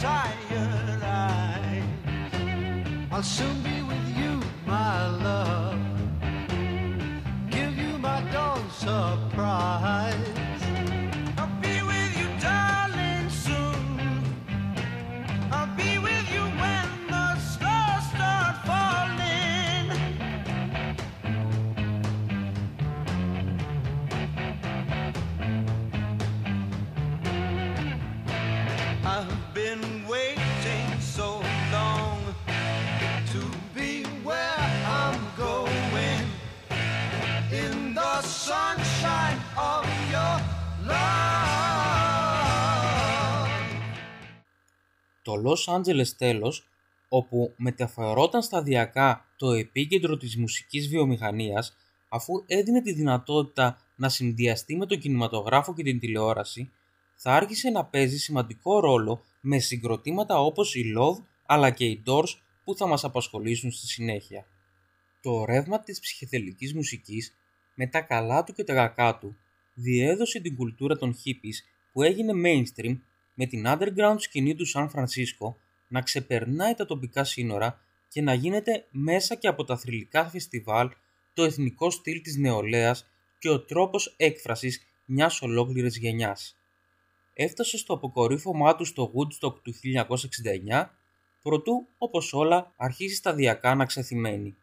Tired 0.00 1.02
eyes, 1.02 1.82
I'll 3.10 3.22
soon 3.22 3.62
be 3.62 3.87
Το 45.42 45.50
Los 45.50 45.74
Angeles 45.74 46.08
τέλος, 46.16 46.68
όπου 47.08 47.52
μεταφερόταν 47.56 48.42
σταδιακά 48.42 49.26
το 49.36 49.52
επίκεντρο 49.52 50.16
της 50.16 50.36
μουσικής 50.36 50.88
βιομηχανίας, 50.88 51.76
αφού 52.08 52.44
έδινε 52.46 52.82
τη 52.82 52.92
δυνατότητα 52.92 53.78
να 53.96 54.08
συνδυαστεί 54.08 54.76
με 54.76 54.86
τον 54.86 54.98
κινηματογράφο 54.98 55.74
και 55.74 55.82
την 55.82 55.98
τηλεόραση, 55.98 56.70
θα 57.16 57.34
άρχισε 57.34 57.70
να 57.70 57.84
παίζει 57.84 58.18
σημαντικό 58.18 58.80
ρόλο 58.80 59.24
με 59.40 59.58
συγκροτήματα 59.58 60.40
όπως 60.40 60.74
η 60.74 60.94
Love 60.98 61.22
αλλά 61.46 61.70
και 61.70 61.84
οι 61.84 62.02
Doors 62.06 62.34
που 62.64 62.76
θα 62.76 62.86
μας 62.86 63.04
απασχολήσουν 63.04 63.70
στη 63.70 63.86
συνέχεια. 63.86 64.46
Το 65.22 65.44
ρεύμα 65.44 65.80
της 65.80 66.00
ψυχεδελικής 66.00 66.74
μουσικής, 66.74 67.34
με 67.74 67.86
τα 67.86 68.00
καλά 68.00 68.44
του 68.44 68.52
και 68.52 68.64
τα 68.64 68.74
κακά 68.74 69.18
του, 69.18 69.36
διέδωσε 69.74 70.40
την 70.40 70.56
κουλτούρα 70.56 70.96
των 70.96 71.14
hippies 71.14 71.56
που 71.92 72.02
έγινε 72.02 72.32
mainstream 72.44 72.96
με 73.40 73.46
την 73.46 73.64
underground 73.66 74.16
σκηνή 74.18 74.54
του 74.54 74.64
Σαν 74.64 74.90
Φρανσίσκο 74.90 75.60
να 75.88 76.02
ξεπερνάει 76.02 76.74
τα 76.74 76.86
τοπικά 76.86 77.24
σύνορα 77.24 77.80
και 78.08 78.22
να 78.22 78.34
γίνεται 78.34 78.86
μέσα 78.90 79.34
και 79.34 79.48
από 79.48 79.64
τα 79.64 79.76
θρηλυκά 79.76 80.28
φεστιβάλ 80.28 80.90
το 81.34 81.44
εθνικό 81.44 81.90
στυλ 81.90 82.20
της 82.20 82.36
νεολαίας 82.36 83.10
και 83.38 83.50
ο 83.50 83.60
τρόπος 83.60 84.14
έκφρασης 84.16 84.86
μιας 85.04 85.42
ολόκληρης 85.42 85.96
γενιάς. 85.96 86.56
Έφτασε 87.34 87.76
στο 87.78 87.94
αποκορύφωμά 87.94 88.76
του 88.76 88.84
στο 88.84 89.12
Woodstock 89.14 89.54
του 89.62 89.74
1969, 89.74 90.90
προτού, 91.42 91.88
όπως 91.98 92.32
όλα, 92.32 92.72
αρχίσει 92.76 93.14
σταδιακά 93.14 93.74
να 93.74 93.84
ξεθυμένει. 93.84 94.56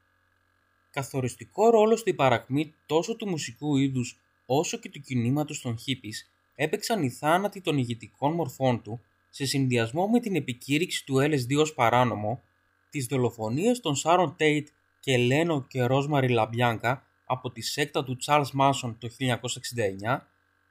Καθοριστικό 0.92 1.70
ρόλο 1.70 1.96
στην 1.96 2.16
παρακμή 2.16 2.74
τόσο 2.86 3.16
του 3.16 3.28
μουσικού 3.30 3.78
είδους 3.78 4.20
όσο 4.46 4.78
και 4.78 4.90
του 4.90 5.00
κινήματος 5.00 5.62
των 5.62 5.76
hippies 5.76 6.35
έπαιξαν 6.56 7.04
οι 7.04 7.10
θάνατοι 7.10 7.62
των 7.62 7.78
ηγετικών 7.78 8.34
μορφών 8.34 8.82
του 8.82 9.02
σε 9.30 9.46
συνδυασμό 9.46 10.08
με 10.08 10.20
την 10.20 10.36
επικήρυξη 10.36 11.06
του 11.06 11.16
LSD 11.16 11.60
ως 11.60 11.74
παράνομο, 11.74 12.44
τις 12.90 13.06
δολοφονίες 13.06 13.80
των 13.80 13.96
Σάρον 13.96 14.36
Τέιτ 14.36 14.68
και 15.00 15.18
Λένο 15.18 15.66
και 15.68 15.84
Ρόσμαρι 15.84 16.28
Λαμπιάνκα 16.28 17.08
από 17.26 17.52
τη 17.52 17.62
σέκτα 17.62 18.04
του 18.04 18.18
Charles 18.26 18.50
Manson 18.60 18.96
το 19.00 19.10
1969 19.20 20.22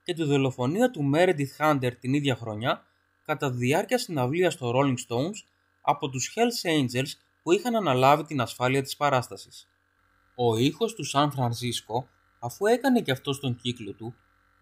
και 0.03 0.15
τη 0.15 0.23
δολοφονία 0.23 0.91
του 0.91 1.11
Meredith 1.15 1.57
Hunter 1.59 1.91
την 2.01 2.15
ίδια 2.15 2.37
χρονιά 2.37 2.83
κατά 3.25 3.51
τη 3.51 3.57
διάρκεια 3.57 3.99
συναυλίας 3.99 4.53
των 4.53 4.73
Rolling 4.75 4.97
Stones 5.09 5.37
από 5.81 6.09
τους 6.09 6.35
Hells 6.37 6.71
Angels 6.71 7.11
που 7.43 7.53
είχαν 7.53 7.77
αναλάβει 7.77 8.25
την 8.25 8.41
ασφάλεια 8.41 8.83
της 8.83 8.97
παράστασης. 8.97 9.69
Ο 10.35 10.57
ήχος 10.57 10.95
του 10.95 11.05
Σαν 11.05 11.31
Φρανσίσκο, 11.31 12.09
αφού 12.39 12.67
έκανε 12.67 13.01
και 13.01 13.11
αυτό 13.11 13.41
τον 13.41 13.57
κύκλο 13.57 13.93
του, 13.93 14.15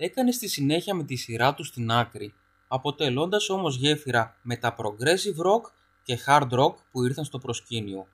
έκανε 0.05 0.32
στη 0.32 0.48
συνέχεια 0.48 0.94
με 0.94 1.05
τη 1.05 1.16
σειρά 1.16 1.55
του 1.55 1.64
στην 1.64 1.90
άκρη, 1.90 2.34
αποτελώντας 2.68 3.48
όμως 3.48 3.76
γέφυρα 3.76 4.36
με 4.42 4.57
τα 4.57 4.76
progressive 4.78 5.46
rock 5.46 5.70
και 6.03 6.18
hard 6.26 6.48
rock 6.50 6.74
που 6.90 7.05
ήρθαν 7.05 7.24
στο 7.24 7.38
προσκήνιο. 7.38 8.07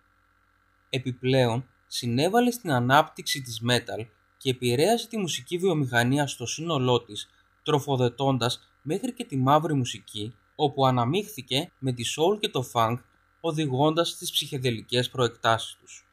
Επιπλέον, 0.91 1.69
συνέβαλε 1.87 2.51
στην 2.51 2.73
ανάπτυξη 2.73 3.43
της 3.43 3.63
metal 3.69 4.07
και 4.37 4.51
επηρέασε 4.51 5.09
τη 5.09 5.19
μουσική 5.19 5.59
βιομηχανία 5.59 6.27
στο 6.27 6.47
σύνολό 6.47 7.03
της, 7.03 7.29
τροφοδετώντας 7.63 8.61
μέχρι 8.83 9.13
και 9.13 9.25
τη 9.25 9.37
μαύρη 9.37 9.75
μουσική, 9.75 10.35
όπου 10.55 10.87
αναμίχθηκε 10.87 11.73
με 11.79 11.93
τη 11.93 12.03
soul 12.17 12.41
και 12.41 12.49
το 12.49 12.71
funk, 12.73 12.97
οδηγώντας 13.41 14.09
στις 14.09 14.31
ψυχεδελικές 14.31 15.11
προεκτάσεις 15.11 15.77
τους. 15.81 16.07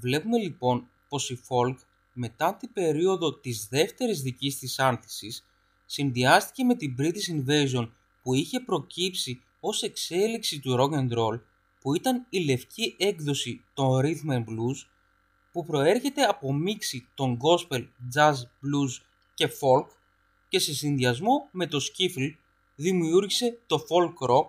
Βλέπουμε 0.00 0.38
λοιπόν 0.38 0.88
πως 1.08 1.30
η 1.30 1.40
folk 1.48 1.76
μετά 2.12 2.54
την 2.54 2.72
περίοδο 2.72 3.34
της 3.34 3.68
δεύτερης 3.70 4.22
δικής 4.22 4.58
της 4.58 4.78
άνθησης 4.78 5.44
συνδυάστηκε 5.86 6.64
με 6.64 6.74
την 6.74 6.96
British 6.98 7.44
Invasion 7.46 7.88
που 8.22 8.34
είχε 8.34 8.60
προκύψει 8.60 9.42
ως 9.60 9.82
εξέλιξη 9.82 10.60
του 10.60 10.76
rock 10.78 10.98
and 10.98 11.18
roll 11.18 11.40
που 11.80 11.94
ήταν 11.94 12.26
η 12.30 12.38
λευκή 12.38 12.94
έκδοση 12.98 13.64
των 13.74 14.00
rhythm 14.02 14.30
and 14.30 14.44
blues 14.44 14.86
που 15.52 15.64
προέρχεται 15.64 16.22
από 16.22 16.52
μίξη 16.52 17.06
των 17.14 17.38
gospel, 17.40 17.86
jazz, 18.14 18.34
blues 18.34 19.02
και 19.34 19.48
folk 19.60 19.86
και 20.48 20.58
σε 20.58 20.74
συνδυασμό 20.74 21.48
με 21.50 21.66
το 21.66 21.78
skiffle 21.78 22.34
δημιούργησε 22.74 23.58
το 23.66 23.84
folk 23.88 24.28
rock 24.28 24.46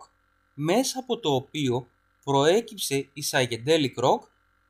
μέσα 0.54 1.00
από 1.00 1.18
το 1.18 1.34
οποίο 1.34 1.88
προέκυψε 2.24 2.95
η 2.95 3.24
psychedelic 3.32 4.04
rock 4.04 4.20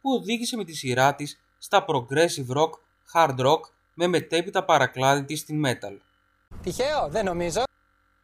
που 0.01 0.11
οδήγησε 0.11 0.55
με 0.55 0.63
τη 0.63 0.73
σειρά 0.73 1.15
της 1.15 1.39
στα 1.57 1.85
progressive 1.87 2.57
rock, 2.57 2.69
hard 3.13 3.39
rock 3.39 3.59
με 3.93 4.07
μετέπειτα 4.07 4.63
παρακλάδι 4.63 5.23
της 5.25 5.39
στην 5.39 5.63
metal. 5.65 5.97
Τυχαίο, 6.61 7.09
δεν 7.09 7.25
νομίζω. 7.25 7.63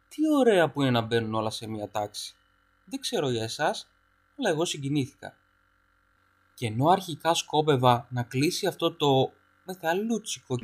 Τι 0.08 0.22
ωραία 0.38 0.70
που 0.70 0.82
είναι 0.82 0.90
να 0.90 1.00
μπαίνουν 1.00 1.34
όλα 1.34 1.50
σε 1.50 1.68
μία 1.68 1.88
τάξη. 1.88 2.34
Δεν 2.84 3.00
ξέρω 3.00 3.30
για 3.30 3.42
εσάς, 3.42 3.88
αλλά 4.38 4.48
εγώ 4.48 4.64
συγκινήθηκα. 4.64 5.36
Και 6.54 6.66
ενώ 6.66 6.88
αρχικά 6.88 7.34
σκόπευα 7.34 8.06
να 8.10 8.22
κλείσει 8.22 8.66
αυτό 8.66 8.92
το 8.92 9.32
μεγαλούτσικο 9.64 10.56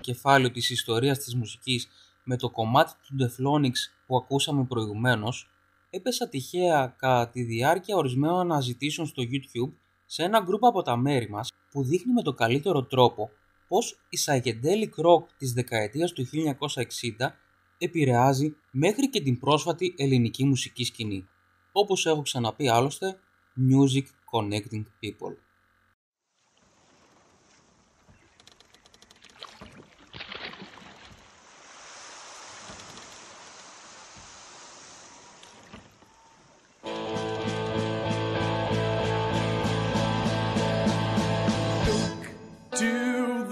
κεφάλαιο 0.00 0.50
της 0.50 0.70
ιστορίας 0.70 1.18
της 1.18 1.34
μουσικής 1.34 1.88
με 2.24 2.36
το 2.36 2.50
κομμάτι 2.50 2.92
του 3.02 3.16
Deflonix 3.20 3.72
που 4.06 4.16
ακούσαμε 4.16 4.64
προηγουμένως, 4.64 5.50
έπεσα 5.90 6.28
τυχαία 6.28 6.94
κατά 6.98 7.28
τη 7.28 7.42
διάρκεια 7.42 7.96
ορισμένων 7.96 8.40
αναζητήσεων 8.40 9.06
στο 9.06 9.22
YouTube 9.22 9.72
σε 10.06 10.22
ένα 10.22 10.40
γκρουπ 10.40 10.64
από 10.64 10.82
τα 10.82 10.96
μέρη 10.96 11.28
μας 11.28 11.52
που 11.70 11.84
δείχνει 11.84 12.12
με 12.12 12.22
το 12.22 12.32
καλύτερο 12.32 12.84
τρόπο 12.84 13.30
πως 13.68 13.98
η 14.08 14.18
psychedelic 14.26 15.04
rock 15.04 15.24
της 15.38 15.52
δεκαετίας 15.52 16.12
του 16.12 16.26
1960 17.18 17.26
επηρεάζει 17.78 18.56
μέχρι 18.70 19.10
και 19.10 19.22
την 19.22 19.38
πρόσφατη 19.38 19.94
ελληνική 19.98 20.44
μουσική 20.44 20.84
σκηνή. 20.84 21.28
Όπως 21.72 22.06
έχω 22.06 22.22
ξαναπεί 22.22 22.68
άλλωστε, 22.68 23.18
music 23.70 24.04
connecting 24.32 24.82
people. 24.82 25.47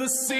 The 0.06 0.10
sea 0.10 0.35